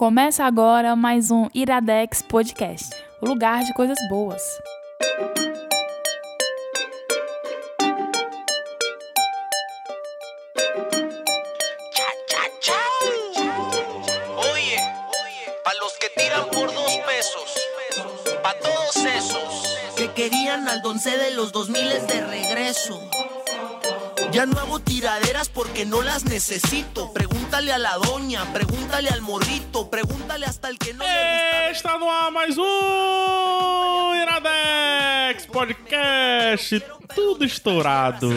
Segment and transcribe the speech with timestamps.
[0.00, 2.88] Começa agora mais um Iradex Podcast,
[3.20, 4.40] o lugar de coisas boas.
[14.38, 14.78] Oye,
[15.62, 17.54] para los que tiran por dos pesos,
[18.42, 22.98] para todos esos que querían al donce de los dos miles de regreso.
[24.32, 27.12] Ya no hago tiraderas porque no las necesito.
[27.12, 31.04] Pregúntale a la doña, pregúntale al morrito, pregúntale hasta el que no.
[31.04, 32.56] Está no ar mais
[34.44, 36.82] Iradex Podcast,
[37.14, 38.30] tudo estourado.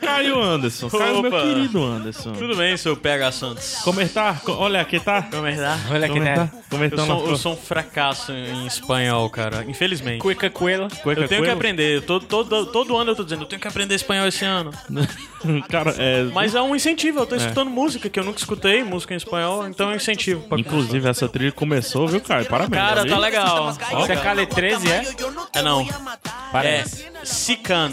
[0.00, 1.42] Caio Anderson, Caio meu Opa.
[1.42, 2.32] querido Anderson.
[2.32, 3.76] Tudo bem, seu PH Santos?
[3.84, 4.34] Como está?
[4.34, 5.22] Co- Olha aqui tá.
[5.22, 5.78] Como é que tá?
[5.90, 6.44] Olha Como que está?
[6.44, 6.50] né?
[6.70, 9.64] Como é que Eu tá sou, eu sou um fracasso em espanhol, cara.
[9.68, 10.20] Infelizmente.
[10.20, 10.48] Cueca.
[10.50, 10.88] Cueca
[11.20, 12.02] Eu tenho que aprender.
[12.02, 14.70] Todo, todo, todo ano eu tô dizendo, eu tenho que aprender espanhol esse ano.
[15.68, 16.24] Cara, é...
[16.32, 17.20] Mas é um incentivo.
[17.20, 20.40] Eu tô escutando música que eu nunca escutei, música em espanhol, então é um incentivo.
[20.48, 22.46] pra- Inclusive, essa trilha começou, viu, Caio?
[22.46, 22.82] Parabéns.
[22.82, 23.12] Cara, viu?
[23.12, 23.70] tá legal.
[23.70, 25.04] Isso é Cale 13, é?
[25.52, 25.82] É não.
[25.82, 25.86] É
[26.52, 27.06] Parece.
[27.24, 27.92] Sican.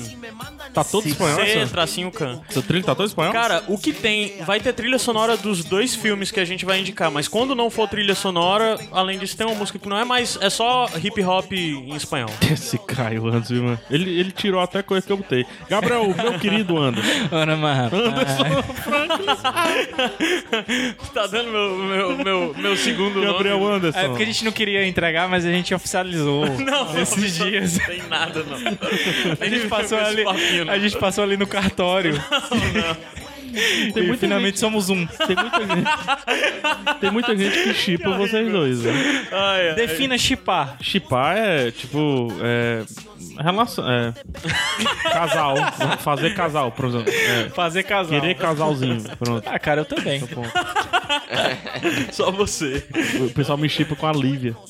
[0.74, 1.72] Tá todo espanhol, C, essa?
[1.72, 2.42] tracinho can.
[2.50, 3.32] Essa trilha tá todo espanhol?
[3.32, 4.42] Cara, o que tem.
[4.44, 7.70] Vai ter trilha sonora dos dois filmes que a gente vai indicar, mas quando não
[7.70, 10.36] for trilha sonora, além disso, tem uma música que não é mais.
[10.42, 12.30] É só hip hop em espanhol.
[12.52, 13.80] Esse Caio Anderson, viu, mano.
[13.90, 15.46] Ele, ele tirou até coisa que eu botei.
[15.70, 17.10] Gabriel, meu querido Anderson.
[17.32, 17.92] Ana Marra.
[21.14, 23.76] tá dando meu, meu, meu, meu segundo Gabriel nome.
[23.76, 24.00] Anderson.
[24.00, 27.78] É porque a gente não queria entregar, mas a gente oficializou Não, esses não, dias.
[27.78, 28.58] Não tem nada, não.
[29.40, 30.74] A gente passou ali, papinho, não.
[30.74, 32.14] a gente passou ali no cartório.
[33.94, 35.06] Tem e finalmente somos um.
[35.06, 39.28] Tem muita gente, tem muita gente que chipa vocês dois, né?
[39.32, 39.76] Ai, ai.
[39.76, 40.78] Defina chipar.
[40.82, 42.84] Chipar é, tipo, é...
[43.40, 43.90] Relação...
[43.90, 44.14] É...
[45.04, 45.56] Casal.
[46.00, 47.14] Fazer casal, por exemplo.
[47.14, 48.20] É, Fazer casal.
[48.20, 49.48] Querer casalzinho, pronto.
[49.48, 50.22] Ah, cara, eu também.
[52.12, 52.84] Só você.
[53.22, 54.56] O pessoal me chipa com a Lívia.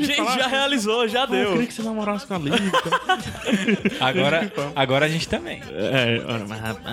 [0.00, 1.52] Gente, já realizou, já Pô, eu deu.
[1.52, 2.60] queria que você namorasse com a Lívia.
[4.00, 5.62] Agora, agora a gente também.
[5.72, 6.86] É, ora, mas rapaz...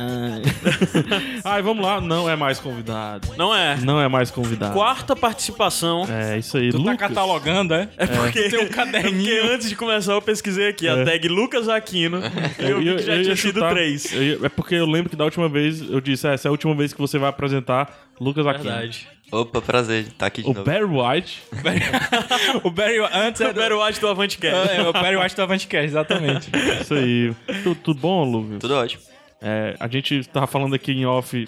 [1.44, 2.00] Ai, vamos lá.
[2.02, 3.28] Não é mais convidado.
[3.38, 3.78] Não é.
[3.78, 4.74] Não é mais convidado.
[4.74, 6.06] Quarta participação.
[6.10, 6.70] É, isso aí.
[6.72, 6.98] Tu tá Lucas.
[7.10, 7.90] catalogando, é?
[7.98, 9.52] É porque, Tem um é porque caderninho.
[9.54, 12.22] antes de começar eu pesquisei aqui a tag Lucas Aquino
[12.60, 14.12] e eu vi que já ia tinha sido chutar- três.
[14.14, 16.52] eu é porque eu lembro que da última vez eu disse, "Ah, essa é a
[16.52, 18.64] última vez que você vai apresentar Lucas Aquino.
[18.66, 19.08] Verdade.
[19.32, 20.66] Opa, prazer estar aqui de O novo.
[20.66, 21.44] Barry White.
[22.64, 25.42] o Barry antes É era o Barry White do Avante É, o Barry White do
[25.42, 26.50] Avantcast, exatamente.
[26.82, 27.36] Isso aí.
[27.64, 28.60] tudo, tudo bom, Lucas?
[28.60, 29.04] Tudo ótimo.
[29.42, 31.46] É, a gente tava falando aqui em off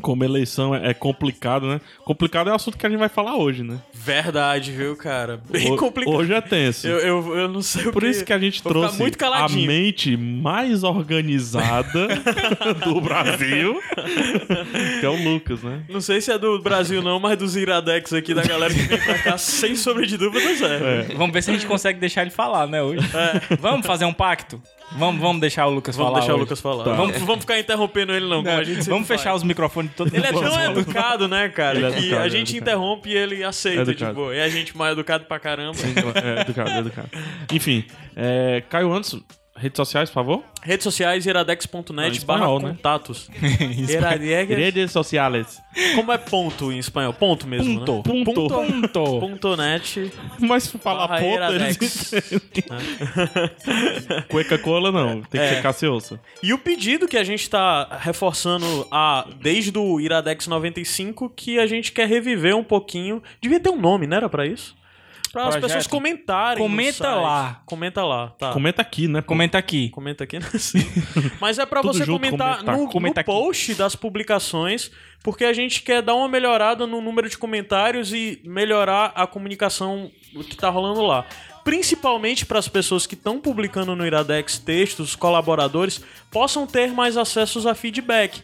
[0.00, 1.80] como eleição é, é complicado, né?
[2.04, 3.78] Complicado é o assunto que a gente vai falar hoje, né?
[3.92, 5.40] Verdade, viu, cara?
[5.50, 6.14] Bem complicado.
[6.14, 6.86] Hoje é tenso.
[6.86, 9.48] Eu, eu, eu não sei o Por isso que a gente Vou trouxe muito a
[9.48, 12.08] mente mais organizada
[12.84, 13.80] do Brasil,
[15.00, 15.82] que é o Lucas, né?
[15.88, 18.98] Não sei se é do Brasil não, mas dos Iradex aqui, da galera que vem
[18.98, 21.02] pra cá, sem sombra de dúvidas é.
[21.16, 23.06] Vamos ver se a gente consegue deixar ele falar, né, hoje.
[23.60, 24.60] Vamos fazer um pacto?
[24.92, 26.44] Vamos, vamos deixar o Lucas Vamos falar deixar o hoje.
[26.44, 26.84] Lucas falar.
[26.84, 26.92] Tá.
[26.94, 29.36] Vamos, vamos ficar interrompendo ele não, Vamos fechar faz.
[29.36, 30.48] os microfones de todo Ele é mundo.
[30.48, 31.78] tão educado, né, cara?
[31.78, 32.70] É que educado, a é gente educado.
[32.70, 35.76] interrompe e ele aceita, É tipo, e a gente mais educado pra caramba.
[36.24, 37.08] É, educado, é educado.
[37.52, 39.20] Enfim, é, Caio Anderson,
[39.56, 40.44] redes sociais, por favor.
[40.62, 42.68] Redes sociais, iradex.net barra né?
[42.70, 43.28] contatos.
[43.88, 45.60] Iradex, Redes sociais.
[45.94, 47.12] como é ponto em espanhol?
[47.12, 48.08] Ponto mesmo, Ponto.
[48.14, 48.24] né?
[48.24, 48.48] Ponto.
[48.48, 49.20] Ponto.
[49.20, 50.12] Ponto net.
[50.40, 52.12] Mas falar ponta, eles.
[54.28, 55.54] Cueca cola não, tem que É.
[55.56, 56.20] ser cacioça.
[56.42, 61.66] E o pedido que a gente tá reforçando a, desde o Iradex 95, que a
[61.66, 63.22] gente quer reviver um pouquinho.
[63.40, 64.74] Devia ter um nome, não era pra isso?
[65.44, 66.62] Para as pessoas comentarem.
[66.62, 67.62] Comenta lá.
[67.66, 68.52] Comenta lá, tá.
[68.52, 69.20] Comenta aqui, né?
[69.20, 69.28] pô?
[69.28, 69.90] Comenta aqui.
[69.90, 70.82] Comenta aqui, sei.
[71.40, 72.76] Mas é pra Tudo você junto, comentar comentar.
[72.78, 73.30] no, Comenta no aqui.
[73.30, 74.90] post das publicações,
[75.22, 80.10] porque a gente quer dar uma melhorada no número de comentários e melhorar a comunicação
[80.48, 81.26] que tá rolando lá.
[81.64, 87.16] Principalmente para as pessoas que estão publicando no Iradex textos, os colaboradores, possam ter mais
[87.16, 88.42] acessos a feedback.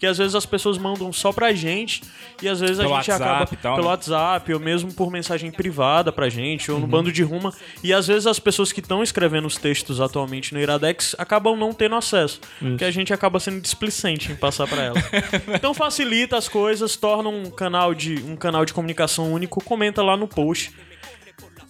[0.00, 2.00] Porque às vezes as pessoas mandam só pra gente
[2.42, 3.92] e às vezes Pelo a gente WhatsApp acaba tal, pelo né?
[3.92, 6.80] WhatsApp ou mesmo por mensagem privada pra gente ou Uhum.
[6.80, 7.52] no bando de ruma.
[7.84, 11.74] E às vezes as pessoas que estão escrevendo os textos atualmente no Iradex acabam não
[11.74, 14.96] tendo acesso, porque a gente acaba sendo displicente em passar pra ela.
[15.54, 20.16] então facilita as coisas, torna um canal de um canal de comunicação único, comenta lá
[20.16, 20.72] no post.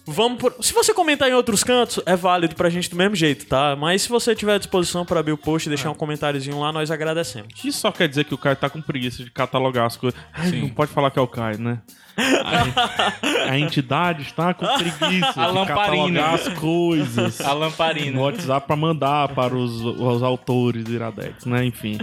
[0.05, 0.55] Vamos por...
[0.61, 3.75] Se você comentar em outros cantos, é válido pra gente do mesmo jeito, tá?
[3.75, 6.71] Mas se você tiver à disposição pra abrir o post e deixar um comentáriozinho lá,
[6.71, 7.53] nós agradecemos.
[7.63, 10.19] Isso só quer dizer que o Caio tá com preguiça de catalogar as coisas.
[10.33, 11.79] Ai, não pode falar que é o Caio, né?
[12.17, 15.65] A, a entidade está com preguiça A de lamparina.
[15.67, 18.11] catalogar as coisas A lamparina.
[18.17, 21.63] no WhatsApp pra mandar para os, os autores do Iradex, né?
[21.63, 21.97] Enfim.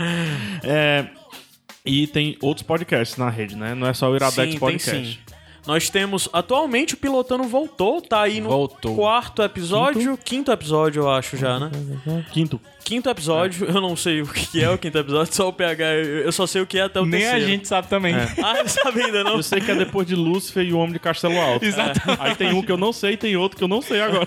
[0.62, 1.06] É,
[1.84, 3.74] E tem outros podcasts na rede, né?
[3.74, 5.20] Não é só o Iradex Sim, Podcast.
[5.68, 8.96] Nós temos, atualmente, o Pilotando voltou, tá aí no Voltou.
[8.96, 10.50] quarto episódio, quinto?
[10.50, 11.70] episódio, eu acho já, né?
[12.32, 12.58] Quinto.
[12.82, 15.84] Quinto episódio, eu não sei o que é o quinto episódio, só o PH,
[16.24, 17.44] eu só sei o que é até o Nem terceiro.
[17.44, 18.14] a gente sabe também.
[18.42, 19.32] Ah, não sabe ainda não?
[19.36, 21.62] Eu sei que é depois de Lúcifer e o Homem de Castelo Alto.
[21.66, 22.18] Exatamente.
[22.22, 24.26] Aí tem um que eu não sei, tem outro que eu não sei agora.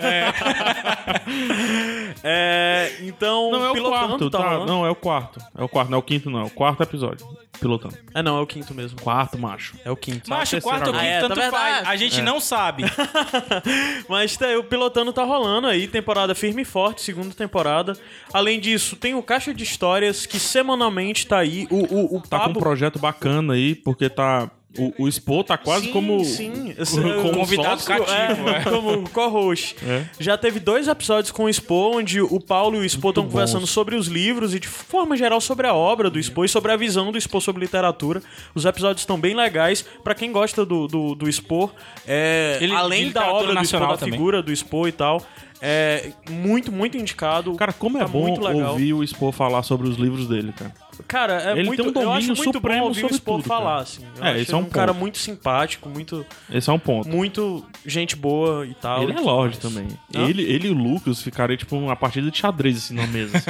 [2.24, 4.66] É, então, Não, é o quarto, tá tá?
[4.66, 5.40] Não, é o quarto.
[5.58, 6.42] É o quarto, não é o quinto, não.
[6.42, 7.26] É o quarto episódio.
[7.60, 7.96] Pilotando.
[8.14, 9.00] É, não, é o quinto mesmo.
[9.02, 9.76] Quarto, macho.
[9.86, 10.30] É o quinto.
[10.30, 11.76] Macho, terceiro quarto ou quinto, Ah, é, tanto tá faz.
[11.76, 11.90] verdade.
[11.90, 12.84] A gente não sabe.
[14.08, 17.98] Mas tá, o Pilotando tá rolando aí, temporada firme e forte, segunda temporada.
[18.34, 21.68] Além disso, tem o Caixa de Histórias, que semanalmente tá aí.
[21.70, 24.50] O, o, o Tá com um projeto bacana aí, porque tá.
[24.78, 26.24] O, o Expo tá quase Sim, como.
[26.24, 26.74] Sim,
[27.22, 28.06] como convidado sócio.
[28.06, 28.64] cativo, é, é.
[28.70, 29.76] como co-host.
[29.86, 30.06] É.
[30.20, 33.68] Já teve dois episódios com o Expo, onde o Paulo e o Expo estão conversando
[33.68, 36.78] sobre os livros e, de forma geral, sobre a obra do Expo e sobre a
[36.78, 38.22] visão do Expo sobre literatura.
[38.56, 39.82] Os episódios estão bem legais.
[40.04, 41.70] Pra quem gosta do, do, do Expo,
[42.08, 44.14] é, Ele- além da obra do Expo, da também.
[44.14, 45.22] figura do Expo e tal,
[45.62, 47.54] é muito, muito indicado.
[47.56, 48.40] Cara, como é Tá bom
[48.70, 50.74] ouvir o Expo falar sobre os livros dele, cara.
[51.08, 53.16] Cara, é Ele muito, tem um eu acho domínio muito supremo bom ouvir o sobre
[53.16, 53.82] Expo tudo, falar, cara.
[53.82, 54.06] assim.
[54.18, 57.10] Eu É, esse é um um cara muito simpático, muito, Esse é um ponto.
[57.10, 59.04] muito gente boa e tal.
[59.04, 59.88] Ele e é Lorde também.
[60.16, 60.28] Hã?
[60.28, 63.38] Ele, ele e o Lucas ficaram tipo uma partida de xadrez assim na mesa.
[63.38, 63.50] assim,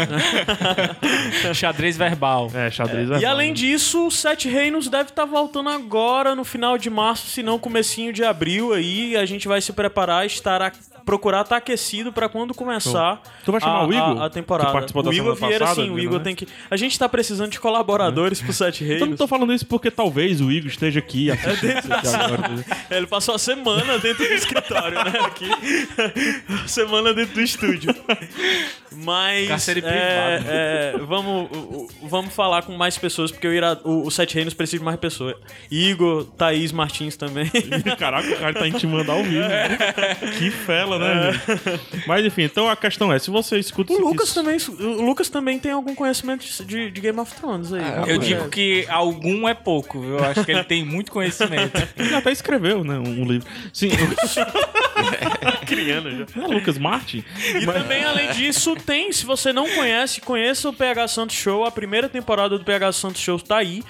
[1.47, 1.53] né?
[1.53, 2.49] Xadrez verbal.
[2.53, 3.55] É, xadrez é E bom, além né?
[3.55, 8.11] disso, o Sete Reinos deve estar voltando agora no final de março, se não comecinho
[8.13, 9.15] de abril aí.
[9.17, 10.71] A gente vai se preparar, estar a,
[11.05, 14.85] procurar estar aquecido pra quando começar Tu vai chamar a, o Igor, a, a temporada.
[14.93, 16.01] o Igor Vieira, passada, sim, o né?
[16.03, 16.47] Igor tem que.
[16.69, 19.17] A gente tá precisando de colaboradores pro Sete Eu não Reinos.
[19.17, 22.65] tô falando isso porque talvez o Igor esteja aqui assistindo isso aqui agora.
[22.89, 25.13] É, Ele passou a semana dentro do escritório, né?
[25.25, 25.49] Aqui.
[26.67, 27.95] semana dentro do estúdio.
[28.91, 29.47] Mas.
[29.47, 30.45] Cárcere é, privado.
[30.49, 31.49] é, vamos,
[32.03, 34.99] vamos falar com mais pessoas, porque o, Ira, o, o Sete Reinos precisa de mais
[34.99, 35.35] pessoas.
[35.69, 37.49] Igor, Thaís Martins também.
[37.97, 39.47] Caraca, o cara tá intimando ao vivo.
[39.47, 39.69] né?
[40.37, 42.07] Que fela, né, gente?
[42.07, 45.29] Mas enfim, então a questão é, se você escuta O isso Lucas também, o Lucas
[45.29, 47.81] também tem algum conhecimento de, de Game of Thrones aí.
[48.07, 50.17] Eu digo que algum é pouco, viu?
[50.17, 51.71] Eu acho que ele tem muito conhecimento.
[51.97, 53.47] Ele até escreveu, né, um livro.
[53.73, 53.89] Sim,
[55.65, 56.43] criando já.
[56.43, 57.23] é Lucas Martin.
[57.59, 61.63] E também, além disso, tem, se você não conhece, conheça o PH Santos Show.
[61.65, 63.83] A primeira temporada do PH Santos Show tá aí.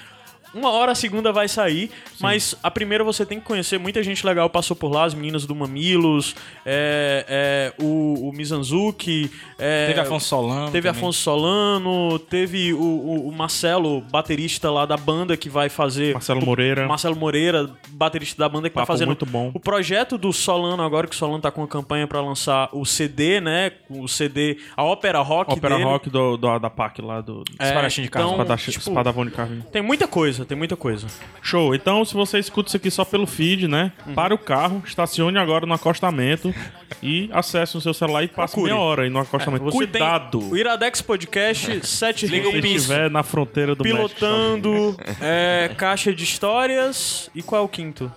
[0.53, 1.89] Uma hora a segunda vai sair,
[2.19, 3.77] mas a primeira você tem que conhecer.
[3.77, 9.31] Muita gente legal passou por lá, as meninas do Mamilos, é, é, o, o Mizanzuki.
[9.57, 10.71] é, Teve Afonso Solano.
[10.71, 11.00] Teve também.
[11.01, 16.13] Afonso Solano, teve o, o- o Marcelo, baterista lá da banda que vai fazer.
[16.13, 16.88] Marcelo Moreira.
[16.88, 19.51] Marcelo Moreira, baterista da banda que vai Papo fazer muito bom.
[19.54, 22.86] o projeto do Solano agora que o Solano tá com a campanha pra lançar o
[22.86, 23.71] CD, né?
[23.89, 25.86] O CD, a ópera rock Ópera dele.
[25.88, 28.31] rock do, do- da PAC lá do É, Espadachim de Carne.
[28.33, 29.63] então, tipo, Espadavão de Carne.
[29.71, 31.07] tem muita coisa, tem muita coisa.
[31.41, 31.73] Show.
[31.75, 33.91] Então, se você escuta isso aqui só pelo feed, né?
[34.05, 34.13] Uhum.
[34.13, 36.53] Para o carro, estacione agora no acostamento
[37.01, 38.73] e acesse no seu celular e passe Procure.
[38.73, 39.63] meia hora aí no acostamento.
[39.65, 40.39] Você Cuidado!
[40.39, 45.71] tem o Iradex Podcast, Sete Liga o Se estiver na fronteira do México, pilotando, é,
[45.77, 48.11] caixa de histórias e qual é o quinto?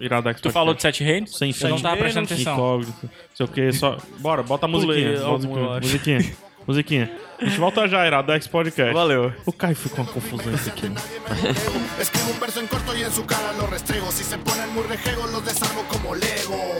[0.00, 1.36] Iradex Tu falou de Sete Reinos?
[1.36, 1.82] Sem Eu não fim.
[1.82, 2.54] tava prestando atenção.
[2.54, 3.10] Incógnito.
[3.34, 3.98] Sei o que, só.
[4.18, 5.18] Bora, bota a musiquinha.
[5.20, 6.18] Pulei musiquinha.
[6.68, 7.10] musiquinha.
[7.40, 8.92] A gente volta já, Iradex Podcast.
[8.92, 9.32] Valeu.
[9.46, 10.88] O Caio ficou uma confusão isso aqui.
[10.88, 11.00] né?
[12.00, 14.10] Escribo un verso en corto y en su cara lo restrego.
[14.12, 16.76] Si se ponen muy rejegos, los desarmo como Lego.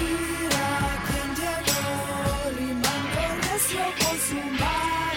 [0.00, 0.68] Mira
[1.06, 5.11] quién llegó, rimando recio con su maravilloso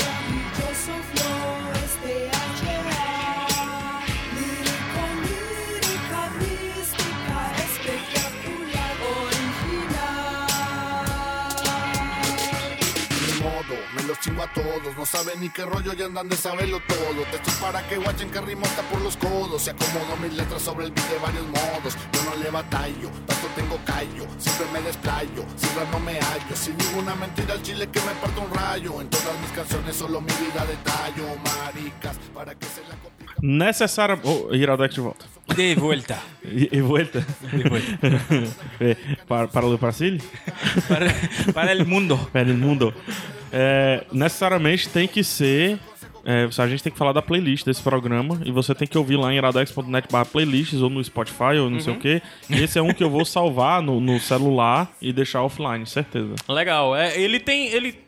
[14.26, 14.98] chingo a todos.
[14.98, 17.24] No saben ni qué rollo y andan de saberlo todo.
[17.32, 19.62] Textos para que guachen que rimo hasta por los codos.
[19.62, 21.96] Se acomodo mis letras sobre el beat de varios modos.
[22.14, 24.26] Yo no le batallo, tanto tengo callo.
[24.38, 26.56] Siempre me desplayo, rap no me hallo.
[26.56, 29.02] Sin ninguna mentira al chile que me parto un rayo.
[29.02, 31.26] En todas mis canciones solo mi vida detallo.
[31.44, 33.30] Maricas, para que se la copien.
[33.42, 34.20] Necessária.
[34.24, 34.66] Oh, de
[35.02, 35.26] volta.
[35.56, 36.18] De volta.
[36.44, 37.24] E, e volta.
[37.52, 38.00] De volta.
[38.80, 38.96] É,
[39.28, 40.20] para, para o Brasil?
[40.88, 41.14] Para,
[41.54, 42.18] para el mundo.
[42.34, 42.94] Pera el mundo.
[43.52, 45.80] É, necessariamente tem que ser.
[46.26, 49.16] é, a gente tem que falar da playlist desse programa e você tem que ouvir
[49.18, 52.22] lá em iradex.net barra playlists ou no Spotify ou não sei o que.
[52.50, 56.36] E esse é um que eu vou salvar no, no celular e deixar offline, certeza.
[56.50, 56.96] Legal.
[56.96, 57.68] É, ele tem.
[57.68, 58.05] Ele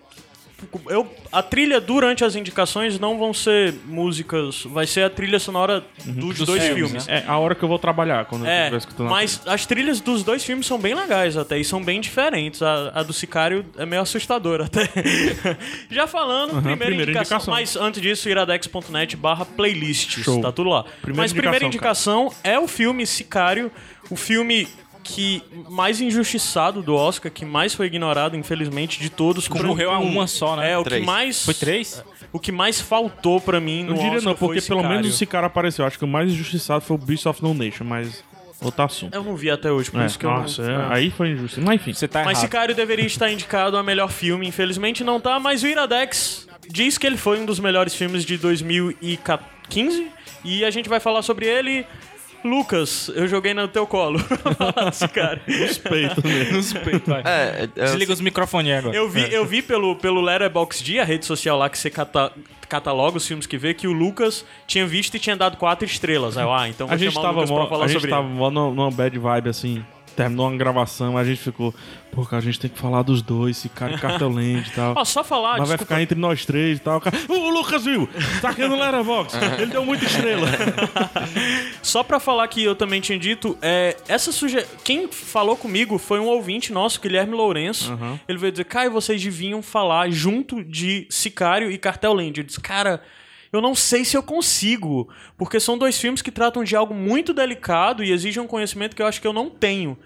[0.89, 5.83] eu, a trilha durante as indicações não vão ser músicas, vai ser a trilha sonora
[6.05, 7.07] dos, dois filmes, filmes.
[7.07, 9.09] É a hora que eu vou trabalhar, quando eu É, estiver escutando.
[9.09, 12.61] mas as trilhas dos dois filmes são bem legais até, e são bem diferentes.
[12.61, 14.89] A, a do Sicário é meio assustadora até.
[15.89, 17.53] Já falando, primeira, primeira indicação, indicação.
[17.53, 20.41] Mas antes disso, iradex.net barra playlists, Show.
[20.41, 20.83] tá tudo lá.
[21.01, 23.71] Primeira mas primeira indicação, indicação é o filme Sicário,
[24.09, 24.67] o filme
[25.07, 29.47] que mais injustiçado do Oscar, que mais foi ignorado, infelizmente, de todos.
[29.47, 30.71] Concorreu a uma só, né?
[30.73, 30.99] É, o Três.
[31.01, 31.45] que mais...
[31.45, 32.03] Foi três?
[32.33, 35.25] O que mais faltou pra mim no Eu diria Oscar não, porque pelo menos esse
[35.25, 35.85] cara apareceu.
[35.85, 38.21] Acho que o mais injustiçado foi o Beast of No Nation, mas
[38.61, 39.13] outro assunto.
[39.15, 40.91] Eu não vi até hoje, por É, isso que eu nossa, não...
[40.91, 41.61] é, aí foi injusto.
[41.61, 41.93] Mas enfim.
[41.93, 42.41] Você tá Mas errado.
[42.41, 47.07] Sicário deveria estar indicado a melhor filme, infelizmente não tá, mas o Iradex diz que
[47.07, 50.07] ele foi um dos melhores filmes de 2015
[50.43, 51.85] e a gente vai falar sobre ele.
[52.43, 54.19] Lucas, eu joguei no teu colo.
[54.57, 55.41] Fala, Sicário.
[55.45, 56.57] Respeito mesmo.
[56.57, 57.21] Nos peitos, vai.
[57.25, 58.95] É, é, Desliga os microfones agora.
[58.95, 62.31] Eu vi, eu vi pelo, pelo Letterboxd, a rede social lá que você cata-
[62.69, 66.37] cataloga os filmes que vê, que o Lucas tinha visto e tinha dado quatro estrelas.
[66.37, 67.87] Aí eu, ah, então vou A gente chamar o tava, Lucas pra mó, falar a
[67.87, 68.49] gente sobre tava ele.
[68.51, 69.85] numa bad vibe assim.
[70.17, 71.71] Terminou uma gravação, a gente ficou,
[72.11, 74.95] pô, cara, a gente tem que falar dos dois, esse cara Cartelend e tal.
[74.97, 76.97] Ó, só falar, Mas vai desculpa, ficar entre nós três e tal.
[76.97, 78.09] O cara, O Lucas viu!
[78.41, 79.37] Tá aqui no Letterboxd.
[79.61, 80.47] Ele deu muita estrela.
[81.83, 84.65] Só pra falar que eu também tinha dito, é, essa suge...
[84.83, 87.95] quem falou comigo foi um ouvinte nosso, Guilherme Lourenço.
[88.27, 92.39] Ele veio dizer, Caio, vocês deviam falar junto de Sicário e Cartel Land.
[92.39, 93.03] Eu disse, cara,
[93.51, 97.33] eu não sei se eu consigo, porque são dois filmes que tratam de algo muito
[97.33, 99.97] delicado e exigem um conhecimento que eu acho que eu não tenho.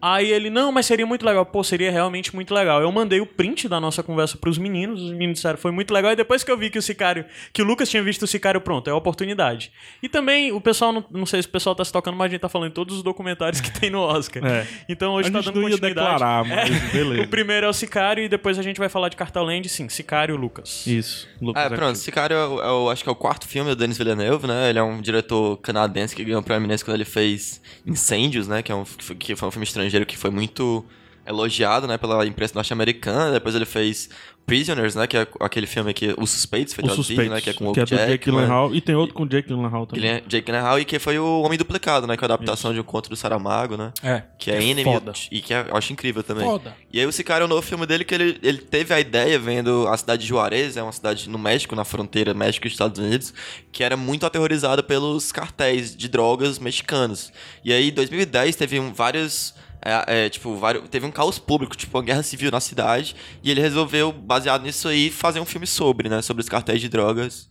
[0.00, 1.44] Aí ele, não, mas seria muito legal.
[1.46, 2.80] Pô, seria realmente muito legal.
[2.82, 6.12] Eu mandei o print da nossa conversa pros meninos, os meninos disseram, foi muito legal.
[6.12, 8.60] E depois que eu vi que o Sicário, que o Lucas tinha visto o Sicário,
[8.60, 9.72] pronto, é a oportunidade.
[10.02, 12.28] E também, o pessoal, não, não sei se o pessoal tá se tocando, mas a
[12.30, 14.44] gente tá falando em todos os documentários que tem no Oscar.
[14.44, 14.66] É.
[14.88, 16.10] Então hoje A tá dando não ia continuidade.
[16.12, 16.88] declarar, mas É.
[16.92, 17.22] beleza.
[17.22, 20.34] O primeiro é o Sicário e depois a gente vai falar de Cartaland, sim, Sicário
[20.34, 20.86] e Lucas.
[20.86, 21.26] Isso.
[21.40, 23.96] Lucas É, pronto, esse cara eu, eu acho que é o quarto filme do Denis
[23.96, 24.68] Villeneuve, né?
[24.68, 28.62] Ele é um diretor canadense que ganhou proeminência quando ele fez Incêndios, né?
[28.62, 28.84] Que, é um,
[29.18, 30.84] que foi- um filme estrangeiro que foi muito
[31.26, 31.98] elogiado, né?
[31.98, 33.32] Pela imprensa norte-americana.
[33.32, 34.08] Depois ele fez
[34.46, 35.08] Prisoners, né?
[35.08, 37.40] Que é aquele filme que Os Suspeitos, foi traduzido, né?
[37.40, 38.30] Que é com o que é Hugh do Jake.
[38.30, 38.72] Gyllenhaal.
[38.72, 40.22] E tem outro com o Jake Gyllenhaal também.
[40.28, 42.16] Jake Gyllenhaal, e que foi o Homem Duplicado, né?
[42.16, 43.92] Que é a adaptação de um conto do Saramago, né?
[44.04, 44.22] É.
[44.38, 45.12] Que é, Enemy, foda.
[45.32, 46.44] e que é- eu acho incrível também.
[46.44, 46.76] Foda.
[46.92, 49.36] E aí o Sicário é o novo filme dele que ele, ele teve a ideia
[49.36, 53.00] vendo a cidade de Juarez, é uma cidade no México, na fronteira México e Estados
[53.00, 53.34] Unidos,
[53.72, 57.32] que era muito aterrorizada pelos cartéis de drogas mexicanos.
[57.64, 59.54] E aí em 2010 teve um, vários...
[59.82, 63.50] é, é, tipo, vários, teve um caos público, tipo, uma guerra civil na cidade, e
[63.50, 67.48] ele resolveu, baseado nisso aí, fazer um filme sobre, né, sobre os cartéis de drogas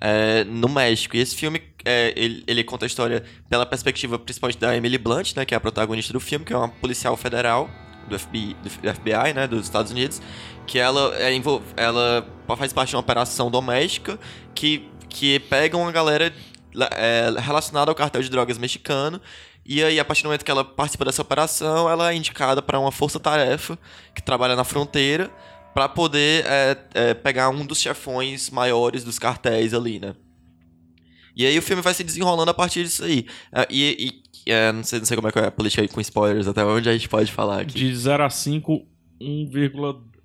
[0.00, 1.16] é, no México.
[1.16, 5.34] E esse filme, é, ele, ele conta a história pela perspectiva principalmente da Emily Blunt,
[5.36, 7.70] né, que é a protagonista do filme, que é uma policial federal
[8.08, 10.20] do FBI, do FBI né, dos Estados Unidos,
[10.66, 11.32] que ela, é,
[11.76, 14.18] ela faz parte de uma operação doméstica
[14.54, 16.32] que, que pega uma galera
[16.92, 19.20] é, relacionada ao cartel de drogas mexicano
[19.68, 22.80] e aí, a partir do momento que ela participa dessa operação, ela é indicada para
[22.80, 23.78] uma força-tarefa
[24.14, 25.30] que trabalha na fronteira
[25.74, 30.14] para poder é, é, pegar um dos chefões maiores dos cartéis ali, né?
[31.36, 33.26] E aí o filme vai se desenrolando a partir disso aí.
[33.52, 34.14] É, e
[34.46, 36.48] e, é, não, sei, não sei como é que é a política aí com spoilers,
[36.48, 37.74] até onde a gente pode falar aqui.
[37.74, 38.86] De 0 a 5,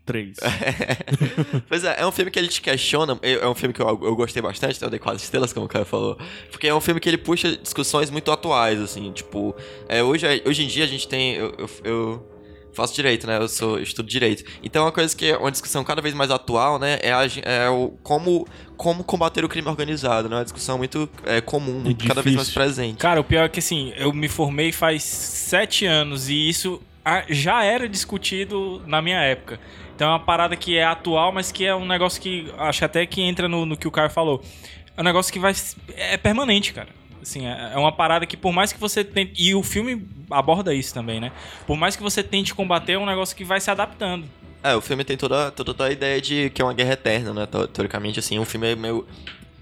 [0.06, 0.36] 1,3.
[1.68, 3.18] Pois é, é um filme que ele te questiona.
[3.22, 5.66] É é um filme que eu, eu gostei bastante, então eu dei quatro estrelas, como
[5.66, 6.18] o cara falou.
[6.52, 9.12] Porque é um filme que ele puxa discussões muito atuais, assim.
[9.12, 9.56] Tipo,
[9.88, 11.36] é, hoje, hoje em dia a gente tem.
[11.36, 12.34] Eu, eu, eu
[12.74, 13.38] faço direito, né?
[13.38, 14.44] Eu sou eu estudo direito.
[14.64, 17.00] Então, uma coisa que é uma discussão cada vez mais atual, né?
[17.02, 20.36] É, a, é o como, como combater o crime organizado, né?
[20.36, 22.98] É uma discussão muito é, comum, muito, cada vez mais presente.
[22.98, 27.24] Cara, o pior é que assim, eu me formei faz sete anos e isso ah,
[27.30, 29.60] já era discutido na minha época.
[29.96, 33.06] Então é uma parada que é atual, mas que é um negócio que acho até
[33.06, 34.42] que entra no, no que o Caio falou.
[34.98, 35.54] É um negócio que vai.
[35.96, 36.90] É permanente, cara.
[37.22, 39.34] Assim, é é uma parada que por mais que você tente.
[39.38, 41.32] E o filme aborda isso também, né?
[41.68, 44.26] Por mais que você tente combater, é um negócio que vai se adaptando.
[44.64, 47.46] É, o filme tem toda, toda a ideia de que é uma guerra eterna, né?
[47.46, 49.06] Teo- Teoricamente, assim, o filme é meio.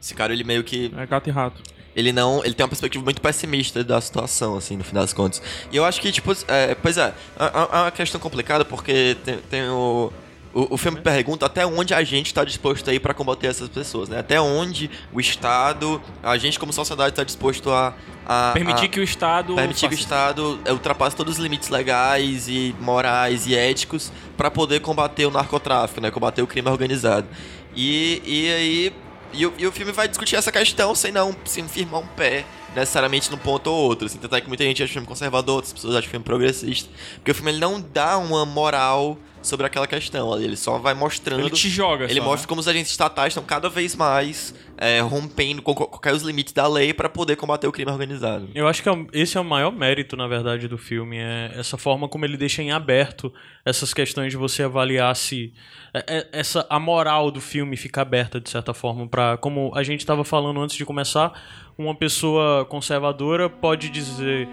[0.01, 1.61] Esse cara, ele meio que É gato e rato.
[1.95, 2.43] Ele não.
[2.43, 5.41] Ele tem uma perspectiva muito pessimista da situação, assim, no fim das contas.
[5.71, 9.37] E eu acho que, tipo, é, pois é, é é uma questão complicada porque tem,
[9.49, 10.11] tem o.
[10.53, 13.69] O, o filme pergunta até onde a gente está disposto a ir para combater essas
[13.69, 14.19] pessoas, né?
[14.19, 17.93] Até onde o Estado, a gente como sociedade está disposto a,
[18.27, 19.55] a Permitir a- que o Estado.
[19.55, 24.51] permitir que o Estado é, ultrapasse todos os limites legais e morais e éticos para
[24.51, 26.11] poder combater o narcotráfico, né?
[26.11, 27.27] Combater o crime organizado.
[27.73, 28.93] E, e aí.
[29.33, 32.45] E o, e o filme vai discutir essa questão sem não sem firmar um pé
[32.75, 34.07] necessariamente num ponto ou outro.
[34.07, 36.25] Assim, tanto é que muita gente acha o filme conservador, outras pessoas acham o filme
[36.25, 36.89] progressista.
[37.15, 40.39] Porque o filme ele não dá uma moral sobre aquela questão.
[40.39, 41.39] Ele só vai mostrando.
[41.41, 42.47] Ele te joga Ele só, mostra né?
[42.47, 46.67] como os agentes estatais estão cada vez mais é, rompendo com qualquer os limites da
[46.67, 48.49] lei para poder combater o crime organizado.
[48.53, 51.17] Eu acho que é esse é o maior mérito, na verdade, do filme.
[51.17, 53.33] É essa forma como ele deixa em aberto
[53.65, 55.53] essas questões de você avaliar se.
[55.93, 59.07] é- é- essa, a moral do filme fica aberta, de certa forma.
[59.07, 61.31] Pra, como a gente estava falando antes de começar,
[61.77, 64.47] uma pessoa conservadora pode dizer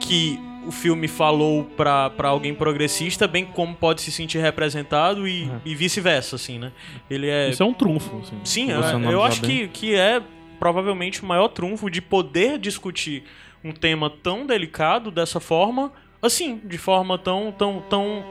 [0.00, 5.50] que o filme falou pra pra alguém progressista, bem como pode se sentir representado e,
[5.64, 6.72] e vice-versa, assim, né?
[7.08, 7.50] Ele é.
[7.50, 8.20] Isso é um trunfo.
[8.20, 9.68] Assim, Sim, se eu, eu acho bem.
[9.68, 10.22] que, que é
[10.58, 13.24] provavelmente o maior trunfo de poder discutir
[13.64, 18.24] um tema tão delicado dessa forma, assim, de forma tão, tão, tão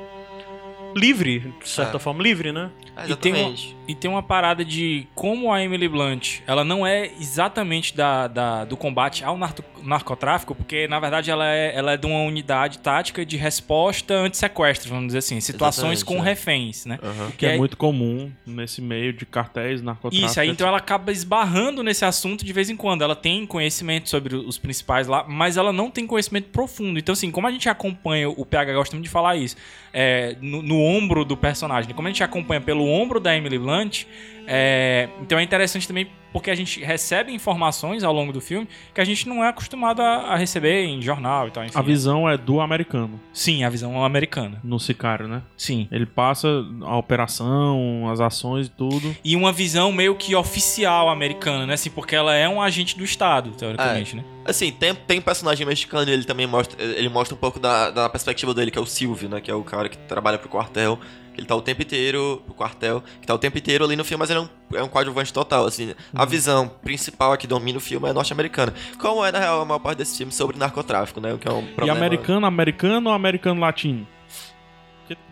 [0.96, 2.00] livre, de certa É.
[2.00, 2.70] forma, livre, né?
[2.98, 3.56] É, E tem, uma,
[3.88, 8.66] e tem uma parada de como a Emily Blunt, ela não é exatamente da, da-
[8.66, 12.80] do combate ao narco- narcotráfico, porque na verdade ela é, ela é de uma unidade
[12.80, 16.30] tática de resposta anti-sequestro, vamos dizer assim, situações Exatamente, com é.
[16.30, 17.00] reféns, né?
[17.02, 17.32] Aham.
[17.38, 20.30] Que é aí- muito comum nesse meio de cartéis, narcotráfico.
[20.30, 23.02] Isso, aí então ela acaba esbarrando nesse assunto de vez em quando.
[23.04, 27.00] Ela tem conhecimento sobre os principais lá, mas ela não tem conhecimento profundo.
[27.00, 29.56] Então, assim, como a gente acompanha, o PH gosta muito de falar isso,
[29.94, 34.06] é, no, no ombro do personagem, como a gente acompanha pelo ombro da Emily Blunt,
[34.52, 39.00] é, então é interessante também porque a gente recebe informações ao longo do filme que
[39.00, 41.64] a gente não é acostumado a, a receber em jornal e tal.
[41.64, 41.78] Enfim.
[41.78, 44.60] A visão é do americano, Sim, a visão americana.
[44.64, 45.44] no Sicário, né?
[45.56, 45.88] Sim.
[45.92, 46.48] Ele passa
[46.82, 49.16] a operação, as ações e tudo.
[49.24, 51.74] E uma visão meio que oficial americana, né?
[51.76, 54.24] Assim, porque ela é um agente do Estado, teoricamente, né?
[54.46, 56.82] Assim, tem, tem um personagem mexicano, ele também mostra.
[56.84, 59.40] Ele mostra um pouco da, da perspectiva dele, que é o Silvio, né?
[59.40, 61.00] Que é o cara que trabalha pro quartel.
[61.40, 62.42] Ele tá o tempo inteiro.
[62.46, 64.84] Pro quartel, que tá o tempo inteiro ali no filme, mas ele é um, é
[64.84, 65.94] um coadjuvante total, assim.
[66.14, 68.74] A visão principal que domina o filme é norte-americana.
[69.00, 71.34] Como é, na real, a maior parte desse filme sobre narcotráfico, né?
[71.34, 71.98] O que é um E problema.
[71.98, 74.08] americano, americano ou americano latino?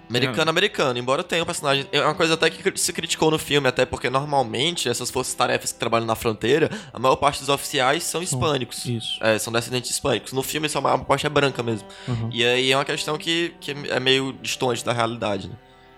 [0.09, 0.97] Americano, americano.
[0.97, 1.85] Embora tenha um personagem.
[1.91, 5.79] É uma coisa até que se criticou no filme, até porque normalmente essas forças-tarefas que
[5.79, 8.85] trabalham na fronteira, a maior parte dos oficiais são hispânicos.
[8.85, 9.17] Isso.
[9.21, 10.31] É, são descendentes hispânicos.
[10.31, 11.87] No filme, só a maior parte é branca mesmo.
[12.07, 12.29] Uhum.
[12.31, 15.55] E aí é uma questão que, que é meio distante da realidade, né?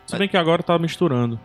[0.09, 1.39] Se bem que agora tá misturando.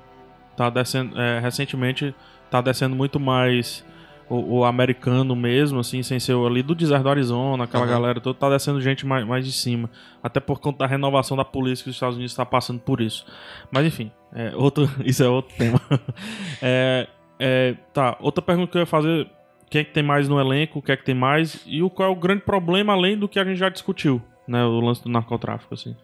[0.56, 1.20] Tá descendo.
[1.20, 2.14] é, recentemente
[2.50, 3.84] tá descendo muito mais
[4.28, 7.92] o, o americano mesmo, assim, sem ser ali do deserto do Arizona, aquela Aham.
[7.92, 9.90] galera toda, tá descendo gente mais, mais de cima.
[10.22, 13.26] Até por conta da renovação da polícia que os Estados Unidos está passando por isso.
[13.70, 15.80] Mas enfim, é outro, isso é outro tema.
[16.62, 17.08] É,
[17.38, 19.28] é, tá, outra pergunta que eu ia fazer.
[19.68, 20.78] Quem é que tem mais no elenco?
[20.78, 21.60] O que é que tem mais?
[21.66, 24.64] E o, qual é o grande problema, além do que a gente já discutiu, né?
[24.64, 25.96] O lance do narcotráfico, assim.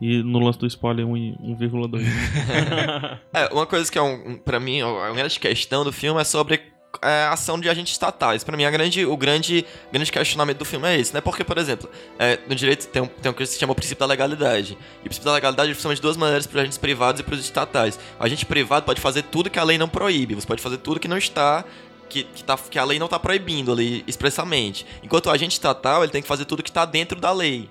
[0.00, 2.02] E no lance do spoiler, um e- 1,2.
[3.32, 6.60] É, uma coisa que é, um, pra mim, a grande questão do filme é sobre
[7.02, 8.42] é, a ação de agentes estatais.
[8.44, 11.20] Pra mim, a grande, o grande, grande questionamento do filme é esse, né?
[11.20, 14.00] Porque, por exemplo, é, no direito tem um, tem um que se chama o princípio
[14.00, 14.78] da legalidade.
[14.98, 17.40] E o princípio da legalidade funciona de duas maneiras para agentes privados e para os
[17.40, 17.98] estatais.
[18.18, 20.34] O agente privado pode fazer tudo que a lei não proíbe.
[20.34, 21.64] Você pode fazer tudo que não está...
[22.08, 24.86] Que, que, tá, que a lei não está proibindo ali expressamente.
[25.02, 27.68] Enquanto o agente estatal, ele tem que fazer tudo que está dentro da lei.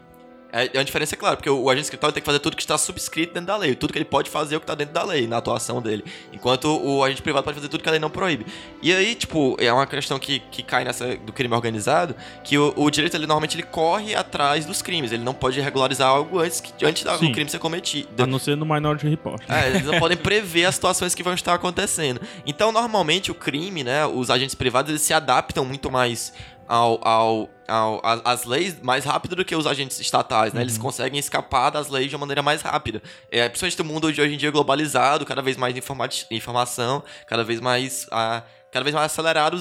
[0.58, 2.56] É, é uma diferença, é claro, porque o, o agente escritório tem que fazer tudo
[2.56, 3.76] que está subscrito dentro da lei.
[3.76, 6.04] Tudo que ele pode fazer é o que está dentro da lei, na atuação dele.
[6.34, 8.46] Enquanto o agente privado pode fazer tudo que a lei não proíbe.
[8.82, 12.74] E aí, tipo, é uma questão que, que cai nessa do crime organizado, que o,
[12.76, 15.12] o direito, ele normalmente ele corre atrás dos crimes.
[15.12, 17.32] Ele não pode regularizar algo antes, que, antes do Sim.
[17.32, 18.24] crime ser cometido.
[18.24, 19.42] A não ser no Minority Report.
[19.48, 22.20] É, eles não podem prever as situações que vão estar acontecendo.
[22.46, 26.34] Então, normalmente, o crime, né, os agentes privados, eles se adaptam muito mais
[26.68, 30.62] ao, ao, ao, às- às leis mais rápido do que os agentes estatais, né?
[30.62, 33.02] Eles conseguem escapar das leis de uma maneira mais rápida.
[33.32, 35.76] É, principalmente no mundo de hoje em dia globalizado, cada vez mais
[36.32, 38.08] informação, cada vez mais...
[38.12, 39.58] ah, cada vez mais acelerado,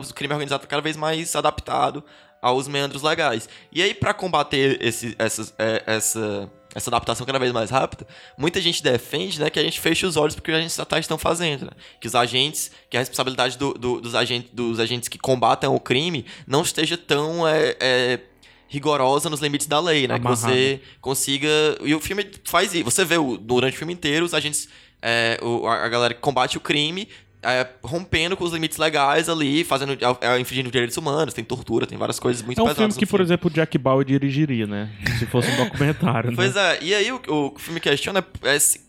[0.00, 2.02] o crime organizado tá cada vez mais adaptado
[2.40, 3.48] aos meandros legais.
[3.72, 8.60] E aí, pra combater esse, essas, é, essa, essa adaptação cada vez mais rápida, muita
[8.60, 11.64] gente defende né, que a gente feche os olhos porque os agentes estatais estão fazendo.
[11.66, 11.70] né?
[12.00, 15.80] Que os agentes, que a responsabilidade do- do- dos, agentes, dos agentes que combatam o
[15.80, 18.20] crime não esteja tão é, é,
[18.68, 20.18] rigorosa nos limites da lei, né?
[20.18, 20.52] Que Amarrada.
[20.52, 21.48] você consiga.
[21.82, 22.84] E o filme faz isso.
[22.84, 24.68] Você vê o- durante o filme inteiro os agentes.
[25.02, 27.06] é, o- a galera que combate o crime
[27.46, 31.96] é, rompendo com os limites legais ali, fazendo, é, infringindo direitos humanos, tem tortura, tem
[31.96, 34.90] várias coisas muito É um pesadas filme que, por exemplo, o Jack Bauer dirigiria, né?
[35.18, 36.36] Se fosse um documentário, né?
[36.36, 38.80] Pois é, e aí o, o filme questiona é, se-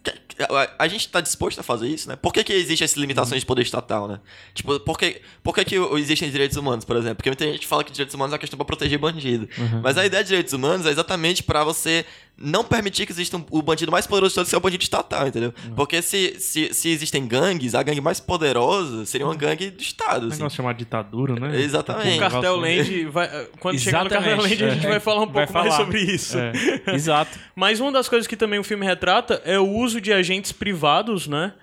[0.80, 2.16] a, gente tá disposto a fazer isso, né?
[2.16, 4.20] Por que, que existem essas limitações de poder estatal, né?
[4.54, 7.18] Tipo, por que, por que, que existem direitos humanos, por exemplo?
[7.18, 9.48] Porque muita gente fala que direitos humanos é uma questão pra proteger bandido.
[9.82, 12.06] Mas a ideia de direitos humanos é exatamente pra você
[12.40, 14.84] não permitir que exista um- o bandido mais poderoso de todos, que é o bandido
[14.84, 15.54] estatal, entendeu?
[15.76, 20.26] Porque se, se, se existem gangues, a gangue mais poderosa seria uma gangue do Estado.
[20.26, 20.38] Um assim.
[20.38, 21.60] negócio chamado ditadura, né?
[21.60, 22.18] Exatamente.
[22.18, 23.48] O Cartel Land vai.
[23.60, 24.62] Quando chegar no Cartel Exatamente.
[24.62, 24.90] Land, a gente É.
[24.90, 25.72] vai falar um pouco mais falar.
[25.86, 26.38] sobre isso.
[26.38, 26.52] É.
[26.94, 27.40] Exato.
[27.56, 31.28] Mas uma das coisas que também o filme retrata é o uso de agentes privados,
[31.28, 31.54] né?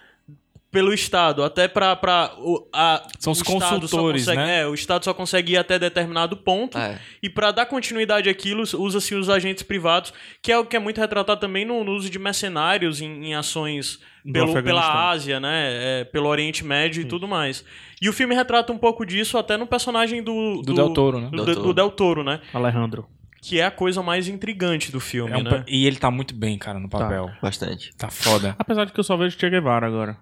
[0.75, 1.95] Pelo Estado, até pra.
[1.95, 4.61] pra o, a, São os o Estado só consultores, consegue- né?
[4.63, 6.77] É, o Estado só consegue ir até determinado ponto.
[6.77, 6.99] É.
[7.23, 11.01] E pra dar continuidade àquilo, usa-se os agentes privados, que é o que é muito
[11.01, 16.01] retratado também no, no uso de mercenários em, em ações Do pelo, pela Ásia, né?
[16.01, 17.65] É, pelo Oriente Médio e tudo mais.
[18.03, 20.61] E o filme retrata um pouco disso até no personagem do.
[20.61, 21.29] Do Del Toro, né?
[21.33, 21.73] Do, do.
[21.73, 22.41] Del Toro, né?
[22.53, 23.07] Alejandro.
[23.47, 25.65] Que é a coisa mais intrigante do filme, É um né?
[25.69, 27.31] E ele tá muito bem, cara, no papel.
[27.43, 27.95] Bastante.
[27.95, 28.57] Tá, foda.
[28.59, 30.17] Apesar de que eu só vejo Che Guevara agora.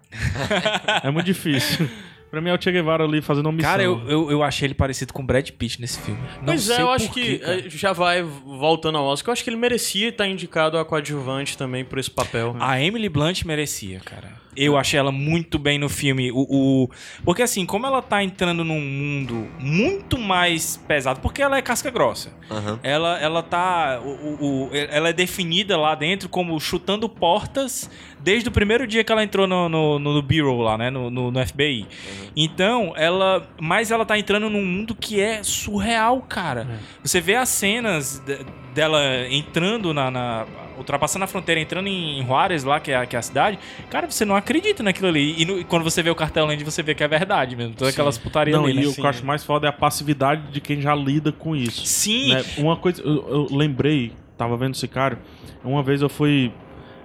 [1.01, 1.89] é muito difícil.
[2.33, 3.69] Pra mim é o Che Guevara ali fazendo uma missão.
[3.69, 6.19] Cara, eu, eu, eu achei ele parecido com o Brad Pitt nesse filme.
[6.37, 7.59] Não Pois é, eu acho quê, que cara.
[7.59, 9.29] eh, já vai voltando ao Oscar.
[9.29, 12.55] Eu acho que ele merecia estar indicado a coadjuvante também por esse papel.
[12.59, 14.41] A Emily Blunt merecia, cara.
[14.55, 16.31] Eu achei ela muito bem no filme.
[16.31, 16.45] O,
[16.83, 16.89] o-
[17.23, 21.89] Porque assim, como ela tá entrando num mundo muito mais pesado, porque ela é casca
[21.89, 22.31] grossa.
[22.51, 22.79] Aham.
[22.83, 23.99] Ela, ela tá.
[24.03, 29.03] O, o- o- ela é definida lá dentro como chutando portas desde o primeiro dia
[29.03, 30.89] que ela entrou no, no, no Bureau lá, né?
[30.91, 31.87] No, no, no FBI.
[32.35, 33.47] Então, ela.
[33.61, 36.67] Mas ela tá entrando num mundo que é surreal, cara.
[37.03, 38.39] Você vê as cenas de-
[38.73, 40.09] dela entrando na.
[40.11, 43.59] na- ultrapassando a fronteira, entrando em Juárez lá, que é, a- que é a cidade.
[43.91, 45.39] Cara, você não acredita naquilo ali.
[45.39, 47.75] E, no- e quando você vê o cartel land, você vê que é verdade mesmo.
[47.75, 48.87] Todas aquelas putarias Não, ali, e né?
[48.87, 51.85] o que eu acho mais foda é a passividade de quem já lida com isso.
[51.85, 52.33] Sim.
[52.33, 52.43] né?
[52.57, 55.19] Uma coisa, eu, eu lembrei, tava vendo Sicário,
[55.63, 56.51] uma vez eu fui.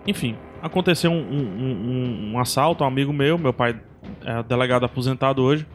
[0.06, 3.76] Enfim, aconteceu um, um- um- um assalto, um amigo meu, meu pai
[4.24, 5.66] é delegado aposentado hoje.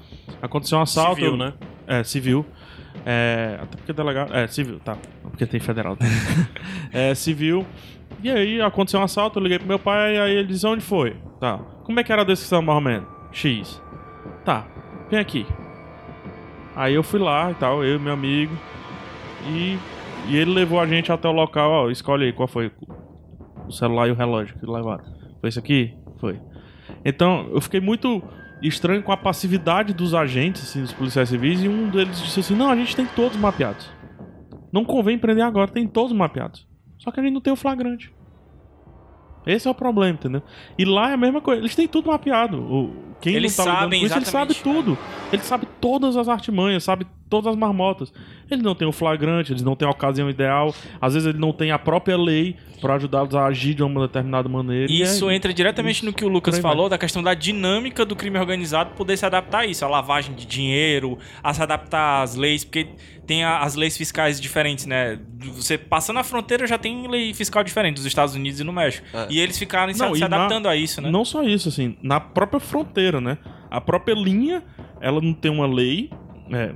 [0.41, 1.15] Aconteceu um assalto.
[1.15, 1.53] Civil, né?
[1.87, 2.45] É, civil.
[3.05, 4.33] É, até porque delegado.
[4.33, 4.97] É, civil, tá.
[5.21, 5.95] Porque tem federal.
[5.95, 6.13] também.
[6.91, 7.65] é, civil.
[8.21, 11.15] E aí aconteceu um assalto, eu liguei pro meu pai, aí ele disse: onde foi?
[11.39, 11.57] Tá.
[11.83, 13.07] Como é que era a descrição, mais ou menos?
[13.31, 13.81] X.
[14.45, 14.65] Tá,
[15.09, 15.45] vem aqui.
[16.75, 18.55] Aí eu fui lá e tal, eu e meu amigo.
[19.47, 19.77] E,
[20.29, 22.71] e ele levou a gente até o local, ó, escolhe aí qual foi
[23.67, 25.03] o celular e o relógio que levaram.
[25.41, 25.93] Foi isso aqui?
[26.17, 26.39] Foi.
[27.05, 28.21] Então, eu fiquei muito
[28.61, 32.55] estranho com a passividade dos agentes, assim, dos policiais civis, e um deles disse assim:
[32.55, 33.89] Não, a gente tem todos mapeados.
[34.71, 36.67] Não convém prender agora, tem todos mapeados.
[36.97, 38.13] Só que a gente não tem o flagrante.
[39.45, 40.41] Esse é o problema, entendeu?
[40.77, 42.61] E lá é a mesma coisa, eles têm tudo mapeado.
[42.61, 44.97] O, quem Eles não tá sabem com isso, ele sabe exatamente, tudo.
[45.31, 48.13] Ele sabe todas as artimanhas, sabe todas as marmotas.
[48.53, 50.73] Ele não tem o flagrante, eles não têm a ocasião ideal.
[51.01, 54.47] Às vezes ele não tem a própria lei pra ajudá-los a agir de uma determinada
[54.49, 54.91] maneira.
[54.91, 58.15] E Isso é- entra diretamente no que o Lucas falou, da questão da dinâmica do
[58.15, 62.35] crime organizado poder se adaptar a isso, a lavagem de dinheiro, a se adaptar às
[62.35, 62.87] leis, porque
[63.25, 65.17] tem a- as leis fiscais diferentes, né?
[65.55, 69.05] Você passando a fronteira já tem lei fiscal diferente dos Estados Unidos e no México.
[69.13, 69.27] É.
[69.29, 71.09] E eles ficaram se, Não, se e na- adaptando a isso, né?
[71.09, 73.37] Não só isso, assim, na própria fronteira, né?
[73.71, 74.61] A própria linha,
[74.99, 76.09] ela não tem uma lei.
[76.51, 76.73] é,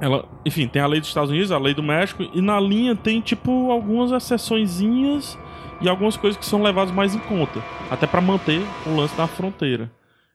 [0.00, 2.96] ela, enfim, tem a lei dos Estados Unidos, a lei do México, e na linha
[2.96, 5.38] tem, tipo, algumas exceçõezinhas
[5.80, 7.62] e algumas coisas que são levadas mais em conta.
[7.90, 9.90] Até pra manter o lance da fronteira.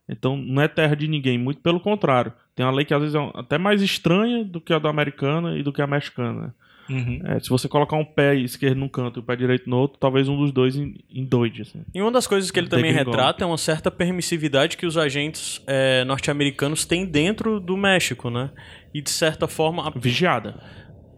[0.08, 2.32] Então, não é terra de ninguém, muito pelo contrário.
[2.56, 5.58] Tem uma lei que às vezes é até mais estranha do que a da americana
[5.58, 6.54] e do que a mexicana.
[6.90, 7.20] Uhum.
[7.26, 9.98] É, se você colocar um pé esquerdo num canto e o pé direito no outro,
[10.00, 11.84] talvez um dos dois em- endoide, assim.
[11.94, 15.62] E uma das coisas que ele também retrata é uma certa permissividade que os agentes
[15.68, 18.52] eh, norte-americanos têm dentro do México, né?
[18.94, 19.88] E de certa forma.
[19.88, 20.62] a- Vigiada.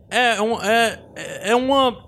[0.10, 1.00] É, um- é,
[1.50, 2.08] é uma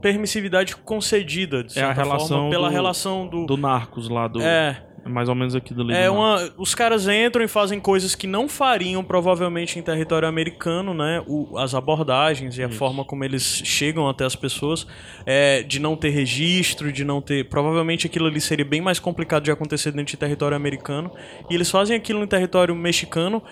[0.00, 3.46] permissividade concedida, de É a certa relação forma, pela do- relação do.
[3.46, 4.40] Do Narcos lá, do.
[4.40, 6.50] É, É mais ou menos aqui do é uma.
[6.58, 11.22] Os caras entram e fazem coisas que não fariam provavelmente em território americano, né?
[11.26, 14.86] O- as abordagens e a forma como eles chegam até as pessoas,
[15.24, 17.48] é, de não ter registro, de não ter.
[17.48, 21.10] Provavelmente aquilo ali seria bem mais complicado de acontecer dentro de território americano.
[21.48, 23.42] E eles fazem aquilo em território mexicano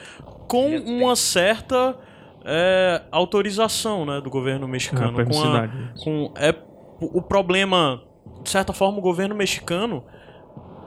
[0.46, 1.96] com uma certa
[2.48, 5.12] é, autorização, né, do governo mexicano.
[5.24, 5.68] com a-
[6.04, 6.54] com é
[7.00, 8.02] o problema
[8.42, 10.04] de certa forma o governo mexicano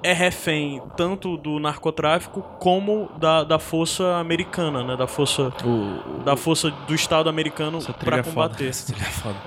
[0.02, 5.52] é refém tanto do narcotráfico como da, da força americana, né, da força
[6.24, 8.50] da força do estado americano Essa para trilha é foda.
[8.50, 8.72] combater.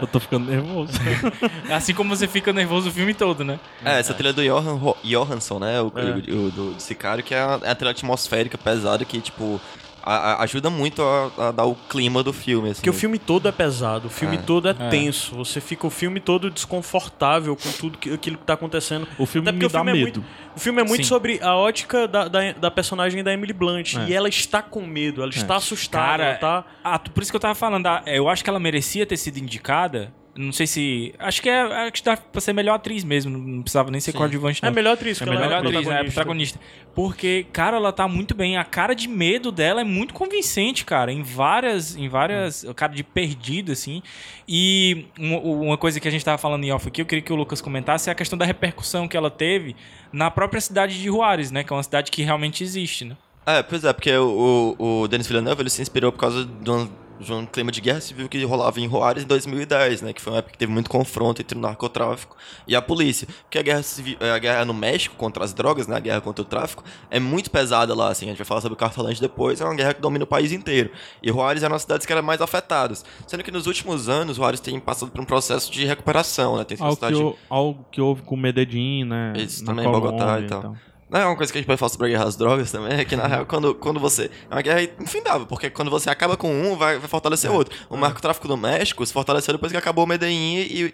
[0.01, 0.93] Eu tô ficando nervoso.
[1.73, 3.59] Assim como você fica nervoso o filme todo, né?
[3.85, 5.81] É, essa trilha do Johan, Johansson, né?
[5.81, 6.05] O, É.
[6.05, 9.61] o- o do, do Sicário, que é a, é a trilha atmosférica pesada que, tipo,
[10.03, 12.71] a- a- ajuda muito a, a dar o clima do filme.
[12.71, 12.81] Assim.
[12.81, 14.41] Porque o filme todo é pesado, o filme É.
[14.41, 14.88] todo é, É.
[14.88, 19.07] tenso, você fica o filme todo desconfortável com tudo que, aquilo que tá acontecendo.
[19.19, 20.21] O filme Até me dá o filme é medo.
[20.21, 20.25] muito-
[20.57, 21.09] O filme é muito Sim.
[21.09, 23.95] sobre a ótica da, da, da personagem da Emily Blunt.
[23.97, 24.05] É.
[24.09, 26.65] E ela está com medo, ela está assustada, Cara, ela tá.
[26.85, 29.17] Ah, tu- por isso que eu tava falando, ah, eu acho que ela merecia ter
[29.17, 31.14] sido indicada Não sei se.
[31.18, 31.61] Acho que é.
[31.61, 33.37] Acho que dá pra ser melhor atriz mesmo.
[33.37, 34.73] Não precisava nem ser coadjuvante, É não.
[34.73, 35.81] a melhor atriz, É melhor é atriz, né?
[36.05, 36.12] protagonista.
[36.14, 36.61] protagonista.
[36.95, 38.57] Porque, cara, ela tá muito bem.
[38.57, 41.12] A cara de medo dela é muito convincente, cara.
[41.12, 41.95] Em várias.
[41.97, 42.64] Em várias.
[42.75, 44.03] Cara de perdido, assim.
[44.49, 47.33] E um- uma coisa que a gente tava falando em off aqui, eu queria que
[47.33, 49.77] o Lucas comentasse, é a questão da repercussão que ela teve
[50.12, 51.62] na própria cidade de Juárez, né?
[51.62, 53.16] Que é uma cidade que realmente existe, né?
[53.45, 56.71] É, pois é, porque o, o, o Denis Villeneuve ele se inspirou por causa de
[56.71, 56.92] um, de
[57.31, 60.13] um clima de guerra civil que rolava em Juárez em 2010, né?
[60.13, 63.27] Que foi uma época que teve muito confronto entre o narcotráfico e a polícia.
[63.43, 65.97] Porque a guerra, civil, a guerra no México contra as drogas, né?
[65.97, 68.27] A guerra contra o tráfico, é muito pesada lá, assim.
[68.27, 69.61] A gente vai falar sobre o cartolante depois.
[69.61, 70.91] É uma guerra que domina o país inteiro.
[71.23, 73.05] E Juárez é uma das cidades que eram mais afetadas.
[73.27, 76.65] Sendo que nos últimos anos, Juárez tem passado por um processo de recuperação, né?
[76.65, 77.23] Tem sido Algo que, cidade...
[77.23, 79.33] hou- algo que houve com Medellín, né?
[79.37, 80.77] Isso, na também, Bogotá Colômbia e tal.
[81.12, 82.98] Não, é uma coisa que a gente pode falar sobre a guerra às drogas também,
[83.01, 84.31] é que na real, quando, quando você.
[84.51, 87.77] É uma guerra infindável, porque quando você acaba com um, vai, vai fortalecer É, outro.
[87.90, 90.90] O narcotráfico do México se fortaleceu depois que acabou o Medellín e,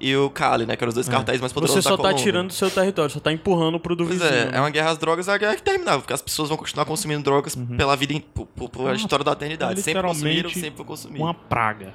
[0.00, 0.76] e, e o Cali, né?
[0.76, 3.18] Que eram os dois cartéis mais poderosos Você só tá tirando do seu território, só
[3.20, 4.38] tá empurrando pro do Pois vizinho.
[4.38, 4.50] é, né?
[4.52, 6.84] é uma guerra às drogas, é uma guerra que terminava, porque as pessoas vão continuar
[6.84, 7.76] consumindo drogas Uhum.
[7.76, 9.80] pela vida, por, por, por a história da eternidade.
[9.80, 11.18] Sempre consumiram, sempre vão consumir.
[11.20, 11.94] Uma praga.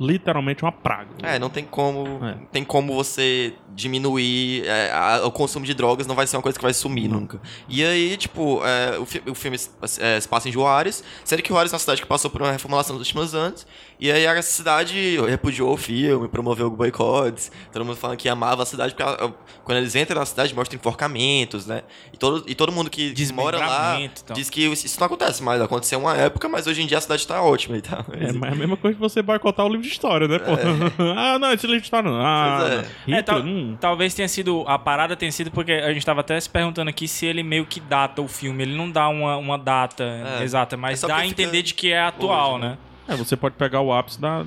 [0.00, 1.10] Literalmente uma praga.
[1.22, 2.36] É, não tem como, É.
[2.50, 6.58] tem como você diminuir é, a- o consumo de drogas, não vai ser uma coisa
[6.58, 7.40] que vai sumir nunca.
[7.68, 11.42] E aí, tipo, é, o, fi- o filme se, é, se passa em Juárez, sendo
[11.42, 13.66] que Juárez é uma cidade que passou por uma reformulação nos últimos anos,
[14.00, 18.66] e aí a cidade repudiou o filme, promoveu boicotes, todo mundo falando que amava a
[18.66, 19.34] cidade, porque ela-
[19.64, 21.82] quando eles entram na cidade mostra enforcamentos, né?
[22.12, 24.34] E todo, e todo mundo que mora lá e tal.
[24.36, 27.26] diz que isso não acontece mais, aconteceu uma época, mas hoje em dia a cidade
[27.26, 28.04] tá ótima e tal.
[28.12, 30.52] É, mas é a mesma coisa que você boicotar o livro de história, né, pô?
[31.16, 32.18] ah, não, esse livro de história não.
[32.20, 32.68] Ah, é.
[32.68, 32.78] não.
[32.78, 32.84] É,
[33.18, 33.76] Hitler, tal- hum.
[33.80, 34.64] talvez tenha sido.
[34.66, 37.66] A parada tenha sido porque a gente tava até se perguntando aqui se ele meio
[37.66, 38.62] que data o filme.
[38.62, 40.04] Ele não dá uma, uma data
[40.40, 40.42] É.
[40.42, 42.68] exata, É mas só dá a fica entender de que é atual, hoje, né?
[42.70, 42.78] né?
[43.08, 44.44] É, você pode pegar o ápice da,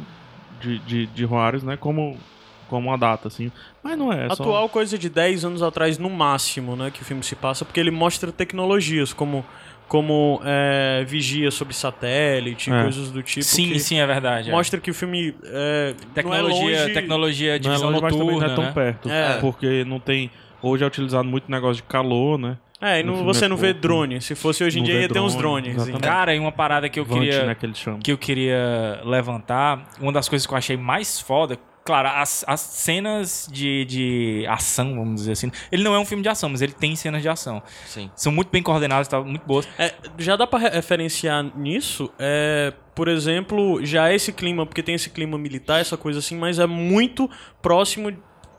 [0.62, 2.18] de, de, de Juárez, né, como,
[2.70, 3.52] como uma data, assim.
[3.84, 7.02] Mas não é, é só- Atual coisa de 10 anos atrás, no máximo, né, que
[7.02, 9.46] o filme se passa, porque ele mostra tecnologias como,
[9.88, 12.84] como é, vigia sobre satélite, É.
[12.84, 13.44] coisas do tipo.
[13.46, 14.50] sim, que sim, é verdade.
[14.50, 14.52] é.
[14.52, 16.94] Mostra que o filme é, tecnologia, não é longe...
[16.94, 18.72] tecnologia de Não é visão longe, mas também não noturna, é tão né?
[18.72, 19.10] perto.
[19.10, 19.38] É.
[19.40, 20.32] Porque não tem...
[20.62, 22.58] Hoje é utilizado muito negócio de calor, né?
[22.84, 24.20] É, e não, você é não vê drone.
[24.22, 25.84] Se fosse hoje em Não dia, ia ter uns drone, drones.
[25.84, 26.04] exatamente.
[26.04, 27.46] Cara, e uma parada que eu Vant, queria.
[27.46, 27.68] né, que
[28.04, 32.60] que eu queria levantar, uma das coisas que eu achei mais foda, claro, as, as
[32.62, 35.52] cenas de, de ação, vamos dizer assim.
[35.72, 37.62] Ele não é um filme de ação, mas ele tem cenas de ação.
[37.86, 38.10] Sim.
[38.16, 39.68] São muito bem coordenadas, tá, muito boas.
[39.78, 44.96] É, já dá pra re- referenciar nisso, é, por exemplo, já esse clima, porque tem
[44.96, 47.30] esse clima militar, essa coisa assim, mas é muito
[47.62, 48.12] próximo,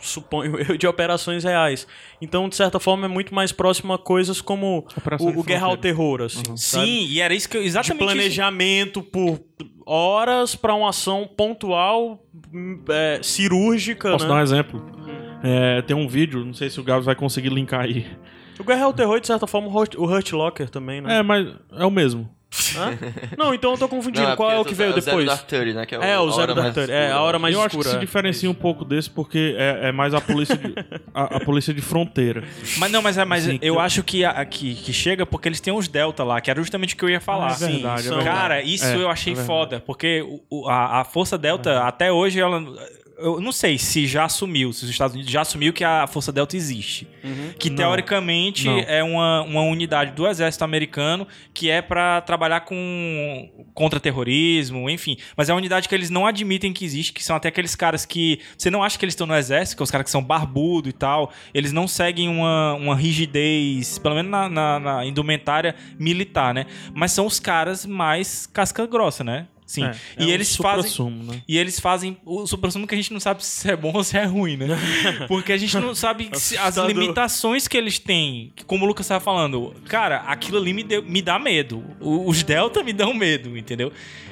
[0.07, 1.87] suponho eu, de operações reais.
[2.21, 5.43] Então, de certa forma, é muito mais próximo a coisas como Operação o, o de
[5.43, 5.77] Guerra ao.
[5.77, 6.43] Terror, assim.
[6.57, 6.87] sabe?
[6.87, 8.13] Sim, e era isso que eu De exatamente isso.
[8.13, 9.41] planejamento por
[9.87, 12.25] horas pra uma ação pontual,
[12.89, 14.31] é, cirúrgica, Posso né?
[14.31, 14.83] dar um exemplo?
[15.43, 18.07] É, tem um vídeo, não sei se o Gabs vai conseguir linkar aí.
[18.59, 21.19] O Guerra ao Terror, de certa forma, o Hurt Locker também, né?
[21.19, 22.31] É, mas é o mesmo.
[22.77, 22.99] Hã?
[23.37, 24.27] Não, então eu tô confundindo.
[24.29, 25.27] Não, Qual é o que veio o Zero depois?
[25.27, 25.87] Dark Thirty, né?
[25.87, 26.93] Que É, o Zero Hora Dark Mais Thirty.
[26.93, 27.21] É, a Escura.
[27.23, 27.91] hora mais eu acho que escura.
[27.91, 27.99] se é.
[28.01, 30.75] diferencia um pouco desse porque é, é mais a polícia de,
[31.13, 32.45] a, a polícia de fronteira.
[32.79, 35.49] Mas não, mas, é, mas Sim, eu que- acho que, a- que, que chega porque
[35.49, 37.49] eles têm uns Delta lá, que era justamente o que eu ia falar.
[37.53, 38.25] Ah, é verdade, Sim, é verdade.
[38.39, 42.13] Cara, isso É, eu achei é foda, porque o- o- a, a Força Delta, até
[42.13, 42.63] hoje, ela.
[43.17, 46.33] Eu não sei se já assumiu, se os Estados Unidos já assumiu que a Força
[46.33, 47.07] Delta existe.
[47.59, 47.77] Que Não.
[47.77, 48.79] teoricamente Não.
[48.81, 55.17] é uma, uma unidade do exército americano que é pra trabalhar com contra-terrorismo, enfim.
[55.37, 58.05] Mas é uma unidade que eles não admitem que existe, que são até aqueles caras
[58.05, 58.41] que.
[58.59, 60.89] Você não acha que eles estão no exército, que é os caras que são barbudo
[60.89, 61.33] e tal.
[61.53, 66.67] Eles não seguem uma, uma rigidez, pelo menos na, na, na indumentária militar, né?
[66.93, 69.47] Mas são os caras mais casca grossa, né?
[69.67, 69.85] Sim.
[69.85, 70.83] É, e é um eles fazem.
[70.91, 71.43] suprassumo, né?
[71.49, 74.17] E eles fazem o supra-sumo que a gente não sabe se é bom ou se
[74.19, 74.67] é ruim, né?
[75.27, 78.53] Porque a gente não sabe se- as limitações que eles têm.
[78.67, 81.83] Como o Lucas estava falando, cara, aquilo ali me, deu- me dá medo.
[82.01, 83.91] O- Os Delta me dão medo, entendeu?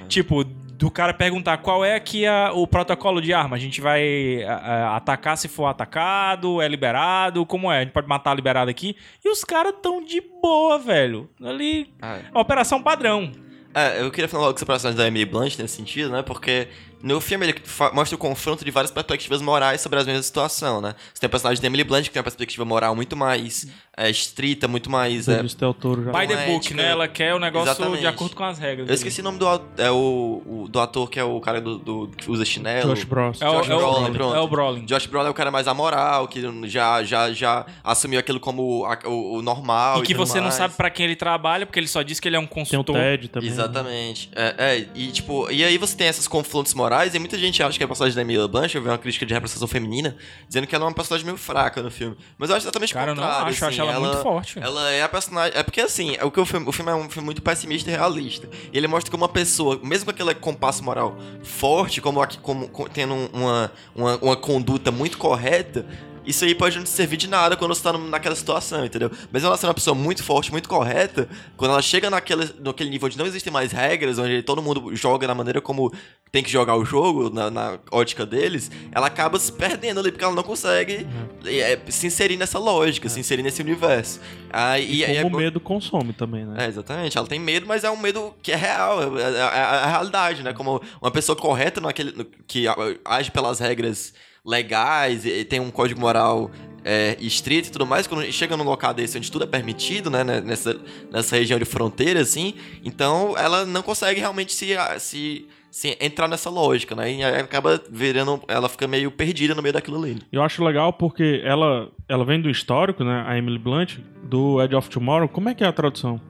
[0.08, 3.56] Tipo, do cara perguntar qual é aqui a- o protocolo de arma.
[3.56, 7.78] A gente vai a- a- atacar se for atacado, é liberado, como é?
[7.78, 8.94] A gente pode matar liberado aqui.
[9.24, 11.30] E os caras tão de boa, velho.
[11.42, 12.38] Ali, Ah, é.
[12.38, 13.30] operação padrão.
[13.74, 16.22] É, eu queria falar logo sobre a personagem da Emily Blunt nesse sentido, né?
[16.22, 16.68] Porque
[17.02, 17.54] no filme ele
[17.92, 20.94] mostra o confronto de várias perspectivas morais sobre a mesma situação, né?
[21.12, 24.08] Você tem a personagem da Emily Blunt, que tem uma perspectiva moral muito mais é,
[24.08, 25.28] estrita, muito mais.
[25.28, 25.42] É,
[25.80, 26.10] Toro já.
[26.12, 26.88] By the book, ética- né?
[26.90, 28.00] Ela quer o negócio Exatamente.
[28.00, 28.88] de acordo com as regras.
[28.88, 31.78] eu esqueci o nome do, é o, o- do ator que é o cara do,
[31.78, 32.94] do- que usa chinelo.
[32.94, 33.40] Josh Bros.
[33.42, 34.12] É o, Josh é o Brolin, Brolin.
[34.14, 34.34] pronto.
[34.36, 34.84] É o Brolin.
[34.86, 38.98] Josh Brolin é o cara mais amoral, que já, já, já assumiu aquilo como a-
[39.08, 39.98] o, o normal.
[39.98, 40.54] E que tudo você não mais.
[40.54, 42.54] sabe pra quem ele trabalha, porque ele só diz que ele é um Tem o
[42.54, 42.96] consultor.
[42.96, 43.48] Ted também.
[43.50, 43.54] né?
[43.54, 44.30] Exatamente.
[44.34, 47.76] É, é, e tipo, e aí você tem esses confrontos morais, e muita gente acha
[47.78, 50.74] que a personagem da Emilia Blanche, eu vi uma crítica de representação feminina, dizendo que
[50.74, 52.16] ela é uma personagem meio fraca no filme.
[52.38, 53.48] Mas eu acho exatamente o Cara, eu não contrário.
[53.48, 54.58] acho, eu assim, acho ela muito forte.
[54.60, 55.58] Ela é a personagem.
[55.58, 57.90] É porque assim, é o, que o, filme, o filme é um filme muito pessimista
[57.90, 58.48] e realista.
[58.72, 62.88] E ele mostra que uma pessoa, mesmo com aquele compasso moral forte, como, como, co-
[62.88, 65.86] tendo um, uma, uma, uma conduta muito correta.
[66.24, 69.10] Isso aí pode não te servir de nada quando você tá naquela situação, entendeu?
[69.32, 73.06] Mas ela sendo uma pessoa muito forte, muito correta, quando ela chega naquele, naquele nível
[73.06, 75.92] onde não existem mais regras, onde todo mundo joga da maneira como
[76.30, 80.24] tem que jogar o jogo, na, na ótica deles, ela acaba se perdendo ali, porque
[80.24, 81.06] ela não consegue
[81.44, 84.18] é, se inserir nessa lógica, se inserir nesse universo.
[84.50, 86.64] Aí, e é Como bom- o medo consome também, né?
[86.64, 87.18] é, exatamente.
[87.18, 90.42] Ela tem medo, mas é um medo que é real, é, é- é a realidade,
[90.42, 90.52] né?
[90.54, 92.64] Como uma pessoa correta naquele, no- que
[93.04, 96.50] age pelas regras legais e, e tem um código moral
[96.84, 100.24] é, estrito e tudo mais, quando chega num local desse onde tudo é permitido, né?
[100.24, 100.76] né, Nessa,
[101.12, 106.50] nessa região de fronteira, assim, então ela não consegue realmente se, se, se entrar nessa
[106.50, 107.12] lógica, né?
[107.12, 110.18] E aí acaba virando, ela fica meio perdida no meio daquilo ali.
[110.32, 113.22] Eu acho legal porque ela, ela vem do histórico, né?
[113.28, 115.28] A Emily Blunt, do Edge of Tomorrow.
[115.28, 116.20] Como é que é a tradução?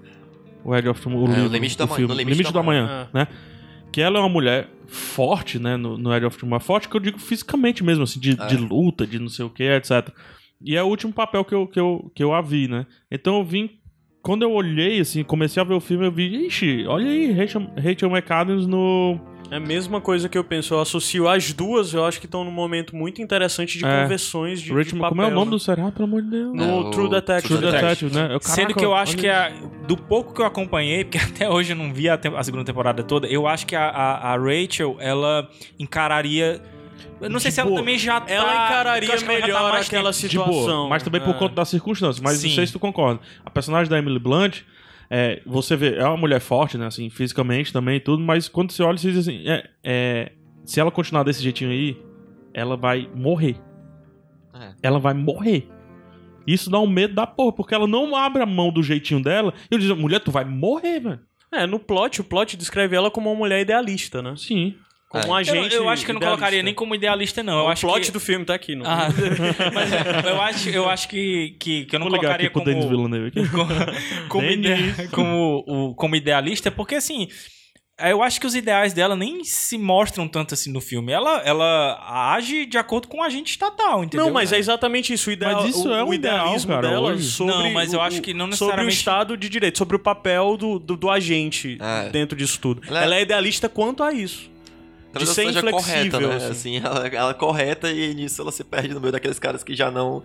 [0.62, 1.28] O Edge of Tomorrow.
[1.28, 2.12] É, o livro, Limite do Amanhã- filme.
[2.14, 3.26] no Limite do do Amanhã, né?
[3.92, 5.76] Que ela é uma mulher forte, né?
[5.76, 6.64] No, no Edge of Tomorrow.
[6.64, 8.46] Forte que eu digo fisicamente mesmo, assim, de, É.
[8.46, 10.08] de luta, de não sei o que, etc.
[10.64, 12.86] E é o último papel que eu, que, eu, que eu a vi, né?
[13.10, 13.70] Então eu vim.
[14.22, 17.62] Quando eu olhei, assim, comecei a ver o filme, eu vi, ixi, olha aí, Rachel,
[17.76, 19.18] Rachel McAdams no.
[19.50, 20.72] É a mesma coisa que eu penso.
[20.72, 24.02] Eu associo as duas, eu acho que estão num momento muito interessante de É.
[24.02, 25.08] conversões de, de Rachel, papel.
[25.10, 25.50] como é o nome né?
[25.50, 26.54] do serial, pelo amor de Deus?
[26.56, 27.58] No É, o True Detective.
[27.58, 28.34] True Detective, né?
[28.34, 29.52] Eu, Sendo caraca, que eu acho que a-
[29.86, 32.64] do pouco que eu acompanhei, porque até hoje eu não vi a, te- a segunda
[32.64, 35.46] temporada toda, eu acho que a, a- a Rachel, ela
[35.78, 36.62] encararia.
[37.20, 38.32] Eu não sei se ela também já tá.
[38.32, 40.28] Ela encararia tá melhor mais aquela tempo.
[40.28, 40.88] de boa, situação.
[40.88, 41.38] mas também por É.
[41.38, 42.20] conta das circunstâncias.
[42.20, 42.54] Mas não Sim.
[42.56, 43.20] sei se tu concorda.
[43.44, 44.60] A personagem da Emily Blunt,
[45.10, 48.72] é, você vê, é uma mulher forte, né, assim, fisicamente também e tudo, mas quando
[48.72, 50.32] você olha, você diz assim, é, é,
[50.64, 51.96] se ela continuar desse jeitinho aí,
[52.54, 53.56] ela vai morrer.
[54.54, 54.72] É.
[54.82, 55.68] Ela vai morrer.
[56.46, 59.54] Isso dá um medo da porra, porque ela não abre a mão do jeitinho dela.
[59.70, 61.20] E eu digo, mulher, tu vai morrer, velho.
[61.52, 64.34] É, no plot, o plot descreve ela como uma mulher idealista, né?
[64.36, 64.74] Sim.
[65.12, 65.26] Como É.
[65.26, 66.36] um Eu, agente eu acho que eu não idealista.
[66.38, 67.58] colocaria nem como idealista, não.
[67.58, 68.10] Eu o acho plot que...
[68.12, 68.74] do filme tá aqui.
[68.74, 68.86] Não.
[68.86, 69.08] Ah,
[69.74, 72.64] mas eu acho, eu acho que, que, que eu não Vou ligar colocaria como...
[72.64, 73.48] Denis Villeneuve aqui.
[73.50, 73.68] como,
[74.28, 77.28] como, ide- como, o- como idealista, porque assim,
[78.00, 81.12] eu acho que os ideais dela nem se mostram tanto assim no filme.
[81.12, 84.26] Ela, ela age de acordo com o agente estatal, entendeu?
[84.26, 85.28] Não, mas é exatamente isso.
[85.28, 87.24] O ideal, Mas isso o, é um o ideal, idealismo cara, dela hoje.
[87.30, 89.94] sobre Não, mas eu o- acho que não sobre o necessariamente- Estado de Direito, sobre
[89.96, 92.08] o papel do, do, do agente É.
[92.08, 92.80] dentro disso tudo.
[92.88, 94.50] Ela- Ela é idealista quanto a isso.
[95.18, 96.34] De ser inflexível, correta, né?
[96.36, 96.50] assim.
[96.50, 99.74] Assim, ela, ela é correta e nisso ela se perde no meio daqueles caras que
[99.74, 100.22] já não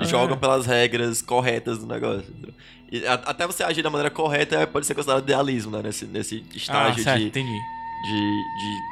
[0.00, 0.04] É.
[0.04, 2.24] jogam pelas regras corretas do negócio.
[2.90, 5.82] E a- até você agir da maneira correta pode ser considerado idealismo, né?
[5.84, 7.52] Nesse, nesse ah, estágio certo, de, de, entendi.
[7.52, 8.90] de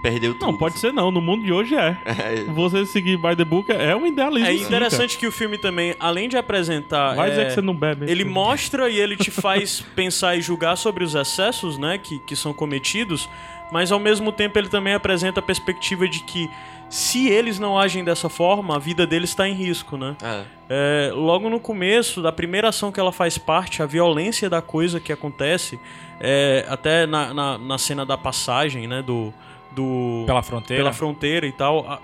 [0.00, 0.46] perder o tudo.
[0.52, 1.10] Não, pode ser não.
[1.10, 1.96] No mundo de hoje é.
[2.06, 4.48] É, Você seguir by the book é um idealismo.
[4.48, 7.14] É sim, interessante que o filme também, além de apresentar.
[7.14, 8.10] Vai é, que você não bebe.
[8.10, 12.36] Ele mostra e ele te faz pensar e julgar sobre os excessos, né, que, que
[12.36, 13.28] são cometidos,
[13.70, 16.48] mas ao mesmo tempo ele também apresenta a perspectiva de que
[16.88, 20.16] se eles não agem dessa forma, a vida deles está em risco, né?
[20.22, 20.44] é.
[20.70, 25.00] É, logo no começo, da primeira ação que ela faz parte, a violência da coisa
[25.00, 25.78] que acontece,
[26.20, 29.32] é, até na, na, na cena da passagem, né, do...
[29.72, 30.82] do Pela fronteira.
[30.82, 32.00] pela fronteira e tal...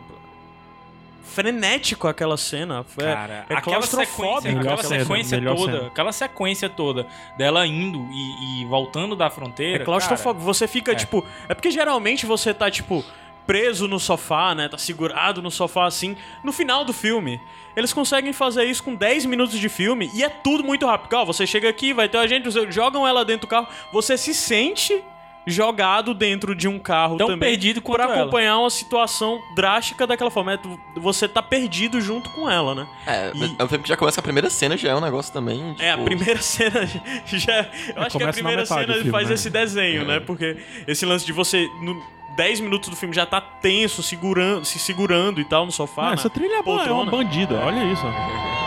[1.25, 2.85] frenético aquela cena.
[2.99, 5.87] É, Cara, é aquela sequência, aquela cena, sequência melhor toda, cena.
[5.89, 7.07] aquela sequência toda
[7.37, 9.83] dela indo e, e voltando da fronteira.
[9.83, 10.45] É claustrofóbico.
[10.45, 10.95] Você fica, é.
[10.95, 11.25] tipo.
[11.49, 13.05] É porque geralmente você tá, tipo,
[13.47, 14.69] preso no sofá, né?
[14.69, 16.17] Tá segurado no sofá assim.
[16.43, 17.41] No final do filme,
[17.77, 21.15] eles conseguem fazer isso com 10 minutos de filme e é tudo muito rápido.
[21.15, 24.35] Ó, você chega aqui, vai ter a gente, jogam ela dentro do carro, você se
[24.35, 25.03] sente
[25.47, 28.23] jogado dentro de um carro Tão também perdido quanto pra ela.
[28.23, 30.53] acompanhar uma situação drástica daquela forma.
[30.53, 32.87] É, tu- você tá perdido junto com ela, né?
[33.07, 35.01] É, E- é um filme que já começa com a primeira cena, já é um
[35.01, 35.77] negócio também.
[35.79, 36.87] É, a tipo, primeira cena
[37.27, 37.67] já.
[37.95, 39.35] Eu acho que a primeira cena filme, faz né?
[39.35, 40.21] esse desenho, né?
[40.21, 41.69] Porque esse lance de você.
[41.83, 46.03] No 10 minutos do filme já tá tenso, segurando, se segurando e tal no sofá.
[46.03, 46.15] Ah, né?
[46.15, 47.55] essa trilha é boa, é uma bandida.
[47.61, 48.03] Olha isso.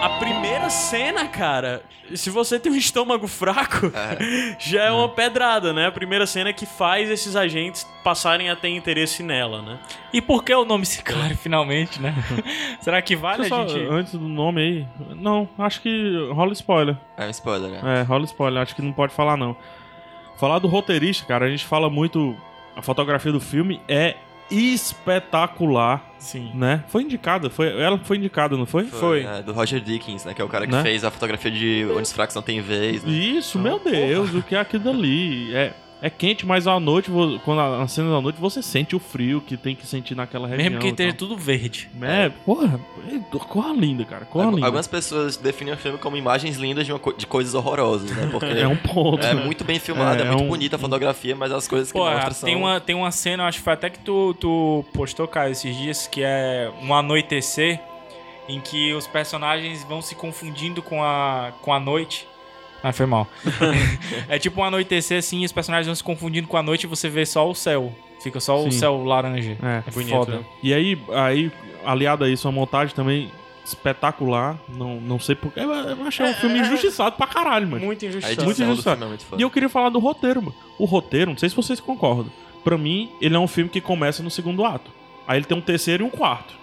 [0.00, 1.82] A primeira cena, cara,
[2.14, 3.90] se você tem um estômago fraco,
[4.58, 5.86] já é uma pedrada, né?
[5.86, 9.78] A primeira cena que faz esses agentes passarem a ter interesse nela, né?
[10.12, 12.14] E por que o nome Sicário, finalmente, né?
[12.80, 13.90] Será que vale Deixa a só, gente...
[13.90, 14.86] Antes do nome aí.
[15.16, 16.96] Não, acho que rola spoiler.
[17.16, 18.00] É um spoiler, né?
[18.00, 18.62] É, rola spoiler.
[18.62, 19.56] Acho que não pode falar, não.
[20.36, 22.36] Falar do roteirista, cara, a gente fala muito.
[22.76, 24.14] A fotografia do filme é
[24.50, 26.50] espetacular, Sim.
[26.54, 26.84] né?
[26.88, 28.84] Foi indicada, foi, ela foi indicada, não foi?
[28.84, 29.22] Foi.
[29.24, 30.34] é, do Roger Dickens, né?
[30.34, 30.82] Que é o cara que Né?
[30.82, 33.02] fez a fotografia de Onde os Fracos Não Tem Vez.
[33.04, 33.10] Né?
[33.12, 35.54] Isso, meu Deus, o que é aquilo ali?
[35.54, 37.10] É, é quente, mas à noite,
[37.44, 40.64] quando a, cena da noite, você sente o frio que tem que sentir naquela região.
[40.70, 41.90] Mesmo que esteja tudo verde.
[42.00, 42.80] É, porra,
[43.12, 44.66] é, cor linda, cara, cor Algu- linda.
[44.66, 48.28] Algumas pessoas definem o filme como imagens lindas de, co- de coisas horrorosas, né?
[48.30, 49.24] Porque É um ponto.
[49.26, 51.90] é muito bem filmado, É, é, é muito um- bonita a fotografia, mas as coisas
[51.90, 52.46] que Pô, mostram são...
[52.46, 55.76] tem uma, tem uma cena, acho que foi até que tu, tu postou, cara, esses
[55.76, 57.80] dias, que é um anoitecer
[58.48, 62.26] em que os personagens vão se confundindo com a, com a noite.
[62.82, 63.26] Ah, foi mal.
[64.28, 67.08] é tipo um anoitecer assim, os personagens vão se confundindo com a noite e você
[67.08, 67.92] vê só o céu.
[68.22, 68.78] Fica só o Sim.
[68.78, 69.56] céu laranja.
[69.62, 70.36] É, É bonito, foda.
[70.38, 70.44] né?
[70.62, 71.52] E aí, aí,
[71.84, 73.30] aliado a isso, a montagem também
[73.64, 74.58] espetacular.
[74.68, 75.60] Não, não sei porque.
[75.60, 77.84] Eu, eu achei um filme injustiçado pra caralho, mano.
[77.84, 78.44] Muito injustiçado.
[78.44, 78.96] muito do injustiçado.
[78.98, 80.54] filme é muito E eu queria falar do roteiro, mano.
[80.78, 82.32] O roteiro, não sei se vocês concordam.
[82.64, 84.90] Pra mim, ele é um filme que começa no segundo ato.
[85.26, 86.54] Aí ele tem um terceiro e um quarto.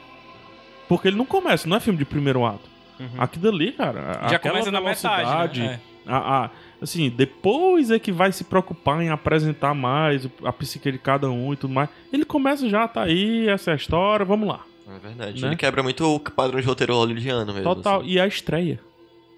[0.90, 2.70] Porque ele não começa, não é filme de primeiro ato.
[3.18, 4.20] Aqui dali, cara.
[4.22, 5.80] a- Já começa na metade, velocidade, né?
[6.08, 6.50] A- a-
[6.82, 11.54] assim, depois é que vai se preocupar em apresentar mais a psique de cada um
[11.54, 11.90] e tudo mais.
[12.12, 14.62] Ele começa já, tá aí, essa é a história, vamos lá.
[14.88, 15.42] É verdade.
[15.42, 15.48] Né?
[15.50, 17.64] Ele quebra muito o padrão de roteiro hollywoodiano mesmo.
[17.64, 18.02] Total.
[18.02, 18.10] assim.
[18.10, 18.80] E a estreia.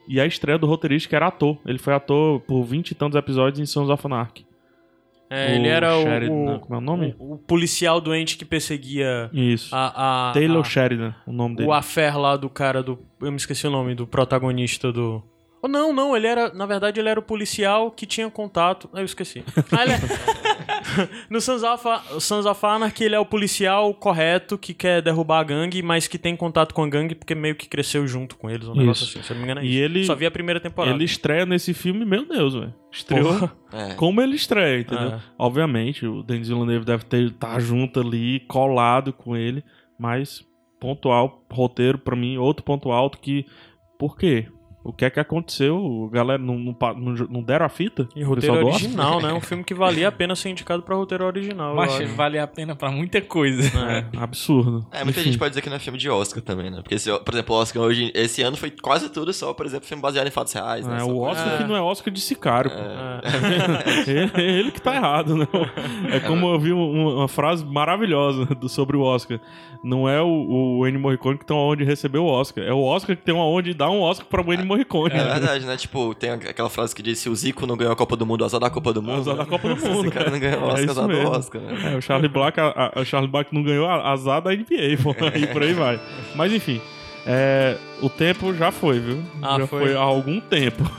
[0.07, 1.57] E a estreia do roteirista que era ator.
[1.65, 4.45] Ele foi ator por 20 e tantos episódios em Sons of Anarchy.
[5.29, 7.15] É, O ele era o, Sheridan, o- como é o nome?
[7.19, 9.75] o- o policial doente que perseguia Isso.
[9.75, 11.67] a, a, Taylor a- Sheridan, o nome dele.
[11.67, 12.97] o affair lá do cara do.
[13.21, 15.21] Eu me esqueci o nome, do protagonista do.
[15.67, 16.53] Oh, não, não, ele era.
[16.53, 18.89] Na verdade, ele era o policial que tinha contato.
[18.93, 19.43] Ah, Eu esqueci.
[19.71, 19.97] Ah, ele é-
[21.29, 21.83] no Sons of,
[22.19, 26.17] Sons of Anarchy, ele é o policial correto que quer derrubar a gangue, mas que
[26.17, 28.67] tem contato com a gangue porque meio que cresceu junto com eles.
[28.67, 29.17] Um negócio Isso.
[29.19, 29.83] assim, se eu não me engano é E isso.
[29.83, 30.95] ele- Só vi a primeira temporada.
[30.95, 32.73] Ele estreia nesse filme, meu Deus, velho.
[32.91, 33.49] Estreou.
[33.73, 33.93] É.
[33.95, 35.09] como ele estreia, entendeu?
[35.09, 35.19] É.
[35.37, 39.63] Obviamente, o Denis Villeneuve deve ter tá junto ali, colado com ele,
[39.99, 40.45] mas
[40.79, 43.45] pontual, roteiro pra mim, outro ponto alto que
[43.99, 44.47] por quê?
[44.87, 46.09] O que é que aconteceu?
[46.13, 46.75] Galera, não, não,
[47.29, 48.07] não, deram a fita?
[48.15, 49.33] E O roteiro original, né?
[49.33, 51.71] Um filme que valia a pena ser indicado pra roteiro original.
[51.71, 53.67] eu Mas vale a pena pra muita coisa.
[53.77, 54.85] É, absurdo.
[54.91, 55.29] É, muita Enfim.
[55.31, 56.77] gente pode dizer que não é filme de Oscar também, né?
[56.81, 59.85] Porque, esse, por exemplo, o Oscar hoje, esse ano foi quase tudo só, por exemplo,
[59.85, 60.95] filme baseado em fatos reais, né?
[60.95, 62.77] É, Só o Oscar que não é Oscar de sicário, pô.
[62.77, 63.21] É.
[64.09, 65.47] ele, ele que tá errado, né?
[66.13, 69.39] É como eu vi um- uma frase maravilhosa do- sobre o Oscar.
[69.83, 72.63] Não é o, o Ennio Morricone que tem onde receber o Oscar.
[72.63, 74.76] É o Oscar que tem onde dar um Oscar pra o Ennio Morricone.
[74.81, 75.77] É verdade, né?
[75.77, 78.43] Tipo, tem aquela frase que diz: se o Zico não ganhou a Copa do Mundo,
[78.45, 79.19] azar da Copa do Mundo.
[79.21, 79.49] Azar da né?
[79.49, 80.05] Copa do Mundo.
[80.07, 81.29] Esse cara não ganhou o É Oscar, isso azar do mesmo.
[81.31, 81.93] Oscar, né?
[81.93, 85.15] É, o Charlie Black, a, a- o Charlie Black não ganhou azar da NBA, pô,
[85.37, 85.99] e por aí vai.
[86.35, 86.79] Mas enfim,
[87.25, 89.21] é, o tempo já foi, viu?
[89.41, 89.79] Ah, já foi?
[89.87, 90.83] foi há algum tempo.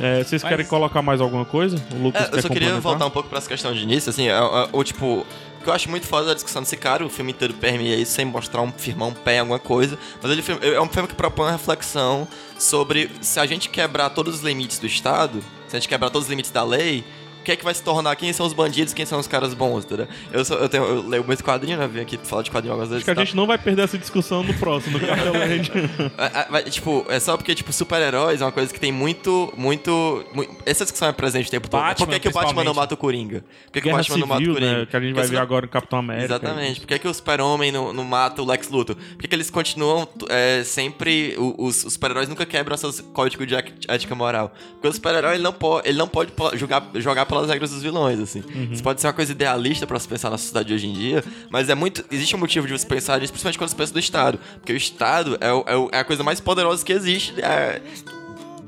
[0.00, 1.76] É, vocês Mas- querem colocar mais alguma coisa?
[1.92, 4.10] O Lucas É, eu quer só queria voltar um pouco pra essa questão de início,
[4.10, 5.24] assim, é, é, o tipo.
[5.64, 8.26] Que eu acho muito foda da discussão desse cara, o filme inteiro permeia isso sem
[8.26, 10.44] mostrar um, firmar um pé em alguma coisa, mas ele
[10.74, 14.78] é um filme que propõe uma reflexão sobre se a gente quebrar todos os limites
[14.78, 17.02] do Estado, se a gente quebrar todos os limites da lei,
[17.44, 18.14] que é que vai se tornar?
[18.16, 20.08] Quem são os bandidos, quem são os caras bons, entendeu?
[20.32, 21.86] Eu, sou- eu, tenho, eu leio muito quadrinho, né?
[21.86, 23.02] Vim aqui falar de quadrinho algumas vezes.
[23.02, 23.24] Acho que a tal.
[23.24, 25.70] gente não vai perder essa discussão no próximo, no Carteland.
[26.18, 30.24] É, é, tipo, é só porque, tipo, super-heróis é uma coisa que tem muito, muito,
[30.32, 31.80] mu- Essa discussão é presente o tempo todo.
[31.80, 33.44] Batman, Por que, que o Batman não mata o Coringa?
[33.66, 34.78] Por que, que o Batman não mata o Civil, Coringa?
[34.80, 34.86] né?
[34.86, 36.24] Que a gente vai ver agora no Capitão América.
[36.26, 36.80] Exatamente.
[36.80, 38.96] Por que, que o super-homem não, não mata o Lex Luthor?
[38.96, 41.34] Por que, que eles continuam é, sempre...
[41.38, 43.54] Os, os super-heróis nunca quebram seus códigos de
[43.88, 44.52] ética moral.
[44.74, 47.82] Porque o super-herói ele não, po- ele não pode po- jogar, jogar pelas regras dos
[47.82, 48.42] vilões, assim.
[48.72, 51.24] Isso pode ser uma coisa idealista pra se pensar na sociedade de hoje em dia,
[51.50, 52.04] mas é muito...
[52.10, 54.38] Existe um motivo de você pensar nisso, principalmente quando você pensa do Estado.
[54.60, 57.34] Porque o Estado é, o- é o- é a coisa mais poderosa que existe.
[57.42, 57.80] é,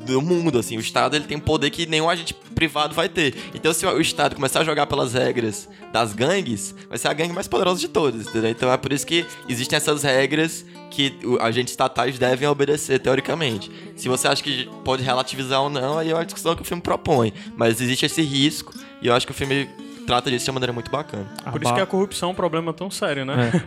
[0.06, 0.76] do mundo, assim.
[0.76, 3.34] O Estado ele tem um poder que nenhum agente privado vai ter.
[3.52, 7.32] Então, se o Estado começar a jogar pelas regras das gangues, vai ser a gangue
[7.32, 8.50] mais poderosa de todas, entendeu?
[8.50, 13.70] Então é por isso que existem essas regras que agentes estatais devem obedecer, teoricamente.
[13.97, 16.82] Se você acha que pode relativizar ou não, aí é uma discussão que o filme
[16.82, 17.32] propõe.
[17.57, 18.72] Mas existe esse risco,
[19.03, 19.68] e eu acho que o filme
[20.07, 21.26] trata disso de uma maneira muito bacana.
[21.51, 23.51] Por isso que a corrupção é um problema tão sério, né?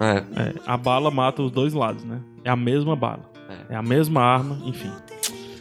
[0.00, 0.40] É.
[0.42, 2.20] É, a bala mata os dois lados, né?
[2.42, 3.30] É a mesma bala.
[3.68, 4.90] É, a mesma arma, enfim.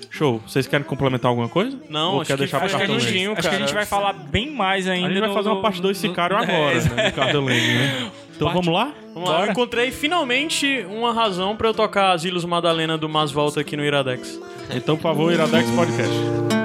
[0.10, 0.42] Show.
[0.48, 1.78] Vocês querem complementar alguma coisa?
[1.90, 3.86] Não, Ou acho quer que deixar Acho que, a redondinho, acho que a gente vai
[3.86, 5.08] falar bem mais ainda.
[5.08, 7.06] A gente vai no- fazer uma parte 2 Sicário agora, É, né?
[7.08, 8.12] No Carteland, né?
[8.40, 8.94] Então vamos lá?
[9.14, 13.60] Vamos lá, eu encontrei finalmente uma razão pra eu tocar Asilos Madalena do Mas Volta
[13.60, 14.40] aqui no Iradex.
[14.74, 16.59] Então, por favor, Iradex Podcast.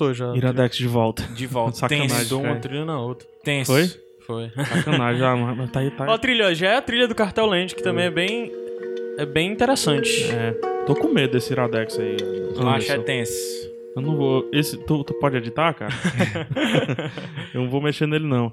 [0.00, 0.34] Voltou já.
[0.34, 1.22] Iradex de volta.
[1.34, 1.76] De volta.
[1.78, 2.34] Sacanagem, Tenso.
[2.36, 3.28] Mudou uma trilha na outra.
[3.44, 3.72] Tenso.
[3.72, 3.88] Foi?
[4.26, 4.50] Foi.
[4.64, 6.18] Sacanagem, já, mas tá aí, tá Ó, a aí.
[6.18, 8.52] trilha já é a trilha do Cartel Land, que também é bem.
[9.18, 10.30] É bem interessante.
[10.32, 10.52] É,
[10.86, 12.16] tô com medo desse Iradex aí.
[12.56, 13.32] Eu acho é tenso.
[13.94, 14.48] Eu não vou.
[14.52, 15.92] Esse, tu, tu pode editar, cara?
[17.52, 18.52] eu não vou mexer nele, não.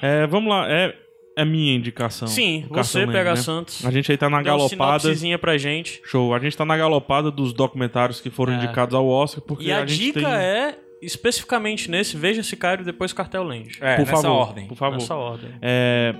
[0.00, 0.94] É, vamos lá, é,
[1.36, 2.28] é minha indicação.
[2.28, 3.36] Sim, você, Land, né?
[3.36, 3.84] Santos.
[3.84, 4.68] A gente aí tá na uma galopada.
[5.00, 6.00] sinopsezinha pra gente.
[6.04, 6.34] Show.
[6.34, 8.56] A gente tá na galopada dos documentários que foram É.
[8.56, 10.28] indicados ao Oscar, porque E a, gente dica tem...
[10.28, 13.78] é, especificamente nesse, Veja Sicário e depois Cartel Land.
[13.80, 14.66] É, por nessa favor, ordem.
[14.66, 14.94] Por favor.
[14.98, 15.50] Nessa ordem.
[15.62, 16.14] É,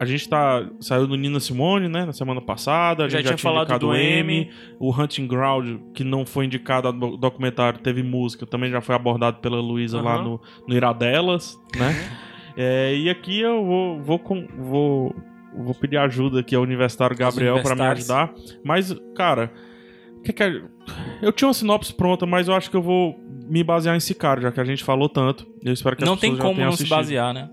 [0.00, 0.66] a gente tá.
[0.80, 2.04] Saiu do Nina Simone, né?
[2.04, 3.04] Na semana passada.
[3.04, 4.50] A Já gente tinha falado indicado do o M.
[4.80, 8.94] O Hunting Ground, que não foi indicado ao do- documentário, teve música, também já foi
[8.96, 10.22] abordado pela Luísa lá Aham.
[10.24, 11.94] no, no Iradelas, né?
[12.56, 15.14] É, e aqui eu vou, vou, com- vou,
[15.56, 18.34] vou pedir ajuda aqui ao Universitário Gabriel pra me ajudar.
[18.64, 19.52] Mas, cara,
[20.24, 20.62] que que é-
[21.22, 23.18] eu tinha uma sinopse pronta, mas eu acho que eu vou
[23.52, 25.46] me basear em Sicário, já que a gente falou tanto.
[25.62, 26.96] Eu espero que as Não tem pessoas já como tenham não se assistido.
[26.96, 27.50] basear, né?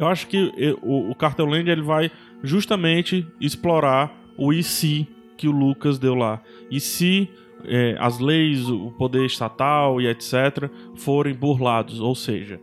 [0.00, 2.10] Eu acho que eh, o, o Cartel Land ele vai
[2.42, 6.42] justamente explorar o e se que o Lucas deu lá.
[6.68, 7.28] E se
[7.64, 10.68] eh, as leis, o poder estatal e etc.
[10.96, 12.00] forem burlados.
[12.00, 12.58] Ou seja,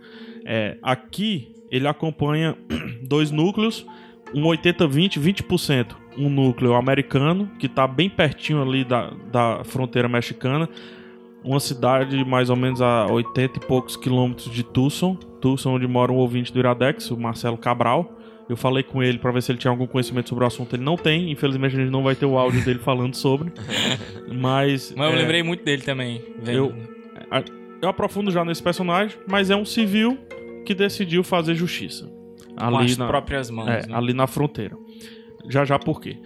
[0.46, 2.58] eh, aqui ele acompanha
[3.08, 3.86] dois núcleos,
[4.34, 5.96] um 80-20, 20%.
[6.18, 10.70] Um núcleo americano, que está bem pertinho ali da, da fronteira mexicana.
[11.46, 15.16] Uma cidade mais ou menos a 80 e poucos quilômetros de Tucson.
[15.40, 18.12] Tucson, onde mora um ouvinte do Iradex, o Marcelo Cabral.
[18.50, 20.76] Eu falei com ele para ver se ele tinha algum conhecimento sobre o assunto.
[20.76, 21.32] Ele não tem.
[21.32, 23.52] Infelizmente, a gente não vai ter o áudio dele falando sobre.
[24.28, 24.94] Mas.
[24.96, 26.22] Mas eu é, lembrei muito dele também.
[26.40, 26.52] vendo.
[26.52, 26.76] eu,
[27.82, 30.18] eu aprofundo já nesse personagem, mas é um civil
[30.66, 32.10] que decidiu fazer justiça.
[32.58, 33.68] com Ali as na, próprias mãos.
[33.68, 33.96] é, né?
[33.96, 34.76] ali na fronteira.
[35.50, 36.18] Já já por quê?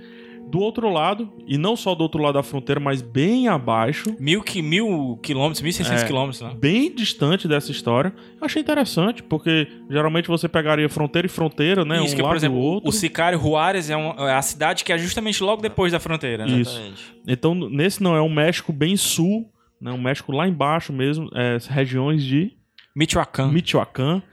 [0.49, 4.41] Do outro lado, e não só do outro lado da fronteira, mas bem abaixo, Mil,
[4.41, 6.07] qui- mil quilômetros, mil e seiscentos É.
[6.07, 6.55] quilômetros, né?
[6.59, 8.13] bem distante dessa história.
[8.41, 12.03] Eu achei interessante, porque geralmente você pegaria fronteira e fronteira, né?
[12.03, 12.89] Isso, um que, lado por exemplo, e o outro.
[12.89, 16.45] o Sicário Juárez é, um- é a cidade que é justamente logo depois da fronteira,
[16.47, 16.59] né?
[16.61, 16.81] Isso.
[17.27, 19.45] Então, nesse não, é um México bem sul,
[19.79, 19.91] né?
[19.91, 22.53] um México lá embaixo mesmo, é, regiões de
[22.95, 23.51] Michoacán.
[23.51, 24.23] Michoacán,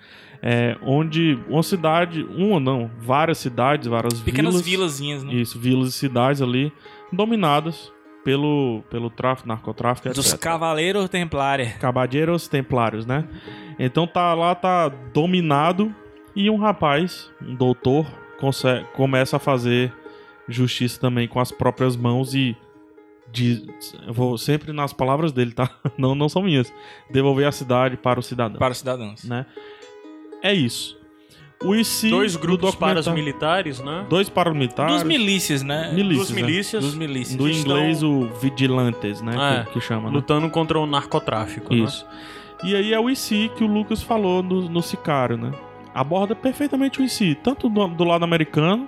[0.43, 4.67] é, onde uma cidade, uma ou não, várias cidades, várias Pequenas vilas.
[4.67, 5.35] vilazinhas, né?
[5.35, 6.73] Isso, vilas e cidades ali,
[7.13, 7.93] dominadas
[8.25, 10.41] pelo, pelo tráfico, narcotráfico, Dos etc.
[10.41, 11.73] Cavaleiros Templários.
[11.75, 13.25] Caballeros Templários, né?
[13.79, 15.95] Então tá lá, tá dominado
[16.35, 18.07] e um rapaz, um doutor,
[18.95, 19.93] começa a fazer
[20.49, 22.57] justiça também com as próprias mãos e
[23.33, 23.67] de,
[24.09, 25.69] vou sempre nas palavras dele, tá?
[25.99, 26.73] Não, não são minhas.
[27.11, 29.25] Devolver a cidade para o cidadão, Para os cidadãos.
[29.25, 29.45] né?
[30.43, 30.97] É isso.
[31.65, 34.05] O IC Dois do grupos para os militares, né?
[34.11, 34.97] Dois paramilitares.
[34.97, 35.91] Dos milícias, né?
[35.95, 36.43] Milícias, Duas né?
[36.43, 36.85] milícias.
[36.85, 37.37] Dos milícias.
[37.37, 39.61] Do que estão- inglês, o vigilantes, né?
[39.61, 40.15] É, que, que chama, né?
[40.17, 41.81] Lutando contra o narcotráfico, né?
[41.85, 42.07] Isso.
[42.63, 45.51] E aí é o IC que o Lucas falou no, no Sicário, né?
[45.95, 48.87] Aborda perfeitamente o IC, tanto do, do lado americano,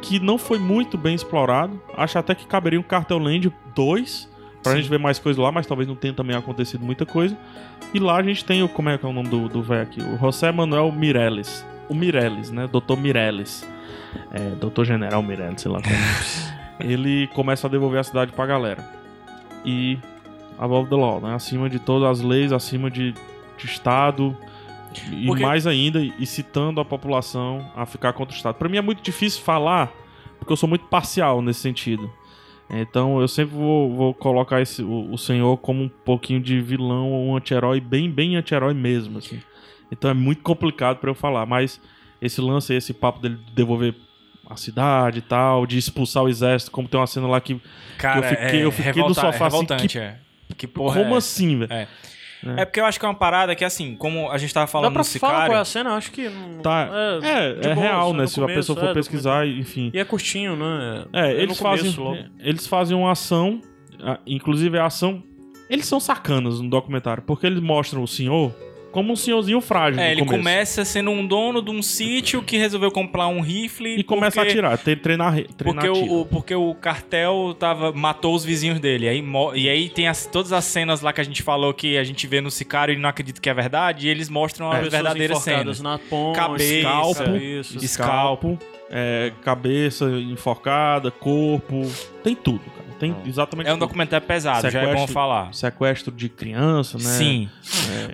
[0.00, 1.80] que não foi muito bem explorado.
[1.94, 4.28] Acho até que caberia um Cartel Land 2,
[4.68, 4.82] pra Sim.
[4.82, 7.36] gente ver mais coisa lá, mas talvez não tenha também acontecido muita coisa.
[7.92, 8.68] E lá a gente tem o.
[8.68, 10.00] Como é que é o nome do, do velho aqui?
[10.00, 11.64] O José Manuel Mireles.
[11.88, 12.66] O Mireles, né?
[12.70, 13.66] Doutor Mireles.
[14.32, 15.94] É, Doutor General Mireles, sei lá como.
[16.80, 18.84] Ele começa a devolver a cidade pra galera.
[19.64, 19.98] E
[20.58, 21.34] above the law, né?
[21.34, 23.12] Acima de todas as leis, acima de,
[23.56, 24.36] de Estado.
[25.12, 28.54] E Porque- mais ainda, e citando a população a ficar contra o Estado.
[28.54, 29.92] Pra mim é muito difícil falar,
[30.38, 32.10] porque eu sou muito parcial nesse sentido.
[32.70, 37.10] Então eu sempre vou, vou colocar esse, o, o senhor como um pouquinho de vilão
[37.12, 39.40] ou um anti-herói, bem, bem anti-herói mesmo, assim.
[39.90, 41.80] Então é muito complicado pra eu falar, mas
[42.20, 43.94] esse lance, esse papo dele de devolver
[44.50, 47.60] a cidade e tal, de expulsar o exército, como tem uma cena lá que.
[47.96, 50.18] Cara, eu fiquei- é eu fiquei no sofá é assim, que- é.
[50.56, 51.18] Que porra como é?
[51.18, 51.72] assim, velho?
[52.46, 52.62] É.
[52.62, 54.72] É porque eu acho que é uma parada que, assim, como a gente tava Dá
[54.72, 55.46] falando pra no falar Sicário...
[55.50, 55.94] qual é a cena?
[55.94, 56.58] Acho que não...
[56.60, 56.88] Tá.
[57.22, 58.26] É, de é boa, real, só né?
[58.26, 59.90] Se a pessoa for é, pesquisar, enfim.
[59.92, 61.04] E é curtinho, né?
[61.12, 62.18] É, no eles começo, fazem, logo.
[62.38, 63.60] eles fazem uma ação,
[64.26, 65.22] inclusive a ação.
[65.68, 68.54] Eles são sacanas no documentário, porque eles mostram o senhor
[68.90, 70.00] como um senhorzinho frágil.
[70.00, 70.38] É, no ele começo.
[70.38, 74.44] começa sendo um dono de um sítio que resolveu comprar um rifle E começa a
[74.44, 78.44] porque- atirar, tre- treinar, re- treinar Porque o, o- porque o cartel tava, matou os
[78.44, 79.08] vizinhos dele.
[79.08, 79.24] Aí,
[79.54, 82.26] e aí tem as- todas as cenas lá que a gente falou que a gente
[82.26, 84.06] vê no Sicário e não acredita que é verdade.
[84.06, 85.72] E eles mostram a Pessoas verdadeira cena.
[85.82, 87.84] na ponte, Cabeça, Escalpo, isso.
[87.84, 88.58] escalpo,
[88.90, 91.82] é, cabeça enforcada, corpo,
[92.24, 92.87] tem tudo, cara.
[92.98, 95.54] Tem exatamente É um documentário pesado, já é bom Sequestro- falar.
[95.54, 97.04] Sequestro de criança, né?
[97.04, 97.48] Sim.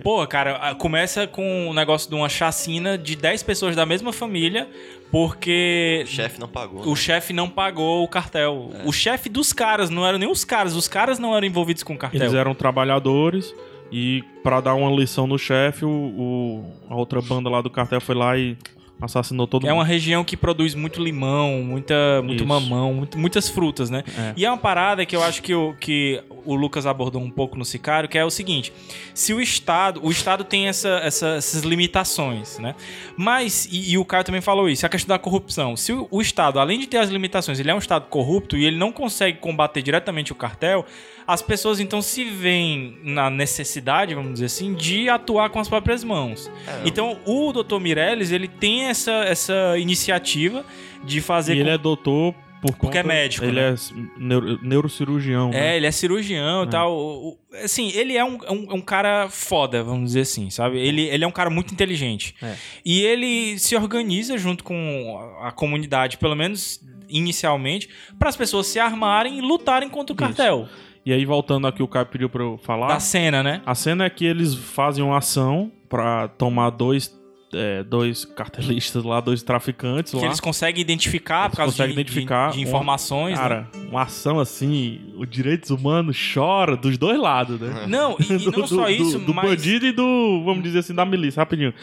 [0.02, 4.68] Pô, cara, começa com o negócio de uma chacina de 10 pessoas da mesma família,
[5.10, 6.82] porque O chefe não pagou.
[6.84, 6.96] o né?
[6.96, 8.70] chefe não pagou o cartel.
[8.84, 11.94] O chefe dos caras, não eram nem os caras, os caras não eram envolvidos com
[11.94, 12.20] o cartel.
[12.20, 13.54] Eles eram trabalhadores
[13.90, 18.00] e pra dar uma lição no chefe, o, o- a outra banda lá do cartel
[18.00, 18.56] foi lá e
[19.00, 19.88] assassinou todo É uma mundo.
[19.88, 22.46] região que produz muito limão, muita, muito Isso.
[22.46, 24.02] mamão, muito- muitas frutas, né?
[24.16, 24.32] É.
[24.36, 27.56] E é uma parada que eu acho que o, que o Lucas abordou um pouco
[27.58, 28.72] no Sicário, que é o seguinte:
[29.12, 30.00] se o Estado.
[30.02, 32.74] O Estado tem essa, essa- essas limitações, né?
[33.16, 35.76] Mas, e, e o Caio também falou isso, a questão da corrupção.
[35.76, 38.64] Se o, o Estado, além de ter as limitações, ele é um Estado corrupto e
[38.64, 40.84] ele não consegue combater diretamente o cartel,
[41.26, 46.04] as pessoas então se veem na necessidade, vamos dizer assim, de atuar com as próprias
[46.04, 46.50] mãos.
[46.84, 47.78] Então, o Dr.
[47.80, 50.64] Meirelles, ele tem essa, essa iniciativa
[51.04, 53.74] de fazer E com ele é doutor por Porque é conta- médico, Ele né?
[53.74, 55.76] é neuro- neurocirurgião, É, né?
[55.76, 56.92] ele é cirurgião e tal.
[56.96, 60.78] O- o- Assim, ele é um, um, um cara foda, vamos dizer assim, sabe?
[60.78, 62.34] Ele, ele é um cara muito inteligente.
[62.42, 62.54] É.
[62.84, 68.66] E ele se organiza junto com a, a comunidade, pelo menos inicialmente, para as pessoas
[68.66, 70.24] se armarem e lutarem contra o Isso.
[70.36, 70.68] cartel.
[71.06, 72.88] E aí, voltando aqui, o Caio pediu pra eu falar.
[72.88, 73.60] Da cena, né?
[73.66, 77.14] A cena é que eles fazem uma ação pra tomar dois,
[77.52, 80.24] é, dois cartelistas lá, dois traficantes Que lá.
[80.26, 83.34] eles conseguem identificar Eles por causa conseguem de, identificar de, de informações.
[83.36, 83.42] né?
[83.42, 87.84] Cara, uma ação assim, os direitos humanos chora dos dois lados, né?
[87.86, 89.50] Não, e, e não só isso, do mas.
[89.50, 91.74] bandido e do, vamos dizer assim, da milícia, rapidinho.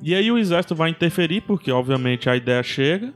[0.00, 3.12] E aí o exército vai interferir, porque obviamente a ideia chega.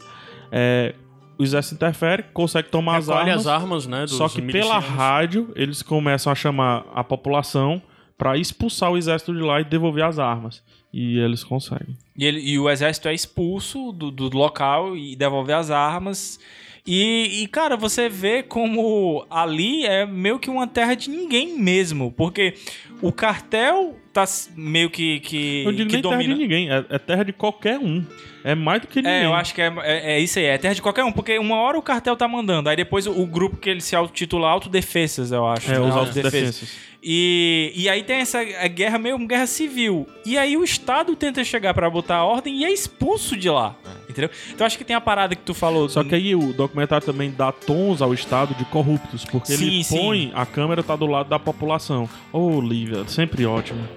[0.51, 0.95] é,
[1.43, 3.37] o exército interfere, consegue tomar as armas.
[3.41, 4.03] as armas, né?
[4.03, 4.85] Dos Só que pela milicianos.
[4.89, 7.83] rádio, eles começam a chamar a população
[8.17, 10.63] pra expulsar o exército de lá e devolver as armas.
[10.93, 11.97] E eles conseguem.
[12.17, 16.39] E, ele- e o exército é expulso do, do local e devolve as armas.
[16.87, 22.13] E, e, cara, você vê como ali é meio que uma terra de ninguém mesmo.
[22.17, 22.55] Porque
[23.01, 24.25] o cartel tá
[24.57, 26.35] meio que, que, Eu digo que nem terra domina.
[26.35, 28.05] de ninguém, é, é terra de qualquer um.
[28.45, 29.13] É mais do que ninguém.
[29.13, 31.39] É, eu acho que é, é, é isso aí, é terra de qualquer um, porque
[31.39, 34.49] uma hora o cartel tá mandando, aí depois o, o grupo que ele se autotitula
[34.49, 35.71] Autodefesas, eu acho.
[35.71, 35.81] É, né?
[35.81, 36.25] os Autodefesas.
[36.25, 36.93] autodefensas.
[37.05, 40.07] E, e aí tem essa a guerra meio uma guerra civil.
[40.25, 43.77] E aí o Estado tenta chegar pra botar a ordem e é expulso de lá.
[44.13, 44.31] Entendeu?
[44.51, 45.89] Então acho que tem a parada que tu falou.
[45.89, 49.97] Só que aí o documentário também dá tons ao estado de corruptos, porque ele Sim,
[49.97, 52.09] põe a câmera tá do lado da população.
[52.33, 53.81] Ô, Lívia, sempre ótimo.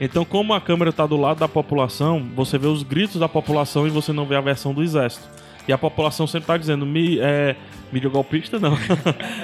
[0.00, 3.86] Então, como a câmera tá do lado da população, você vê os gritos da população
[3.86, 5.28] e você não vê a versão do exército.
[5.68, 7.54] E a população sempre tá dizendo, mi, é,
[7.92, 8.76] mídia golpista não.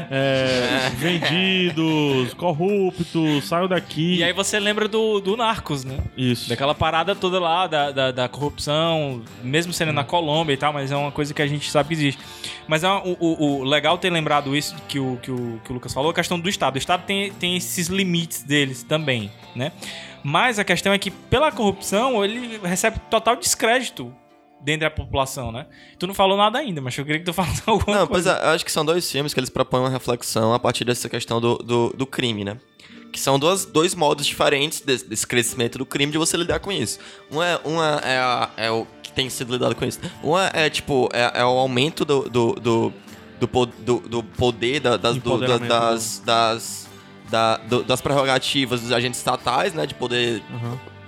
[0.09, 4.16] É, vendidos, corruptos, saiam daqui.
[4.16, 5.99] E aí você lembra do, do Narcos, né?
[6.16, 6.49] Isso.
[6.49, 10.92] Daquela parada toda lá, da, da, da corrupção, mesmo sendo na Colômbia e tal, mas
[10.92, 12.22] é uma coisa que a gente sabe que existe.
[12.68, 15.70] Mas é uma- o, o- o legal ter lembrado isso que o, que o, que
[15.70, 16.76] o Lucas falou, a questão do Estado.
[16.76, 19.72] O Estado tem, tem esses limites deles também, né?
[20.22, 24.12] Mas a questão é que, pela corrupção, ele recebe total descrédito
[24.67, 25.67] dentro da população, né?
[25.99, 28.39] Tu não falou nada ainda, mas eu queria que tu falasse alguma Não, pois coisa.
[28.41, 31.09] é, eu acho que são dois filmes que eles propõem uma reflexão a partir dessa
[31.09, 32.59] questão do, do, do crime, né?
[33.12, 36.71] Que são duas, dois modos diferentes desse, desse crescimento do crime de você lidar com
[36.73, 36.99] isso.
[37.31, 40.01] Uma é, uma é, a- é o que tem sido lidado com isso.
[40.23, 42.93] Uma é, tipo, é, é o aumento do, do, do,
[43.41, 46.89] do, do- do poder, da- das, do- da- das, das,
[47.31, 49.87] da- do- das prerrogativas dos agentes estatais, né?
[49.87, 50.43] De poder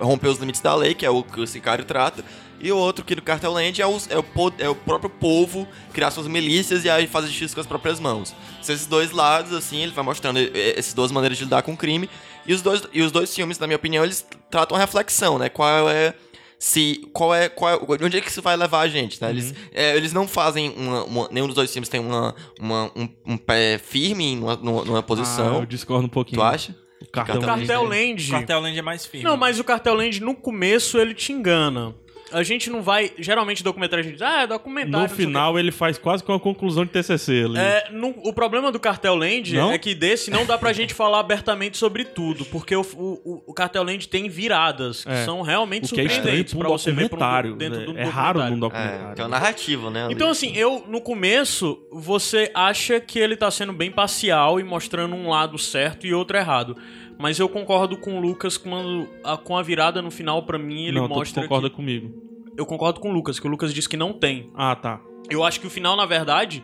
[0.01, 2.25] romper os limites da lei, que é o que o Sicário trata.
[2.61, 4.25] E o outro que do Cartel Land é o, é, o,
[4.59, 8.35] é o próprio povo criar suas milícias e aí fazer justiça com as próprias mãos.
[8.63, 11.73] São esses dois lados, assim, ele vai mostrando eh, essas duas maneiras de lidar com
[11.73, 12.11] o crime.
[12.47, 15.49] E os dois, e os dois filmes, na minha opinião, eles tratam a reflexão, né?
[15.49, 16.15] Qual é.
[16.59, 17.09] Se.
[17.13, 17.49] Qual é.
[17.49, 19.31] Qual é onde é que isso vai levar a gente, né?
[19.31, 23.09] Eles, é, eles não fazem uma, uma- Nenhum dos dois filmes tem uma, uma- um,
[23.27, 25.61] um pé firme numa, numa, numa Ah, posição.
[25.61, 26.41] eu discordo um pouquinho.
[26.41, 26.75] tu acha?
[27.01, 27.97] O cartão O O Cartel Cartel Land.
[28.09, 28.29] Land.
[28.29, 29.25] O Cartel Land é mais firme.
[29.25, 31.95] Não, mas o Cartel Land, no começo, ele te engana.
[32.33, 33.13] A gente não vai.
[33.19, 34.93] Geralmente, documentário a gente diz, ah, é documentário.
[34.93, 37.59] No não sei o quê." final, ele faz quase com a conclusão de TCC ali.
[37.59, 39.73] É, no- o problema do Cartel Land Não?
[39.73, 43.55] é que desse não dá pra gente falar abertamente sobre tudo, porque o, o, o
[43.55, 45.25] Cartel Land tem viradas que É.
[45.25, 47.55] são realmente o que é estranho surpreendentes pra um pra você ver um- documentário.
[47.57, 47.87] dentro né?
[47.87, 49.15] do é raro num É, documentário.
[49.17, 50.05] tem uma narrativa, né?
[50.05, 50.15] ali.
[50.15, 55.15] Então, assim, eu, no começo, você acha que ele tá sendo bem parcial e mostrando
[55.15, 56.77] um lado certo e outro errado.
[57.19, 60.85] Mas eu concordo com o Lucas quando a, com a virada no final, pra mim,
[60.87, 61.77] ele não, tu mostra concorda que...
[61.77, 62.13] comigo.
[62.57, 64.51] Eu concordo com o Lucas, que o Lucas disse que não tem.
[64.55, 65.01] Ah, tá.
[65.29, 66.63] Eu acho que o final, na verdade,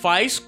[0.00, 0.38] faz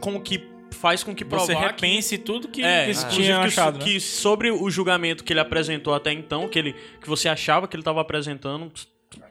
[0.00, 0.42] com que
[0.72, 3.84] faz com que Você repense tudo que, É, que tinha que, achado, né?
[3.84, 7.74] que sobre o julgamento que ele apresentou até então, que, ele, que você achava que
[7.74, 8.70] ele estava apresentando,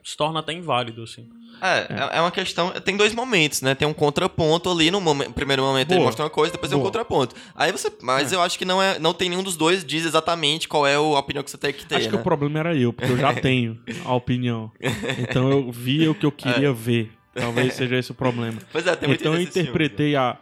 [0.03, 1.27] se torna até inválido, assim.
[1.61, 2.71] É, é, é uma questão.
[2.71, 3.73] Tem dois momentos, né?
[3.73, 4.91] Tem um contraponto ali.
[4.91, 5.01] No
[5.33, 6.07] primeiro momento ele Boa.
[6.07, 6.91] mostra uma coisa, depois tem um Boa.
[6.91, 7.33] contraponto.
[7.55, 7.91] Aí você.
[8.01, 8.99] Mas eu acho que não é.
[8.99, 11.71] Não tem nenhum dos dois diz exatamente qual é o- a opinião que você tem
[11.71, 11.95] que ter.
[11.95, 12.19] Acho que né?
[12.19, 14.69] o problema era eu, porque eu já tenho a opinião.
[15.17, 17.11] Então eu via o que eu queria ver.
[17.33, 18.57] Talvez seja esse o problema.
[18.71, 20.37] Pois é, tem muito Então eu interpretei a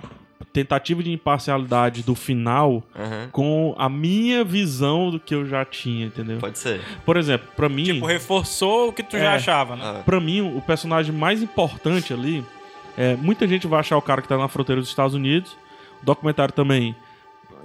[0.51, 2.83] tentativa de imparcialidade do final?
[2.95, 6.39] Aham, com a minha visão do que eu já tinha, entendeu?
[6.39, 6.81] Pode ser.
[7.05, 9.35] Por exemplo, pra mim, Tipo, reforçou o que tu já É.
[9.35, 9.83] achava, né?
[9.85, 12.43] Ah, Pra mim, o personagem mais importante ali.
[12.97, 15.53] É, muita gente vai achar o cara que tá na fronteira dos Estados Unidos.
[16.01, 16.95] O documentário também.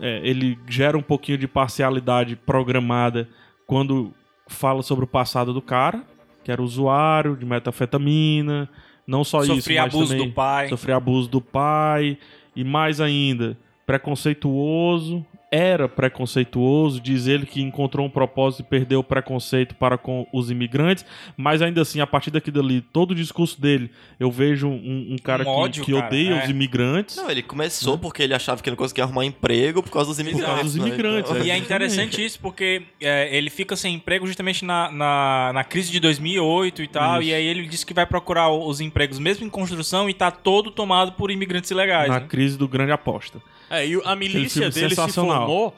[0.01, 3.29] é, ele gera um pouquinho de parcialidade programada
[3.67, 4.15] quando
[4.47, 6.05] fala sobre o passado do cara,
[6.45, 8.69] que era usuário de metafetamina.
[9.07, 10.69] Não só isso, Sofria mas abuso também do pai.
[10.69, 12.17] sofrer abuso do pai
[12.59, 13.57] e mais ainda
[13.87, 20.27] preconceituoso era preconceituoso diz ele que encontrou um propósito e perdeu o preconceito para com
[20.33, 21.05] os imigrantes
[21.37, 23.91] mas ainda assim a partir daqui dali todo o discurso dele
[24.21, 26.45] eu vejo um, um cara Um que, ódio, que cara, odeia é.
[26.45, 29.91] os imigrantes Não, ele começou porque ele achava que ele não conseguia arrumar emprego por
[29.91, 30.47] causa dos imigrantes.
[30.47, 30.89] causa dos né?
[30.89, 35.51] imigrantes, Então- E é interessante isso porque é, ele fica sem emprego justamente na, na,
[35.55, 37.21] na crise de 2008 e tal.
[37.21, 37.31] Isso.
[37.31, 40.71] E aí ele disse que vai procurar os empregos mesmo em construção e tá todo
[40.71, 42.09] tomado por imigrantes ilegais.
[42.09, 42.27] na né?
[42.29, 43.41] crise do grande aposta
[43.71, 45.75] É, e a milícia dele se formou.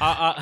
[0.00, 0.36] A, a...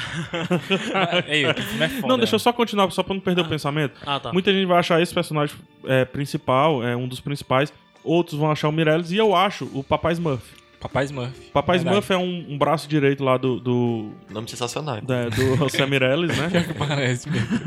[1.26, 1.54] Ei, é
[1.88, 2.42] foda, não deixa eu né?
[2.42, 4.32] só continuar só para não perder o pensamento ah, tá.
[4.32, 7.72] muita gente vai achar esse personagem é, principal é um dos principais
[8.04, 11.38] outros vão achar o Mireles e eu acho o Papai Smurf Papai Smurf.
[11.52, 11.98] Papai Verdade.
[11.98, 14.98] Smurf é um, um braço direito lá do, do, Nome sensacional.
[15.02, 16.48] da- do José Mireles, né?
[16.78, 17.58] Parece mesmo.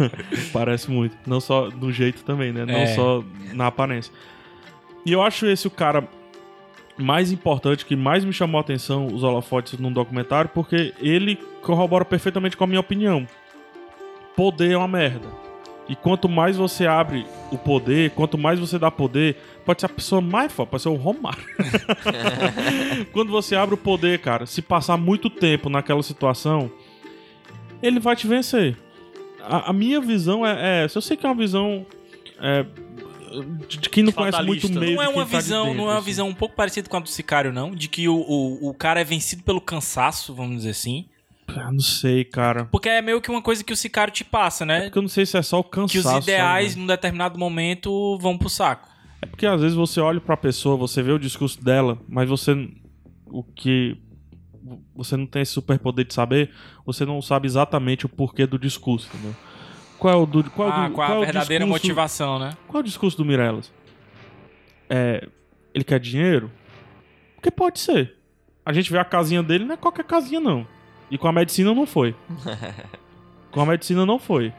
[0.52, 1.16] Parece muito.
[1.28, 2.66] Não só do jeito também, né?
[2.66, 2.88] Não É.
[2.88, 3.24] só
[3.54, 4.12] na aparência.
[5.06, 6.08] E eu acho esse o cara
[6.98, 12.06] mais importante, que mais me chamou a atenção, os holofotes num documentário, porque ele corrobora
[12.06, 13.28] perfeitamente com a minha opinião.
[14.36, 15.28] Poder é uma merda.
[15.88, 19.36] E quanto mais você abre o poder, quanto mais você dá poder,
[19.66, 21.44] pode ser a pessoa mais foda, pode ser o Romário.
[23.12, 26.72] Quando você abre o poder, cara, se passar muito tempo naquela situação,
[27.82, 28.78] ele vai te vencer.
[29.42, 31.00] A, a minha visão é, é essa.
[31.00, 31.86] Eu sei que é uma visão
[32.40, 32.66] é,
[33.68, 34.96] de, quem não conhece muito o meio.
[34.96, 36.06] Não é de quem uma tá de visão, dentro, não é uma assim.
[36.06, 37.72] visão um pouco parecida com a do Sicário, não?
[37.72, 41.06] De que o, o, o cara é vencido pelo cansaço, vamos dizer assim.
[41.48, 42.66] Ah, não sei, cara.
[42.66, 44.84] Porque é meio que uma coisa que o Sicário te passa, né?
[44.84, 46.30] Porque eu não sei se é só o Que os cansaço.
[46.30, 46.82] ideais, sabe?
[46.82, 48.88] num determinado momento, vão pro saco.
[49.22, 52.70] É porque às vezes você olha pra pessoa, você vê o discurso dela, mas você.
[53.28, 53.98] O que.
[54.96, 56.50] Você não tem esse superpoder de saber,
[56.86, 59.36] você não sabe exatamente o porquê do discurso, entendeu?
[60.04, 60.44] Qual é o do.
[60.52, 62.58] Qual é ah, do, com a qual é o verdadeira discurso- motivação, né?
[62.68, 63.72] Qual é o discurso do Mireles?
[64.90, 65.26] é,
[65.74, 66.52] ele quer dinheiro?
[67.36, 68.14] Porque pode ser.
[68.66, 70.68] A gente vê a casinha dele, não é qualquer casinha, não.
[71.10, 72.14] E com a medicina não foi.
[73.50, 74.52] com a medicina não foi.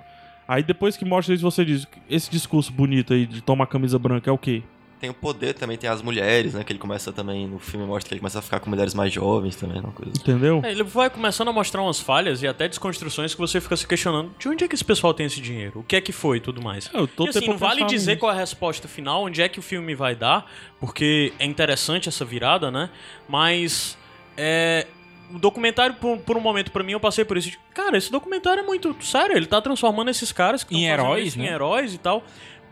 [0.49, 4.31] Aí depois que mostra isso, você diz: esse discurso bonito aí de tomar camisa branca
[4.31, 4.63] é o quê?
[5.01, 6.65] Tem o poder também, tem as mulheres, né?
[6.65, 9.13] Que ele começa também, no filme mostra que ele começa a ficar com mulheres mais
[9.13, 10.13] jovens também, uma coisa.
[10.19, 10.61] Entendeu?
[10.65, 13.87] É, ele vai começando a mostrar umas falhas e até desconstruções que você fica se
[13.87, 15.81] questionando de onde é que esse pessoal tem esse dinheiro?
[15.81, 16.89] O que é que foi e tudo mais.
[16.95, 18.21] Eu tô E assim, não vale dizer nisso.
[18.21, 22.09] qual é a resposta final, onde é que o filme vai dar, porque é interessante
[22.09, 22.89] essa virada, né?
[23.29, 23.99] Mas
[24.37, 24.87] é,
[25.33, 27.51] o documentário, por, por um momento, pra mim, eu passei por isso.
[27.51, 31.29] de, Cara, esse documentário é muito sério, ele tá transformando esses caras que Em heróis,
[31.29, 31.47] isso né?
[31.47, 32.23] em heróis e tal.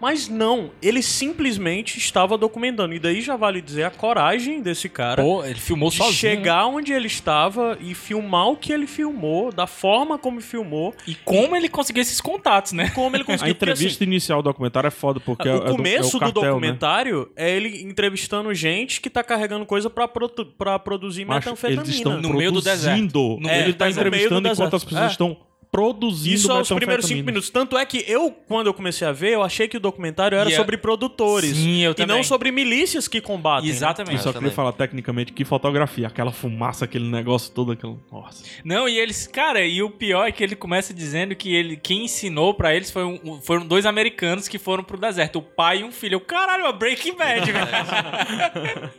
[0.02, 2.92] Mas não, ele simplesmente estava documentando.
[2.92, 6.12] E daí já vale dizer a coragem desse cara Pô, ele filmou de sozinho.
[6.32, 6.36] né?
[6.36, 11.14] chegar onde ele estava e filmar o que ele filmou, da forma como filmou, E
[11.14, 12.90] como ele conseguiu esses contatos, né?
[12.90, 13.54] como ele A conseguiu.
[13.54, 16.16] Porque, assim, entrevista inicial do documentário é foda, porque é, o é do- começo é
[16.16, 16.48] o cartel, do né?
[16.48, 21.82] documentário é ele entrevistando gente que tá carregando coisa pra, produ- pra produzir Macho, metanfetamina.
[21.84, 23.06] eles estão No meio do produzindo.
[23.12, 23.40] deserto.
[23.40, 25.06] No ele meio- tá tá do entrevistando enquanto as pessoas É.
[25.12, 25.36] estão
[25.72, 27.48] produzindo Isso aos primeiros cinco minutos.
[27.48, 30.50] Tanto é que eu, quando eu comecei a ver, eu achei que o documentário era
[30.50, 31.56] E é- sobre produtores.
[31.56, 32.14] Sim, eu e também.
[32.16, 33.70] não sobre milícias que combatem.
[33.70, 33.74] né?
[33.74, 34.16] Exatamente.
[34.16, 34.54] Eu só Eu queria também.
[34.54, 37.96] falar tecnicamente que fotografia, aquela fumaça, aquele negócio todo, aquele.
[38.12, 38.44] Nossa.
[38.62, 42.04] Não, e eles, cara, e o pior é que ele começa dizendo que ele, quem
[42.04, 45.84] ensinou pra eles foi um- foram dois americanos que foram pro deserto, o pai e
[45.84, 46.16] um filho.
[46.16, 48.90] Eu, caralho, é Breaking Bad, velho.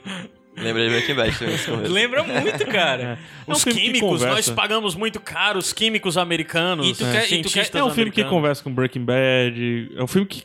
[0.56, 1.88] Lembrei de Breaking Bad também.
[1.92, 3.18] Lembra muito, cara.
[3.48, 6.88] É um Os que químicos, nós pagamos muito caro os químicos americanos.
[6.88, 8.30] E tu quer- e tu quer- É um filme que americanos.
[8.30, 9.92] conversa com Breaking Bad.
[9.98, 10.44] É um filme que,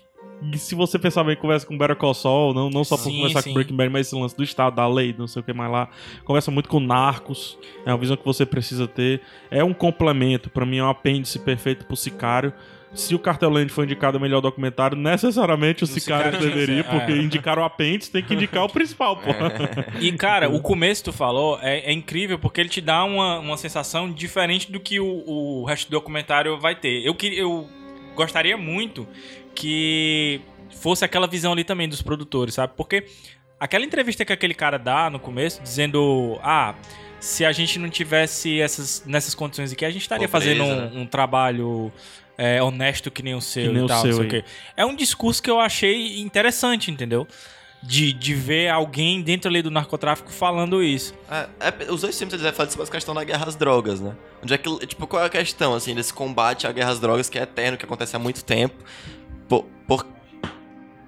[0.50, 3.16] que, se você pensar bem, conversa com Better Call Saul, não, não só por Sim,
[3.16, 3.50] conversar sim.
[3.50, 5.70] com Breaking Bad, mas esse lance do Estado, da lei, não sei o que mais
[5.70, 5.88] lá.
[6.24, 7.59] Conversa muito com Narcos.
[7.84, 9.20] É uma visão que você precisa ter.
[9.50, 12.52] É um complemento, pra mim é um apêndice perfeito pro Sicário.
[12.95, 17.16] Se o Cartel Land foi indicado o melhor documentário, necessariamente o Sicário deveria, porque é.
[17.16, 19.30] indicar o apêndice tem que indicar o principal, pô.
[20.01, 23.39] E, cara, o começo que tu falou é, é incrível porque ele te dá uma,
[23.39, 27.05] uma sensação diferente do que o, o resto do documentário vai ter.
[27.05, 27.68] Eu, eu
[28.14, 29.07] gostaria muito
[29.55, 32.72] que fosse aquela visão ali também dos produtores, sabe?
[32.76, 33.05] Porque
[33.59, 36.74] aquela entrevista que aquele cara dá no começo, dizendo: Ah,
[37.20, 40.76] se a gente não tivesse essas, nessas condições aqui, a gente estaria Pobreza, fazendo um,
[40.76, 41.03] né?
[41.03, 41.93] um trabalho.
[42.39, 44.32] É, honesto que nem o seu Que nem e o tal, seu não sei o
[44.36, 44.43] aí.
[44.43, 44.49] quê.
[44.76, 47.26] É um discurso que eu achei interessante, entendeu?
[47.82, 51.14] De, de ver alguém dentro ali do narcotráfico falando isso.
[51.30, 54.14] É, é, os dois filmes eles falam sobre a questão da guerra às drogas, né?
[54.43, 57.28] Onde é que, tipo, qual é a questão, assim, desse combate à guerra às drogas
[57.28, 58.74] que é eterno, que acontece há muito tempo?
[59.49, 60.05] Por, por-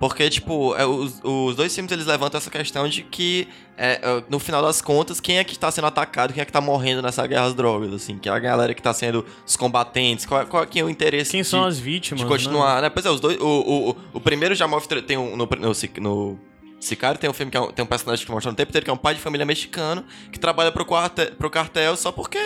[0.01, 3.47] porque, tipo, é, os, os dois filmes eles levantam essa questão de que,
[3.77, 6.51] é, é, no final das contas, quem é que tá sendo atacado, quem é que
[6.51, 8.19] tá morrendo nessa guerra às drogas, assim?
[8.19, 11.33] Que é a galera que tá sendo os combatentes, qual, é- qual é o interesse
[11.33, 12.19] Quem de- são as vítimas?
[12.21, 12.31] de né?
[12.31, 12.89] continuar, né?
[12.89, 13.39] Pois é, os dois.
[13.39, 15.03] O, o, o, o primeiro já mostra.
[15.03, 15.37] Tem um.
[15.37, 16.39] No, no, no
[16.81, 18.87] Sicário tem um filme que é um, tem um personagem que mostra no tempo inteiro
[18.87, 22.39] que é um pai de família mexicano que trabalha pro, quarte, pro cartel só porque.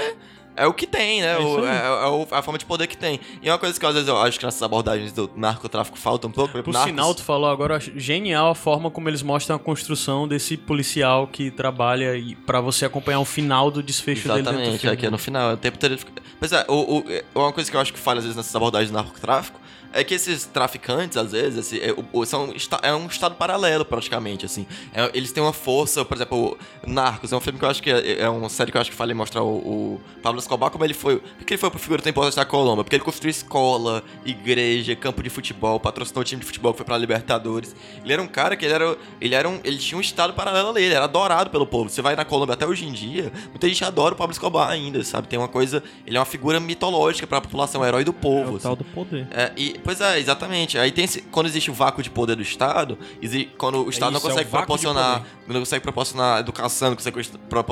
[0.56, 1.32] É o que tem, né?
[1.34, 3.18] É O- é, é a forma de poder que tem.
[3.42, 6.26] E é uma coisa que às vezes eu acho que nessas abordagens do narcotráfico falta
[6.26, 6.62] um pouco.
[6.62, 10.56] Por Narcos- sinal, tu falou agora, genial a forma como eles mostram a construção desse
[10.56, 14.88] policial que trabalha e para você acompanhar o final do desfecho dele dentro do Exatamente,
[14.88, 15.54] aqui no final.
[15.54, 15.98] O tempo inteiro.
[16.38, 18.54] Pois é, o, o- é, uma coisa que eu acho que falha às vezes nessas
[18.54, 19.58] abordagens do narcotráfico
[19.94, 21.94] é que esses traficantes, às vezes, esse, é,
[22.26, 24.66] são, é um estado paralelo, praticamente, assim.
[24.92, 27.82] É, eles têm uma força, por exemplo, o Narcos é um filme que eu acho
[27.82, 30.70] que é, é uma série que eu acho que falei mostrar o, o Pablo Escobar
[30.70, 31.18] como ele foi.
[31.18, 32.84] Por que ele foi pro figura tão importante da Colômbia?
[32.84, 36.86] Porque ele construiu escola, igreja, campo de futebol, patrocinou o time de futebol que foi
[36.86, 37.74] pra Libertadores.
[38.02, 38.96] Ele era um cara que ele era.
[39.20, 39.60] Ele era um.
[39.64, 41.88] Ele tinha um estado paralelo a ele, era adorado pelo povo.
[41.88, 45.02] Você vai na Colômbia até hoje em dia, muita gente adora o Pablo Escobar ainda,
[45.04, 45.28] sabe?
[45.28, 45.82] Tem uma coisa.
[46.06, 48.52] Ele é uma figura mitológica pra população, é um herói do É povo.
[48.52, 48.62] o assim.
[48.62, 49.26] tal do poder.
[49.30, 50.76] É, e, pois é, exatamente.
[50.78, 54.10] Aí tem esse- quando existe o vácuo de poder do Estado, exi- quando o Estado
[54.12, 57.30] não isso, é consegue de proporcionar, não consegue proporcionar educação, não consegue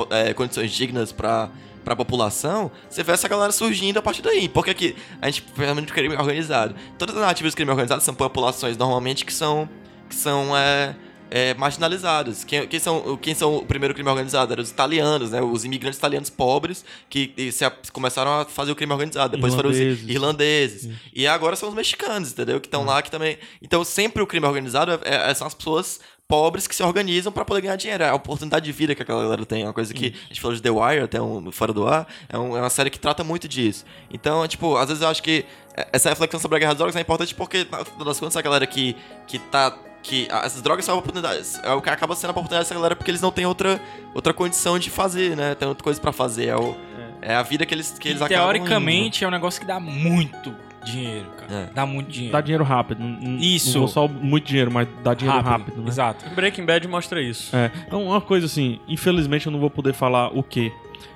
[0.09, 1.49] é, condições dignas pra
[1.83, 4.47] pra população, você vê essa galera surgindo a partir daí.
[4.47, 6.73] Porque aqui, a gente realmente crime organizado.
[6.97, 9.67] Todas as narrativas de crime organizado são populações normalmente que são
[10.07, 10.95] que são é,
[11.35, 12.43] é, marginalizadas.
[12.43, 14.53] Quem, quem, são, quem são o primeiro crime organizado?
[14.53, 15.41] Eram os italianos, né?
[15.41, 19.35] Os imigrantes italianos pobres que e se começaram a fazer o crime organizado.
[19.35, 20.09] Depois foram os Irlandeses.
[20.09, 20.89] irlandeses.
[21.13, 22.61] E agora são os mexicanos, entendeu?
[22.61, 23.37] Que estão lá que também.
[23.61, 27.43] Então sempre o crime organizado é- é- são as pessoas pobres que se organizam pra
[27.43, 28.03] poder ganhar dinheiro.
[28.03, 29.63] É a oportunidade de vida que aquela galera tem.
[29.63, 32.07] É uma coisa que a gente falou de The Wire, até um, fora do ar.
[32.29, 33.85] É, um- é uma série que trata muito disso.
[34.11, 35.45] Então, tipo, às vezes eu acho que
[35.91, 38.41] essa reflexão sobre a guerra das drogas é importante porque, na final das contas, a
[38.41, 38.95] galera que,
[39.27, 39.75] que tá.
[40.03, 41.59] Que essas drogas são oportunidades.
[41.63, 43.81] É o que acaba sendo a oportunidade dessa galera porque eles não têm outra,
[44.13, 45.55] outra condição de fazer, né?
[45.55, 46.47] Tem outra coisa pra fazer.
[46.47, 46.75] É, o,
[47.21, 48.49] é a vida que eles, que eles acabam.
[48.49, 48.53] indo.
[48.53, 51.53] teoricamente é um negócio que dá muito, Dinheiro, cara.
[51.53, 51.73] É.
[51.73, 52.33] Dá muito dinheiro.
[52.33, 53.01] Dá dinheiro rápido.
[53.39, 53.73] Isso.
[53.73, 55.87] Não vou só muito dinheiro, mas dá dinheiro rápido, né?
[55.87, 56.29] Exato.
[56.35, 57.55] Breaking Bad mostra isso.
[57.55, 60.71] É, então uma coisa assim, infelizmente eu não vou poder falar o que,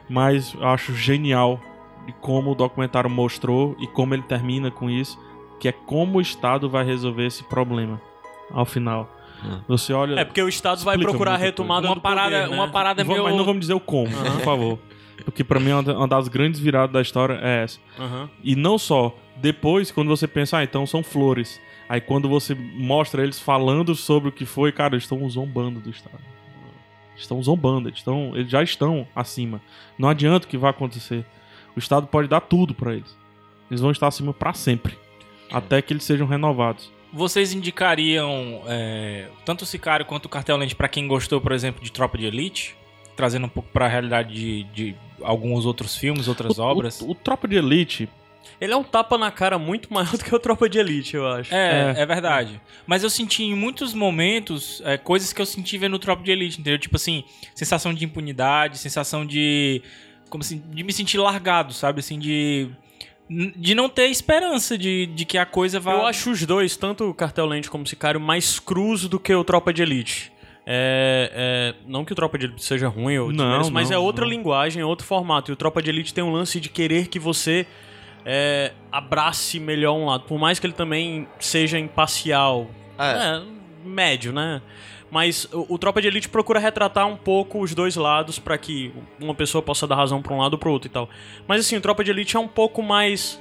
[0.10, 1.60] mas eu acho genial
[2.06, 5.20] de como o documentário mostrou e como ele termina com isso,
[5.60, 8.02] que é como o Estado vai resolver esse problema
[8.52, 9.10] ao final.
[9.44, 9.60] Hum.
[9.68, 10.20] Você olha.
[10.20, 12.56] É porque o Estado vai procurar a retomada Uma parada, poder, né?
[12.56, 13.28] uma parada vamos- meio...
[13.30, 14.80] Mas não vamos dizer o como, por favor.
[15.24, 17.80] Porque pra mim uma da- uma das grandes viradas da história é essa.
[18.44, 21.60] E não só, depois, quando você pensa, ah, então são flores.
[21.90, 25.90] Aí quando você mostra eles falando sobre o que foi, cara, eles estão zombando do
[25.90, 26.18] Estado.
[27.16, 29.60] Estão zombando, eles, estão, eles já estão acima.
[29.98, 31.26] Não adianta o que vai acontecer.
[31.76, 33.16] O Estado pode dar tudo pra eles.
[33.72, 34.98] Eles vão estar acima pra sempre.
[35.52, 36.92] Até que eles sejam renovados.
[37.14, 41.84] Vocês indicariam é, tanto o Sicário quanto o Cartel Lente pra quem gostou, por exemplo,
[41.84, 42.76] de Tropa de Elite?
[43.16, 47.02] Trazendo um pouco pra realidade de, de alguns outros filmes, outras O- obras.
[47.02, 48.08] O, o Tropa de Elite,
[48.62, 51.26] Ele é um tapa na cara muito maior do que o Tropa de Elite, eu
[51.28, 51.54] acho.
[51.54, 52.02] É, É.
[52.02, 52.62] é, verdade.
[52.86, 56.32] Mas eu senti em muitos momentos é, coisas que eu senti vendo no Tropa de
[56.32, 56.78] Elite, entendeu?
[56.78, 57.24] Tipo assim,
[57.56, 59.82] sensação de impunidade, sensação de.
[60.30, 60.62] Como assim?
[60.72, 62.02] De me sentir largado, sabe?
[62.02, 62.70] Assim, de.
[63.30, 65.94] De não ter esperança de, de que a coisa vá.
[65.94, 69.34] Eu acho os dois, tanto o Cartel Lente como o Sicário, mais cruz do que
[69.34, 70.32] o Tropa de Elite.
[70.66, 73.96] É, é, não que o Tropa de Elite seja ruim ou Não, desmereço, mas não,
[73.96, 74.32] é outra não.
[74.32, 75.52] linguagem, é outro formato.
[75.52, 77.66] E o Tropa de Elite tem um lance de querer que você
[78.26, 80.26] é, abrace melhor um lado.
[80.26, 82.70] Por mais que ele também seja imparcial.
[83.00, 83.04] É.
[83.04, 83.42] É,
[83.86, 84.62] médio, né?
[85.10, 88.92] Mas o, o Tropa de Elite procura retratar um pouco os dois lados pra que
[89.22, 91.10] uma pessoa possa dar razão pra um lado ou pro outro e tal.
[91.48, 93.40] Mas assim, o Tropa de Elite é um pouco mais.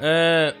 [0.00, 0.54] É,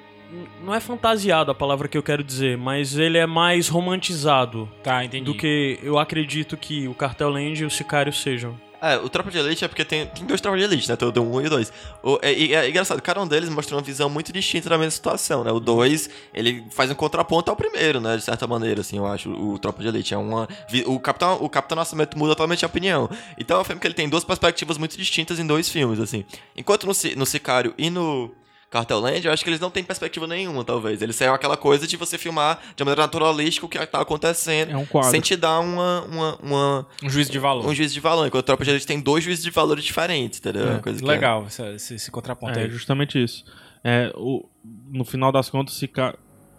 [0.64, 5.04] não é fantasiado a palavra que eu quero dizer, mas ele é mais romantizado Tá,
[5.04, 5.24] entendi.
[5.24, 8.58] do que eu acredito que o Cartel Land e o Sicário sejam.
[8.84, 10.94] É, o Tropa de Elite é porque tem, tem dois Tropas de Elite, né?
[10.94, 11.72] Tem o 1 e o 2.
[12.02, 14.90] O, é, e é engraçado, cada um deles mostra uma visão muito distinta da mesma
[14.90, 15.50] situação, né?
[15.50, 18.18] O 2, ele faz um contraponto ao primeiro, né?
[18.18, 20.12] De certa maneira, assim, eu acho, o Tropa de Elite.
[20.12, 20.46] É uma...
[20.84, 23.08] O Capitão, o Capitão Nascimento muda totalmente a opinião.
[23.38, 26.22] Então é um filme que ele tem duas perspectivas muito distintas em dois filmes, assim.
[26.54, 28.30] Enquanto no, no Sicário e no...
[28.74, 31.00] Cartel Land, eu acho que eles não têm perspectiva nenhuma, talvez.
[31.00, 34.76] Eles são aquela coisa de você filmar de maneira naturalística o que tá acontecendo, É
[34.76, 35.10] um quadro.
[35.10, 37.66] sem te dar uma, uma, uma, Um juízo de valor.
[37.66, 38.26] um juízo de valor.
[38.26, 40.66] Enquanto o Tropa de Elite tem dois juízes de valor diferentes, entendeu?
[40.66, 42.70] É, Uma coisa que Legal esse, esse, esse contraponto é aí.
[42.70, 43.44] justamente isso.
[43.84, 44.44] É, o,
[44.90, 46.14] no final das contas, se ca-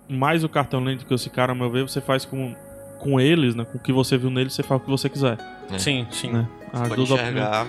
[0.07, 2.55] mais o cartão lento do que o Sicário, ao meu ver, você faz com,
[2.99, 3.66] com eles, né?
[3.66, 5.38] Com o que você viu neles, você faz o que você quiser.
[5.72, 5.78] É.
[5.80, 6.32] Sim, sim.
[6.32, 6.47] Né?
[6.72, 7.36] As Pode duas opiniões.
[7.36, 7.68] enxergar.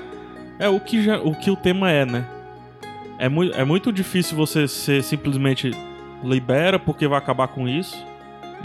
[0.58, 2.28] É o que, já, o que o tema é, né?
[3.18, 5.70] É, mui, é muito difícil você ser simplesmente
[6.22, 7.96] libera porque vai acabar com isso.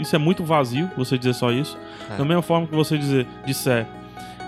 [0.00, 1.78] Isso é muito vazio, você dizer só isso.
[2.10, 2.16] É.
[2.16, 3.86] Da mesma forma que você dizer, disser,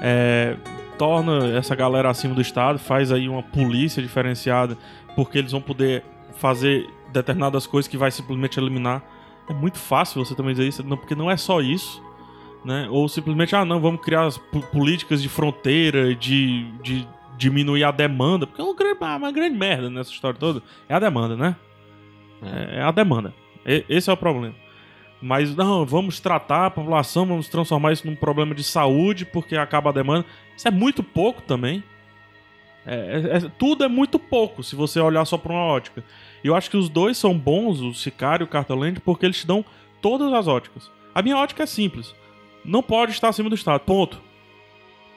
[0.01, 0.57] é,
[0.99, 4.77] torna essa galera acima do Estado, faz aí uma polícia diferenciada,
[5.15, 6.03] porque eles vão poder
[6.37, 9.03] fazer determinadas coisas que vai simplesmente eliminar.
[9.49, 12.03] É muito fácil você também dizer isso, não, porque não é só isso.
[12.65, 12.89] Né?
[12.91, 17.07] Ou simplesmente, ah, não, vamos criar as po- políticas de fronteira, de, de
[17.37, 20.63] diminuir a demanda, porque é uma grande, uma grande merda nessa história toda.
[20.89, 21.57] É a demanda, né?
[22.43, 23.35] É, é a demanda.
[23.67, 24.55] E- esse é o problema.
[25.21, 29.91] Mas não, vamos tratar a população, vamos transformar isso num problema de saúde porque acaba
[29.91, 30.27] a demanda.
[30.57, 31.83] Isso é muito pouco também.
[32.87, 32.95] É,
[33.33, 36.05] é- é- tudo é muito pouco se você olhar só por uma ótica.
[36.43, 39.39] E eu acho que os dois são bons, o Sicário e o Cartoland, porque eles
[39.39, 39.65] te dão
[40.03, 40.91] todas as óticas.
[41.15, 42.15] A minha ótica é simples.
[42.63, 43.81] Não pode estar acima do Estado.
[43.81, 44.21] Ponto.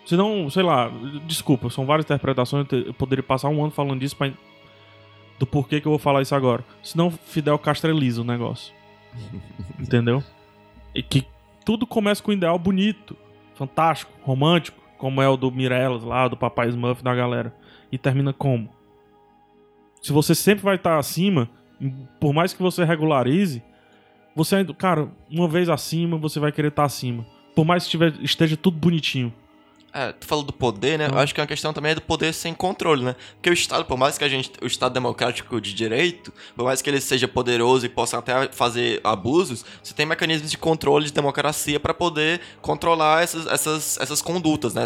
[0.08, 0.90] Senão, sei lá,
[1.26, 2.66] desculpa, são várias interpretações.
[2.72, 4.34] eu poderia passar um ano falando disso, mas.
[5.38, 6.64] Do porquê que eu vou falar isso agora.
[6.82, 8.74] Senão Fidel castreliza o negócio.
[9.78, 10.24] Entendeu?
[10.96, 11.28] E que
[11.66, 13.18] tudo começa com um ideal bonito,
[13.54, 17.54] fantástico, romântico, como é o do Mirelas lá, do Papai Smurf da galera.
[17.92, 18.70] E termina como?
[20.02, 21.50] Se você sempre vai estar acima,
[22.18, 23.62] por mais que você regularize,
[24.34, 27.26] você ainda, cara, uma vez acima, você vai querer estar acima.
[27.54, 29.34] Por mais que esteja tudo bonitinho.
[29.98, 31.08] É, tu falou do poder, né?
[31.12, 33.16] Eu acho que é uma questão também é do poder sem controle, né?
[33.36, 34.52] Porque o Estado, por mais que a gente.
[34.62, 39.02] O Estado democrático de direito, por mais que ele seja poderoso e possa até fazer
[39.04, 44.76] abusos, você tem mecanismos de controle de democracia para poder controlar essas, essas, essas condutas,
[44.76, 44.86] né?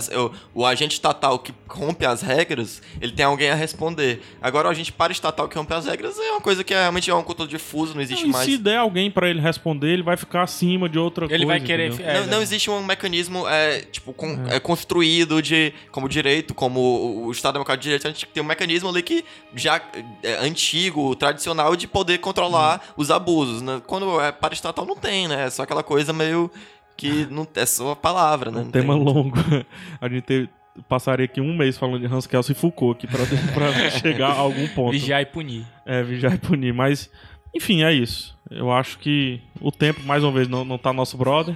[0.54, 4.22] O, o agente estatal que rompe as regras, ele tem alguém a responder.
[4.42, 7.14] Agora, o agente paraestatal que rompe as regras é uma coisa que é, realmente é
[7.16, 8.46] um controle difuso, não existe Não, e mais.
[8.50, 11.48] se der alguém pra ele responder, ele vai ficar acima de outra Ele coisa.
[11.48, 12.00] vai querer.
[12.02, 15.01] é, não, não existe um mecanismo é, tipo, com- é, construído
[15.42, 18.90] de como direito, como o, o Estado Democrático de Direito, a gente tem um mecanismo
[18.90, 19.24] ali que
[19.56, 19.82] já
[20.24, 23.62] é antigo, tradicional, de poder controlar os abusos.
[23.62, 23.82] Né?
[23.88, 25.46] Quando é para estatal não tem, né?
[25.46, 26.50] É só aquela coisa meio
[26.98, 28.62] que não é só a palavra, né?
[28.62, 29.38] um Não tema tem- longo.
[30.00, 30.50] A gente teve,
[30.88, 34.40] passaria aqui um mês falando de Hans Kelsen e Foucault aqui pra, pra chegar a
[34.40, 34.92] algum ponto.
[34.92, 35.66] Vigiar e punir.
[35.86, 36.74] É, vigiar e punir.
[36.74, 37.10] Mas,
[37.56, 38.38] enfim, é isso.
[38.50, 41.56] Eu acho que o tempo, mais uma vez, não, não tá nosso brother.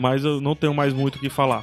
[0.00, 1.62] mas eu não tenho mais muito o que falar.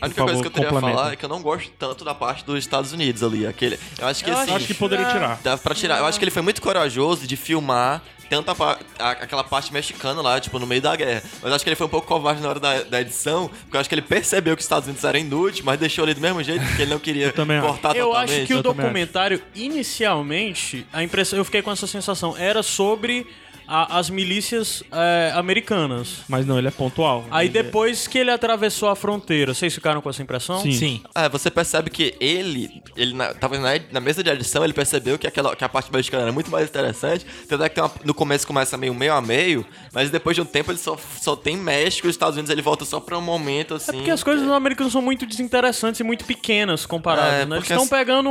[0.00, 2.44] A única coisa que eu queria falar é que eu não gosto tanto da parte
[2.44, 3.46] dos Estados Unidos ali.
[3.46, 5.40] Aquele, eu acho que assim, Eu acho que poderia tirar.
[5.42, 5.98] dá pra tirar.
[5.98, 9.72] Eu acho que ele foi muito corajoso de filmar tanto a, pa- a- aquela parte
[9.72, 11.22] mexicana lá, tipo, no meio da guerra.
[11.40, 13.80] Mas acho que ele foi um pouco covarde na hora da, da edição, porque eu
[13.80, 16.42] acho que ele percebeu que os Estados Unidos eram inúteis, mas deixou ali do mesmo
[16.42, 17.30] jeito, porque ele não queria
[17.62, 18.32] cortar Eu totalmente.
[18.38, 23.26] acho que o eu documentário, inicialmente, a impressão, eu fiquei com essa sensação, era sobre
[23.68, 26.18] a- as milícias é, americanas.
[26.28, 27.24] Mas não, ele é pontual.
[27.30, 30.60] Aí Ele é- depois que ele atravessou a fronteira, vocês ficaram com essa impressão?
[30.60, 30.72] Sim.
[30.72, 31.02] Sim.
[31.14, 35.18] É, você percebe que ele, ele na, tava na, na mesa de edição, ele percebeu
[35.18, 37.26] que, aquela, que a parte mexicana era muito mais interessante.
[37.48, 40.42] Tanto é que tem uma- no começo começa meio meio a meio, mas depois de
[40.42, 43.18] um tempo ele só, só tem México e os Estados Unidos ele volta só pra
[43.18, 43.90] um momento assim.
[43.90, 47.56] É porque as coisas americanas são muito desinteressantes e muito pequenas comparadas, É, né?
[47.56, 48.30] Eles estão as- pegando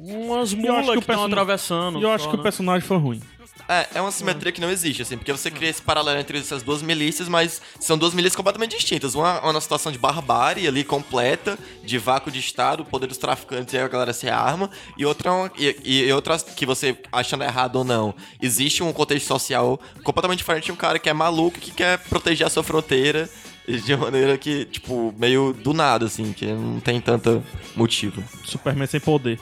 [0.00, 1.98] umas E eu acho mulas que o estão atravessando.
[1.98, 2.42] E eu acho que o né?
[2.42, 3.20] personagem foi ruim.
[3.68, 6.62] É, é uma simetria que não existe, assim, porque você cria esse paralelo entre essas
[6.62, 9.14] duas milícias, mas são duas milícias completamente distintas.
[9.14, 13.78] Uma, uma situação de barbárie ali completa, de vácuo de Estado, poder dos traficantes e
[13.78, 17.84] a galera se arma, e outra, é e, e outra que você achando errado ou
[17.84, 21.98] não, existe um contexto social completamente diferente de um cara que é maluco que quer
[21.98, 23.28] proteger a sua fronteira
[23.68, 27.42] de maneira que, tipo, meio do nada, assim, que não tem tanto
[27.76, 28.24] motivo.
[28.44, 29.38] Superman sem poder.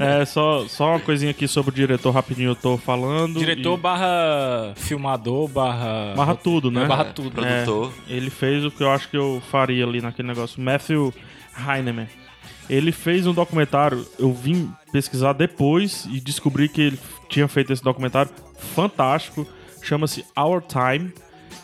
[0.00, 3.38] É, só, só uma coisinha aqui sobre o diretor, rapidinho eu tô falando.
[3.38, 6.14] Diretor e- barra filmador, barra...
[6.16, 6.84] barra tudo, né?
[6.84, 7.30] É, barra É, tudo.
[7.32, 7.92] produtor.
[8.08, 10.60] Ele fez o que eu acho que eu faria ali naquele negócio.
[10.60, 11.12] Matthew
[11.58, 12.06] Heinemann.
[12.68, 16.98] Ele fez um documentário, eu vim pesquisar depois e descobri que ele
[17.28, 18.30] tinha feito esse documentário
[18.74, 19.46] fantástico.
[19.82, 21.12] Chama-se Our Time.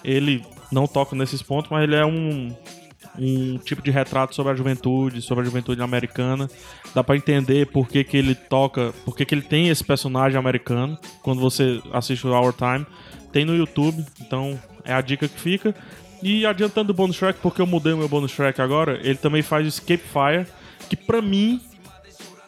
[0.05, 2.55] Ele não toca nesses pontos, mas ele é um,
[3.19, 6.49] um tipo de retrato sobre a juventude, sobre a juventude americana.
[6.95, 10.39] Dá pra entender por que, que ele toca, por que, que ele tem esse personagem
[10.39, 12.87] americano quando você assiste o Our Time.
[13.33, 15.75] Tem no YouTube, então é a dica que fica.
[16.23, 19.41] E adiantando o bonus track, porque eu mudei o meu bonus track agora, ele também
[19.41, 20.47] faz Escape Fire,
[20.89, 21.61] que pra mim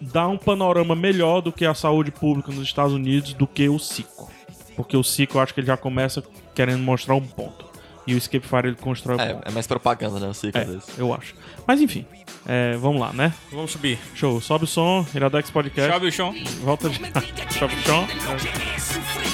[0.01, 3.79] dá um panorama melhor do que a saúde pública nos Estados Unidos do que o
[3.79, 4.31] Cico.
[4.77, 6.23] Porque o Cico eu acho que ele já começa
[6.55, 7.72] querendo mostrar um ponto.
[8.07, 10.27] E o Escape Fire ele constrói o É, é mais propaganda, né?
[10.27, 10.99] Eu sei que é É, desse.
[10.99, 11.35] eu acho.
[11.67, 12.05] Mas enfim,
[12.47, 13.33] é, vamos lá, né?
[13.51, 13.99] Vamos subir.
[14.15, 15.91] Show, sobe o som, Iradex Podcast.
[15.93, 16.35] Chave o chão.
[16.63, 16.99] Volta de.
[17.59, 18.07] sobe o som.
[19.29, 19.32] En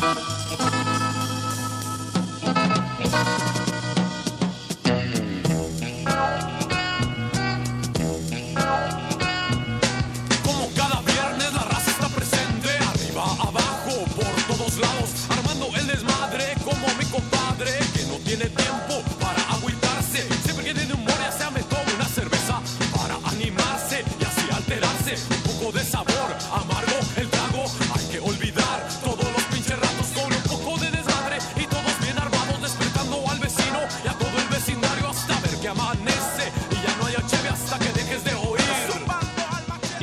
[0.00, 0.29] Como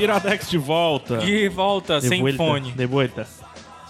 [0.07, 1.17] Iradex de volta.
[1.17, 2.71] De volta, De sem vuelta, fone.
[2.71, 3.27] De volta.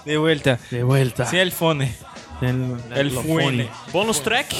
[0.05, 0.59] De volta.
[0.71, 1.25] De volta.
[1.25, 1.91] Sem el fone.
[2.39, 3.69] Tem- El fone.
[3.91, 4.55] Bônus track?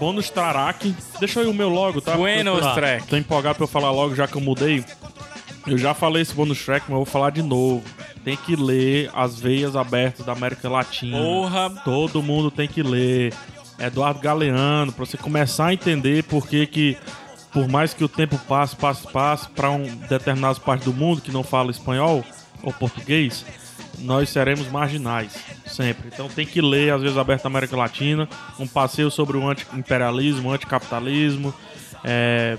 [0.00, 0.94] Bônus Trarak.
[1.18, 2.16] Deixa aí o meu logo, tá?
[2.16, 3.06] Buenos Eu tô- track.
[3.08, 4.84] Tô empolgado pra eu falar logo, já que eu mudei.
[5.66, 7.82] Eu já falei esse bônus track, mas eu vou falar de novo.
[8.24, 11.18] Tem que ler As Veias Abertas da América Latina.
[11.18, 11.70] Porra.
[11.84, 13.34] Todo mundo tem que ler.
[13.78, 16.96] Eduardo Galeano, pra você começar a entender por que que,
[17.58, 21.32] por mais que o tempo passe, passe, passe, pra um determinadas partes do mundo que
[21.32, 22.24] não fala espanhol
[22.62, 23.44] ou português,
[23.98, 25.36] nós seremos marginais,
[25.66, 26.06] sempre.
[26.06, 28.28] Então tem que ler, às vezes, Aberta América Latina,
[28.60, 31.52] um passeio sobre o anti-imperialismo, anticapitalismo.
[32.04, 32.56] É,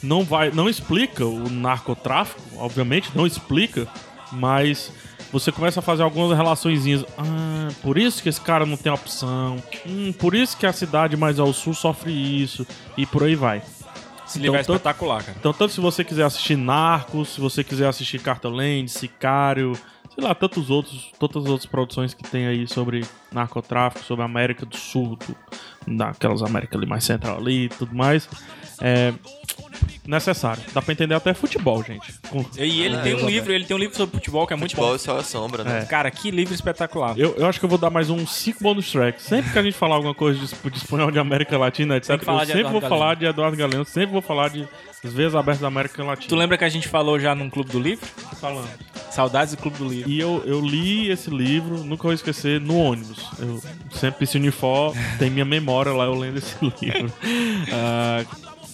[0.00, 3.88] não vai, não explica o narcotráfico, obviamente, não explica,
[4.30, 4.92] mas
[5.32, 7.04] você começa a fazer algumas relaçõezinhas.
[7.18, 9.56] Ah, por isso que esse cara não tem opção.
[9.84, 12.64] Hum, por isso que a cidade mais ao sul sofre isso.
[12.96, 13.60] E por aí vai.
[14.34, 15.36] É Então, espetacular, cara.
[15.38, 19.72] Então, tanto se você quiser assistir Narcos, se você quiser assistir Cartoland, Sicário,
[20.14, 24.64] sei lá, tantos outros, tantas outras produções que tem aí sobre narcotráfico, sobre a América
[24.64, 25.18] do Sul,
[25.86, 28.28] daquelas Américas ali mais central ali e tudo mais.
[28.80, 29.12] É
[30.06, 30.62] necessário.
[30.72, 32.14] Dá pra entender até futebol, gente.
[32.30, 34.70] Com- E ele tem um livro, ele tem um livro sobre futebol que é muito
[34.72, 34.94] Futebol bom.
[34.94, 35.80] é só a sombra, né?
[35.80, 35.84] É.
[35.84, 37.18] Cara, que livro espetacular.
[37.18, 39.24] Eu, eu acho que eu vou dar mais uns 5 bonus tracks.
[39.24, 42.18] Sempre que a gente falar alguma coisa de, de espanhol de América Latina, etc., eu
[42.18, 42.88] sempre Eduardo vou Galeano.
[42.88, 44.66] falar de Eduardo Galeano, sempre vou falar de
[45.04, 46.28] As Veias Abertas da América Latina.
[46.28, 48.06] Tu lembra que a gente falou já num Clube do Livro?
[48.40, 48.68] falando?
[49.10, 50.10] Saudades do Clube do Livro.
[50.10, 53.24] E eu, eu li esse livro, nunca vou esquecer, no ônibus.
[53.38, 57.10] Eu sempre esse Unifor, tem minha memória lá, eu lendo esse livro.
[57.72, 58.24] Ah,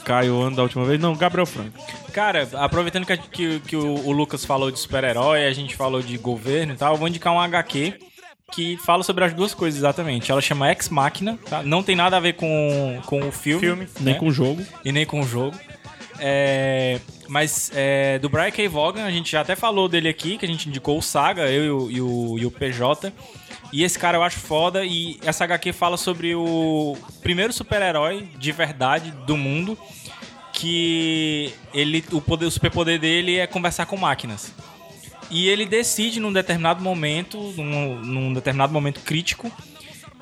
[0.03, 1.01] Caio, ano da última vez?
[1.01, 1.79] Não, Gabriel Franco.
[2.13, 6.17] Cara, aproveitando que, que- que o, o Lucas falou de super-herói, a gente falou de
[6.19, 7.95] governo e tal, eu vou indicar um HQ
[8.53, 10.31] que fala sobre as duas coisas exatamente.
[10.31, 11.63] Ela chama Ex Machina, tá?
[11.63, 13.61] Não tem nada a ver com, com o filme.
[13.61, 13.89] Filme.
[14.01, 14.21] Nem né?
[14.21, 14.63] com o jogo.
[14.85, 15.57] e nem com o jogo.
[16.19, 18.69] É, mas é, do Brian K.
[18.69, 21.65] Vaughan, a gente já até falou dele aqui, que a gente indicou o Saga, eu
[21.65, 23.13] e o, e o, e o PJ.
[23.73, 24.85] E esse cara eu acho foda.
[24.85, 29.79] E essa HQ fala sobre o primeiro super-herói de verdade do mundo.
[30.53, 34.53] Que ele, o, poder, o superpoder dele é conversar com máquinas.
[35.31, 39.51] E ele decide num determinado momento, num, num determinado momento crítico,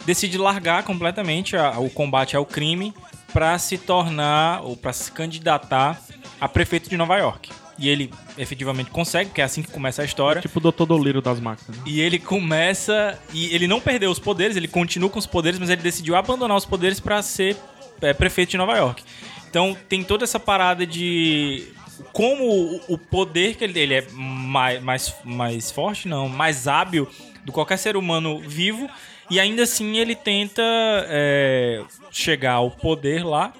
[0.06, 2.94] decide largar completamente a- o combate ao crime
[3.32, 6.00] para se tornar ou para se candidatar
[6.40, 7.50] a prefeito de Nova York.
[7.80, 10.42] E ele efetivamente consegue, que é assim que começa a história.
[10.42, 10.84] Tipo o Dr.
[10.84, 11.78] Doliro das máquinas.
[11.78, 11.82] né?
[11.86, 13.18] E ele começa.
[13.32, 16.58] E ele não perdeu os poderes, ele continua com os poderes, mas ele decidiu abandonar
[16.58, 17.56] os poderes para ser
[18.02, 19.02] é, prefeito de Nova York.
[19.48, 21.68] Então tem toda essa parada de.
[22.12, 27.08] Como o, poder que ele ele é mais, mais, mais forte, não, mais hábil
[27.44, 28.88] do que qualquer ser humano vivo,
[29.30, 33.52] e ainda assim ele tenta é, chegar ao poder lá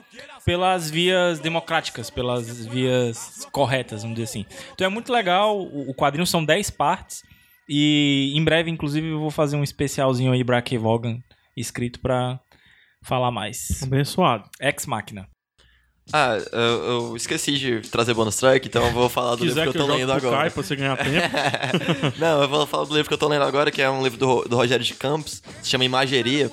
[0.45, 4.47] pelas vias democráticas, pelas vias corretas, vamos dizer assim.
[4.73, 7.23] Então é muito legal, o quadrinho são 10 partes,
[7.69, 11.19] e em breve, inclusive, eu vou fazer um especialzinho aí, Braque Vaughan,
[11.57, 12.41] escrito pra
[13.05, 13.81] falar mais.
[13.83, 14.49] Abençoado.
[14.61, 15.29] Ex Machina.
[16.13, 19.69] Ah, eu, eu esqueci de trazer bônus track, então eu vou falar do livro que
[19.69, 20.37] eu eu tô jogue lendo agora.
[20.39, 22.19] Caio pra você ganhar tempo.
[22.19, 24.19] Não, eu vou falar do livro que eu tô lendo agora, que é um livro
[24.19, 26.51] do, do Rogério de Campos, se chama Imageria,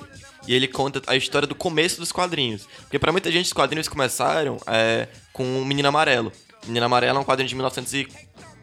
[0.48, 2.66] e ele conta a história do começo dos quadrinhos.
[2.80, 6.32] Porque pra muita gente os quadrinhos começaram é, com o Menino Amarelo.
[6.66, 8.08] Menino Amarelo é um quadrinho de 1900 e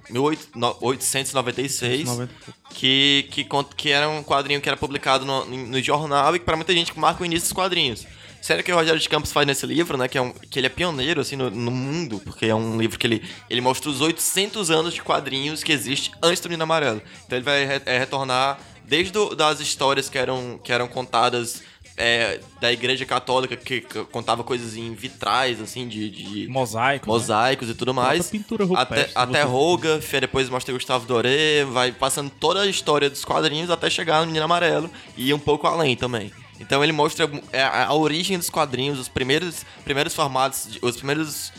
[0.10, 2.34] 1896, 90.
[2.72, 6.56] que, que, que era um quadrinho que era publicado no, no jornal e que pra
[6.56, 8.06] muita gente marca o início dos quadrinhos.
[8.42, 10.08] Sério que o Rogério de Campos faz nesse livro, né?
[10.08, 12.22] Que, é um, que ele é pioneiro, assim, no, no mundo.
[12.24, 16.12] Porque é um livro que ele, ele mostra os 800 anos de quadrinhos que existe
[16.22, 17.02] antes do Menino Amarelo.
[17.26, 21.64] Então ele vai re- é, retornar desde o, das histórias que eram, que eram contadas
[21.98, 23.82] é, da Igreja Católica, que,
[24.12, 26.10] contava coisas em vitrais, assim, de...
[26.10, 27.06] de Mosaico.
[27.06, 27.14] né?
[27.14, 28.20] mosaicos e tudo mais.
[28.20, 33.10] Outra pintura rupestre, até, até Roga, depois mostra Gustavo Doré, vai passando toda a história
[33.10, 36.32] dos quadrinhos até chegar no Menino Amarelo e ir um pouco além também.
[36.60, 41.52] Então ele mostra é, a, a origem dos quadrinhos, os primeiros, primeiros formatos, os primeiros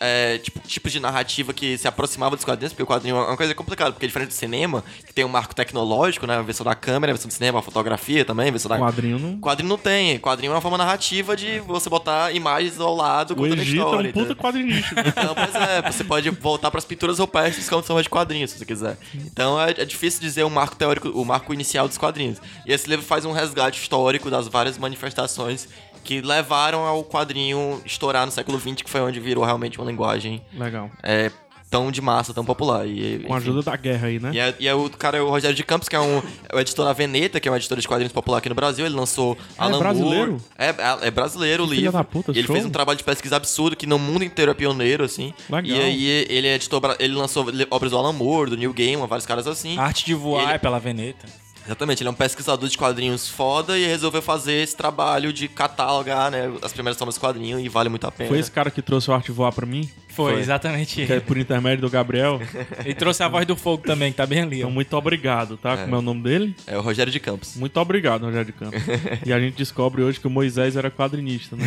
[0.00, 3.36] é, tipo, tipos de narrativa que se aproximava dos quadrinhos, porque o quadrinho é uma
[3.36, 6.36] coisa complicada, porque é diferente do cinema, que tem um marco tecnológico, né?
[6.36, 8.78] A versão da câmera, a versão do cinema, a fotografia também, a versão da.
[8.78, 9.38] Quadrinho não.
[9.40, 10.18] Quadrinho não tem.
[10.18, 13.80] Quadrinho é uma forma narrativa de você botar imagens ao lado O contando a Egito
[13.82, 14.10] é história.
[14.10, 14.36] um puta entendeu?
[14.42, 14.94] quadrinista.
[15.16, 18.58] Então, pois é, você pode voltar para as pinturas rupestres como forma de quadrinhos, se
[18.58, 18.96] você quiser.
[19.14, 22.38] Então é, é difícil dizer o marco teórico, o marco inicial dos quadrinhos.
[22.66, 25.68] E esse livro faz um resgate histórico das várias manifestações
[26.06, 30.40] que levaram ao quadrinho estourar no século XX, que foi onde virou realmente uma linguagem
[30.56, 30.88] Legal.
[31.02, 31.30] é,
[31.68, 32.86] tão de massa, tão popular.
[32.86, 34.30] E, Com a ajuda da guerra aí, né?
[34.32, 36.54] E é, e é o cara, é o Rogério de Campos, que é um é
[36.56, 38.86] o editor da Veneta, que é uma editora de quadrinhos popular aqui no Brasil.
[38.86, 40.30] Ele lançou é Alan brasileiro?
[40.32, 40.42] Moore.
[40.56, 41.90] É, é, é brasileiro o livro.
[41.92, 42.54] da puta, ele show.
[42.54, 45.34] fez um trabalho de pesquisa absurdo, que no mundo inteiro é pioneiro, assim.
[45.50, 45.76] Legal.
[45.76, 49.26] E aí ele é editor, ele lançou obras do Alan Moore, do Neil Gaiman, vários
[49.26, 49.76] caras assim.
[49.76, 51.26] Arte de voar Ele- é pela Veneta.
[51.66, 56.30] Exatamente, ele é um pesquisador de quadrinhos foda e resolveu fazer esse trabalho de catalogar,
[56.30, 58.28] né, as primeiras formas do quadrinho e vale muito a pena.
[58.28, 60.40] Foi esse cara que trouxe o Arte Voar pra mim, Foi, Foi.
[60.40, 61.20] exatamente que é ele.
[61.20, 62.40] por intermédio do Gabriel.
[62.84, 64.58] Ele trouxe a voz do fogo também, que tá bem ali.
[64.58, 64.72] Então, ó.
[64.72, 65.76] muito obrigado, tá?
[65.76, 66.56] Como é o nome dele?
[66.66, 67.56] É o Rogério de Campos.
[67.56, 68.80] Muito obrigado, Rogério de Campos.
[69.26, 71.64] e a gente descobre hoje que o Moisés era quadrinista, né?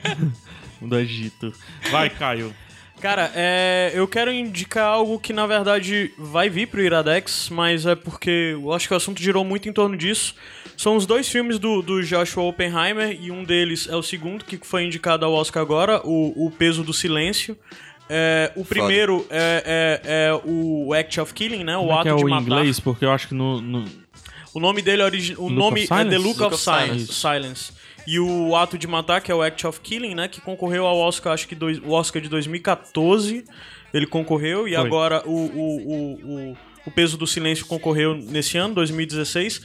[0.80, 1.52] do Egito.
[1.90, 2.54] Vai, Caio.
[3.04, 7.94] Cara, é, eu quero indicar algo que na verdade vai vir pro Iradex, mas é
[7.94, 10.34] porque eu acho que o assunto girou muito em torno disso.
[10.74, 14.58] São os dois filmes do, do Joshua Oppenheimer e um deles é o segundo que
[14.62, 17.54] foi indicado ao Oscar agora, o, o Peso do Silêncio.
[18.08, 21.76] É, o primeiro é, é- é o Act of Killing, né?
[21.76, 22.42] O Como é ato que é de o matar.
[22.42, 22.80] inglês?
[22.80, 23.60] Porque eu acho que no...
[23.60, 23.84] no-
[24.54, 25.34] O nome dele é origi...
[25.36, 26.16] O Look nome é The?
[26.16, 27.12] Look, Look of, of Silence.
[27.12, 27.72] Silence.
[28.06, 30.28] E o Ato de Matar, que é o Act of Killing, né?
[30.28, 31.78] Que concorreu ao Oscar, acho que dois...
[31.78, 33.44] o Oscar de 2014.
[33.92, 34.68] Ele concorreu.
[34.68, 34.86] E Foi.
[34.86, 36.56] agora o, o, o, o,
[36.86, 39.62] O Peso do Silêncio concorreu nesse ano, 2016.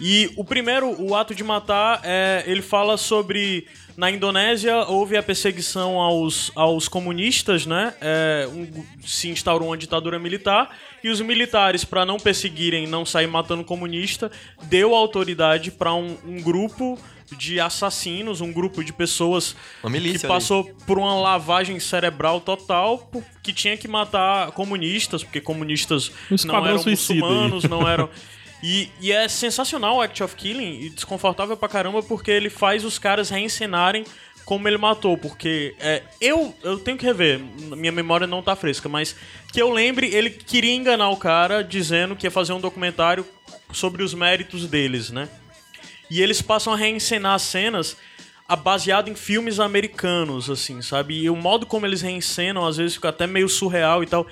[0.00, 3.66] E o primeiro, o ato de matar, é, ele fala sobre
[3.96, 7.92] na Indonésia houve a perseguição aos, aos comunistas, né?
[8.00, 10.70] É, um- se instaurou uma ditadura militar
[11.02, 14.30] e os militares, para não perseguirem, não sair matando comunista,
[14.64, 16.96] deu autoridade para um, um grupo
[17.36, 20.34] de assassinos, um grupo de pessoas Uma milícia que ali.
[20.34, 23.10] passou por uma lavagem cerebral total,
[23.42, 27.20] que tinha que matar comunistas, porque comunistas Um não eram suicida aí.
[27.20, 28.08] muçulmanos, não eram.
[28.60, 32.84] E, e é sensacional o Act of Killing e desconfortável pra caramba porque ele faz
[32.84, 34.04] os caras reencenarem
[34.44, 35.16] como ele matou.
[35.16, 37.38] Porque é, eu, eu tenho que rever,
[37.76, 39.14] minha memória não tá fresca, mas
[39.52, 43.24] que eu lembre, ele queria enganar o cara dizendo que ia fazer um documentário
[43.72, 45.28] sobre os méritos deles, né?
[46.10, 47.96] E eles passam a reencenar as cenas
[48.48, 51.20] a- baseado em filmes americanos, assim, sabe?
[51.22, 54.26] E o modo como eles reencenam, às vezes, fica até meio surreal e tal.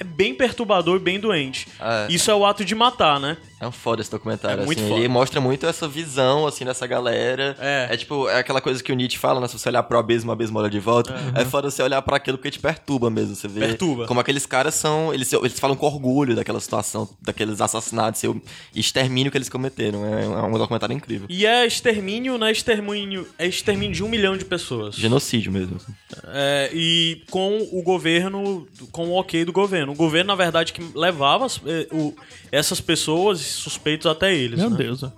[0.00, 1.68] É bem perturbador e bem doente.
[1.80, 2.06] É.
[2.10, 3.36] Isso é o ato de matar, né?
[3.62, 4.88] É um foda esse documentário, É muito assim.
[4.88, 4.98] foda.
[5.00, 7.56] Ele mostra muito essa visão, assim, dessa galera.
[7.60, 7.96] É.
[7.96, 9.46] tipo, é aquela coisa que o Nietzsche fala, né?
[9.46, 11.14] Se você olhar pro abismo, o abismo olha de volta.
[11.36, 13.36] É foda você olhar pra aquilo porque te perturba mesmo.
[13.36, 14.06] Você vê Perturba.
[14.08, 15.14] como aqueles caras são...
[15.14, 18.42] Eles, eles falam com orgulho daquela situação, daqueles assassinatos, seu
[18.74, 20.04] extermínio que eles cometeram.
[20.06, 21.26] É, é um documentário incrível.
[21.30, 24.96] E é extermínio, não é extermínio, é extermínio de um milhão de pessoas.
[24.96, 25.76] Genocídio mesmo.
[25.76, 25.92] assim.
[26.34, 29.92] É, e com o governo, com o ok do governo.
[29.92, 32.12] O governo, na verdade, que levava as- eh, o-
[32.50, 34.58] essas pessoas suspeitos até eles.
[34.58, 34.76] Meu né?
[34.76, 35.02] Deus.
[35.02, 35.12] ó.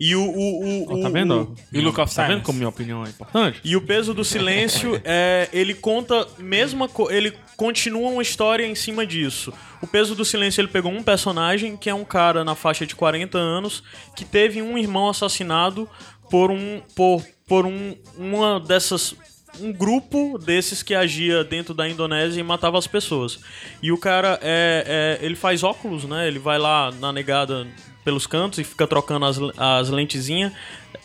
[0.00, 0.22] E o.
[0.22, 1.42] o, o, Ó, tá vendo?
[1.42, 3.60] o- E o Look of Tá vendo como minha opinião é importante?
[3.62, 8.74] E o peso do silêncio, é, ele conta mesma co- ele continua uma história em
[8.74, 9.52] cima disso.
[9.80, 12.96] O peso do silêncio ele pegou um personagem que é um cara na faixa de
[12.96, 13.82] 40 anos
[14.16, 15.88] que teve um irmão assassinado
[16.28, 19.14] por um por, por um uma dessas
[19.60, 23.40] um grupo desses que agia dentro da Indonésia e matava as pessoas.
[23.82, 26.26] E o cara é, é- ele faz óculos, né?
[26.26, 27.66] Ele vai lá na negada
[28.04, 30.52] pelos cantos e fica trocando as, as lentezinhas.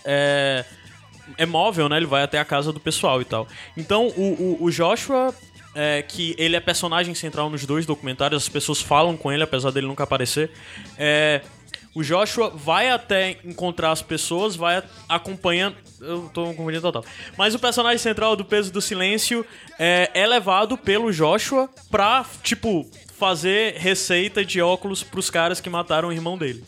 [0.06, 0.66] É,
[1.38, 1.98] é móvel, né?
[1.98, 3.48] Ele vai até a casa do pessoal e tal.
[3.76, 5.34] Então, o, o, o Joshua,
[5.76, 9.72] é, que ele é personagem central nos dois documentários, as pessoas falam com ele, apesar
[9.72, 10.50] dele nunca aparecer.
[10.98, 11.42] É,
[11.98, 15.78] o Joshua vai até encontrar as pessoas, vai acompanhando.
[16.00, 17.04] Eu tô confundindo total.
[17.36, 19.44] Mas o personagem central do Peso do Silêncio
[19.80, 22.88] é, é levado pelo Joshua pra, tipo,
[23.18, 26.64] fazer receita de óculos pros caras que mataram o irmão dele.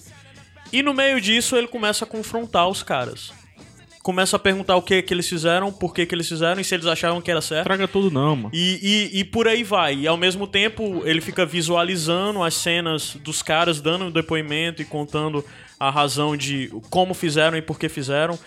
[0.73, 3.31] E no meio disso ele começa a confrontar os caras.
[4.10, 6.73] Começa a perguntar o que que eles fizeram, por que que eles fizeram e se
[6.73, 7.65] eles achavam que era certo.
[7.65, 8.49] Traga tudo não, mano.
[8.52, 9.94] E, e, e por aí vai.
[9.94, 15.45] E ao mesmo tempo ele fica visualizando as cenas dos caras dando depoimento e contando
[15.80, 18.38] a razão de como fizeram e por que fizeram.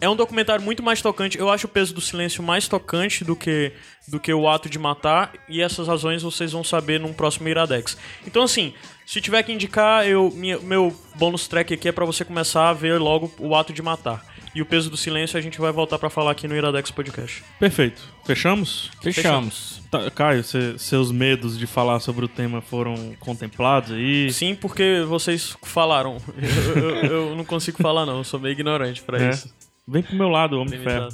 [0.00, 1.36] É um documentário muito mais tocante.
[1.36, 3.72] Eu acho o peso do silêncio mais tocante do que,
[4.06, 5.32] do que o ato de matar.
[5.48, 7.98] E essas razões vocês vão saber num próximo Iradex.
[8.24, 8.72] Então, assim,
[9.04, 12.72] se tiver que indicar, eu, minha- meu bônus track aqui é pra você começar a
[12.72, 14.24] ver logo o ato de matar.
[14.58, 17.44] E o peso do silêncio a gente vai voltar pra falar aqui no Iradex Podcast.
[17.60, 18.02] Perfeito.
[18.26, 18.90] Fechamos?
[19.00, 19.80] Fechamos.
[19.88, 24.32] Tá, Caio, cê- seus medos de falar sobre o tema foram contemplados aí?
[24.32, 26.16] Sim, porque vocês falaram.
[26.74, 28.18] Eu, eu- eu não consigo falar, não.
[28.18, 29.30] Eu sou meio ignorante pra É.
[29.30, 29.54] isso.
[29.86, 31.08] Vem pro meu lado, Homem de Ferro.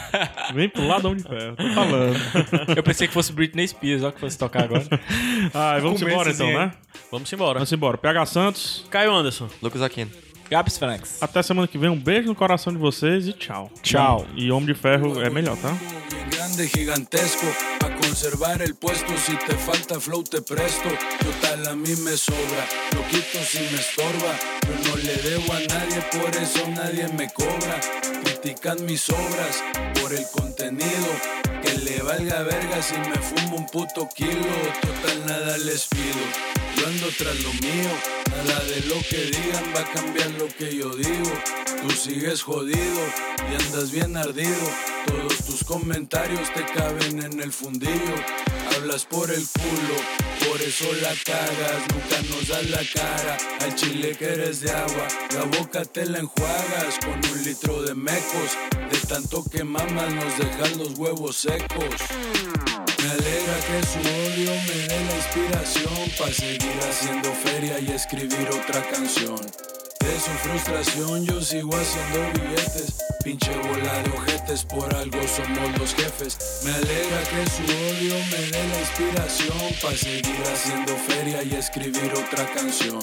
[0.54, 1.54] Vem pro lado, Homem de Ferro.
[1.54, 2.16] Tô falando.
[2.74, 4.84] Eu pensei que fosse Britney Spears, olha que fosse tocar agora.
[5.52, 6.72] Ai, vamos embora então, né?
[7.12, 7.54] Vamos embora.
[7.58, 7.98] Vamos embora.
[7.98, 9.48] PH Santos, Caio Anderson.
[9.62, 10.10] Lucas Aquino.
[10.48, 11.22] Gabs Franks.
[11.22, 11.90] até semana que vem.
[11.90, 13.70] Um beijo no coração de vocês e tchau.
[13.82, 14.26] Tchau.
[14.34, 15.76] E Homem de Ferro é melhor, tá?
[16.30, 17.46] Grande, gigantesco,
[17.84, 19.12] a conservar el puesto.
[19.18, 20.88] Si te falta flow, te presto.
[21.18, 24.34] Total, a mí me sobra, lo quito si me estorba.
[24.66, 27.80] Yo no le debo a nadie, por eso nadie me cobra.
[28.24, 29.62] Critican mis obras
[30.00, 31.10] por el contenido.
[31.62, 34.52] Que le valga verga si me fumo un puto kilo.
[34.80, 36.65] Total, nada les pido.
[36.76, 37.90] Yo ando tras lo mío,
[38.46, 41.32] nada de lo que digan va a cambiar lo que yo digo.
[41.82, 43.00] Tú sigues jodido
[43.50, 44.70] y andas bien ardido.
[45.06, 48.14] Todos tus comentarios te caben en el fundillo.
[48.74, 51.82] Hablas por el culo, por eso la cagas.
[51.92, 55.08] Nunca nos das la cara al chile que eres de agua.
[55.34, 58.56] La boca te la enjuagas con un litro de mecos.
[58.90, 62.75] De tanto que mamas nos dejas los huevos secos.
[63.16, 68.46] Me alegra que su odio me dé la inspiración para seguir haciendo feria y escribir
[68.48, 69.40] otra canción.
[70.00, 75.94] De su frustración yo sigo haciendo billetes, pinche bola de ojetes, por algo somos los
[75.94, 76.60] jefes.
[76.64, 82.12] Me alegra que su odio me dé la inspiración para seguir haciendo feria y escribir
[82.12, 83.02] otra canción.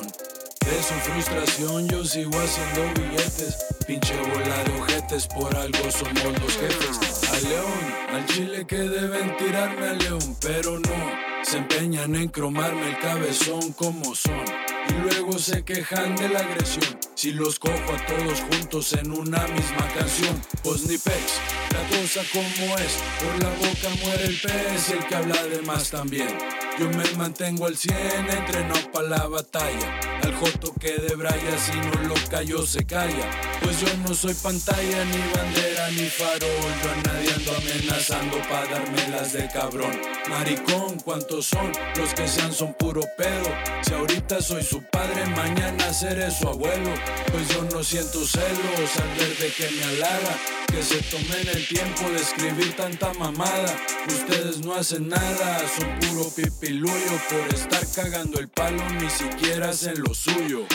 [0.66, 6.58] De su frustración yo sigo haciendo billetes, pinche bola de ojetes, por algo somos los
[6.58, 7.30] jefes.
[7.32, 11.34] A León, al chile que deben tirarme a León, pero no.
[11.44, 14.46] Se empeñan en cromarme el cabezón como son.
[14.90, 16.98] Y luego se quejan de la agresión.
[17.16, 21.40] Si los cojo a todos juntos en una misma canción, pues ni pex,
[21.72, 22.98] la cosa como es.
[23.20, 26.63] Por la boca muere el pez el que habla de más también.
[26.80, 27.96] Yo me mantengo al 100,
[28.30, 30.00] entreno pa' la batalla.
[30.24, 33.30] Al joto que de braya, si no lo callo se calla.
[33.62, 36.74] Pues yo no soy pantalla, ni bandera, ni farol.
[36.82, 40.02] Yo a nadie ando amenazando pa' dármelas de cabrón.
[40.30, 41.72] Maricón, ¿cuántos son?
[41.96, 43.50] Los que sean son puro pedo.
[43.84, 46.92] Si ahorita soy su padre, mañana seré su abuelo.
[47.32, 50.38] Pues yo no siento celos al ver de que me halaga.
[50.68, 53.78] Que se tomen el tiempo de escribir tanta mamada.
[54.08, 56.34] Ustedes no hacen nada, son puro
[56.64, 60.66] Por estar cagando el palo, ni siquiera hacen lo suyo.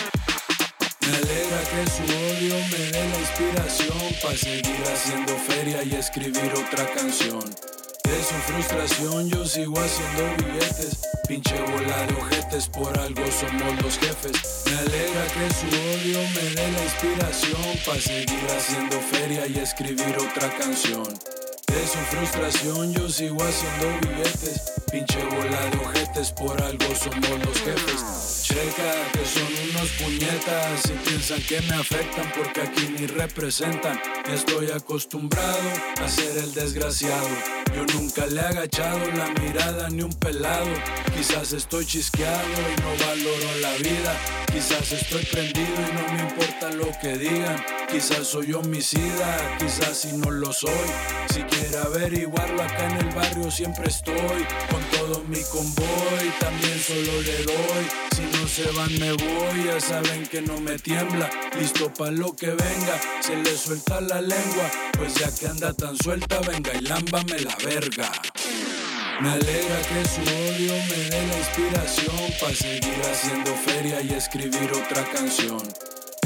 [1.01, 6.53] Me alegra que su odio me dé la inspiración para seguir haciendo feria y escribir
[6.53, 7.41] otra canción.
[7.41, 13.99] De su frustración yo sigo haciendo billetes, pinche bola de ojetes, por algo somos los
[13.99, 14.65] jefes.
[14.67, 20.19] Me alegra que su odio me dé la inspiración para seguir haciendo feria y escribir
[20.19, 21.09] otra canción.
[21.79, 27.57] De su frustración yo sigo haciendo billetes, pinche bola de ojetes, por algo somos los
[27.61, 28.43] jefes.
[28.43, 34.01] Checa que son unos puñetas y piensan que me afectan porque aquí ni representan.
[34.27, 35.71] Estoy acostumbrado
[36.03, 37.29] a ser el desgraciado.
[37.73, 40.71] Yo nunca le he agachado la mirada ni un pelado.
[41.17, 44.17] Quizás estoy chisqueado y no valoro la vida.
[44.53, 47.65] Quizás estoy prendido y no me importa lo que digan.
[47.91, 50.71] Quizás soy homicida, quizás si no lo soy.
[51.33, 54.45] Si quiere averiguarlo acá en el barrio siempre estoy.
[54.71, 57.85] Con todo mi convoy, también solo le doy.
[58.15, 61.31] Si no se van me voy, ya saben que no me tiembla.
[61.59, 64.71] Listo pa' lo que venga, se le suelta la lengua.
[64.93, 68.13] Pues ya que anda tan suelta, venga y lámbame la verga.
[69.21, 74.71] Me alegra que su odio me dé la inspiración para seguir haciendo feria y escribir
[74.73, 75.63] otra canción.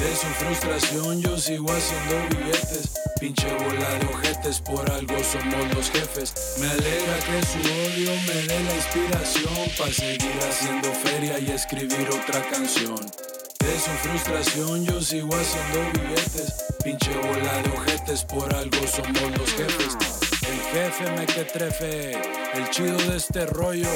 [0.02, 5.90] De su frustración yo sigo haciendo billetes, pinche bola de ojetes, por algo somos los
[5.92, 6.34] jefes.
[6.58, 12.08] Me alegra que su odio me dé la inspiración para seguir haciendo feria y escribir
[12.10, 12.96] otra canción.
[12.96, 19.50] De su frustración yo sigo haciendo billetes, pinche bola de ojetes, por algo somos los
[19.52, 19.96] jefes.
[20.42, 22.12] El jefe me que trefe,
[22.54, 23.88] el chido de este rollo.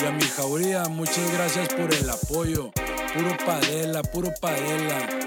[0.00, 2.72] Y a mi jauría, muchas gracias por el apoyo.
[3.14, 5.24] Puro padela, puro padela.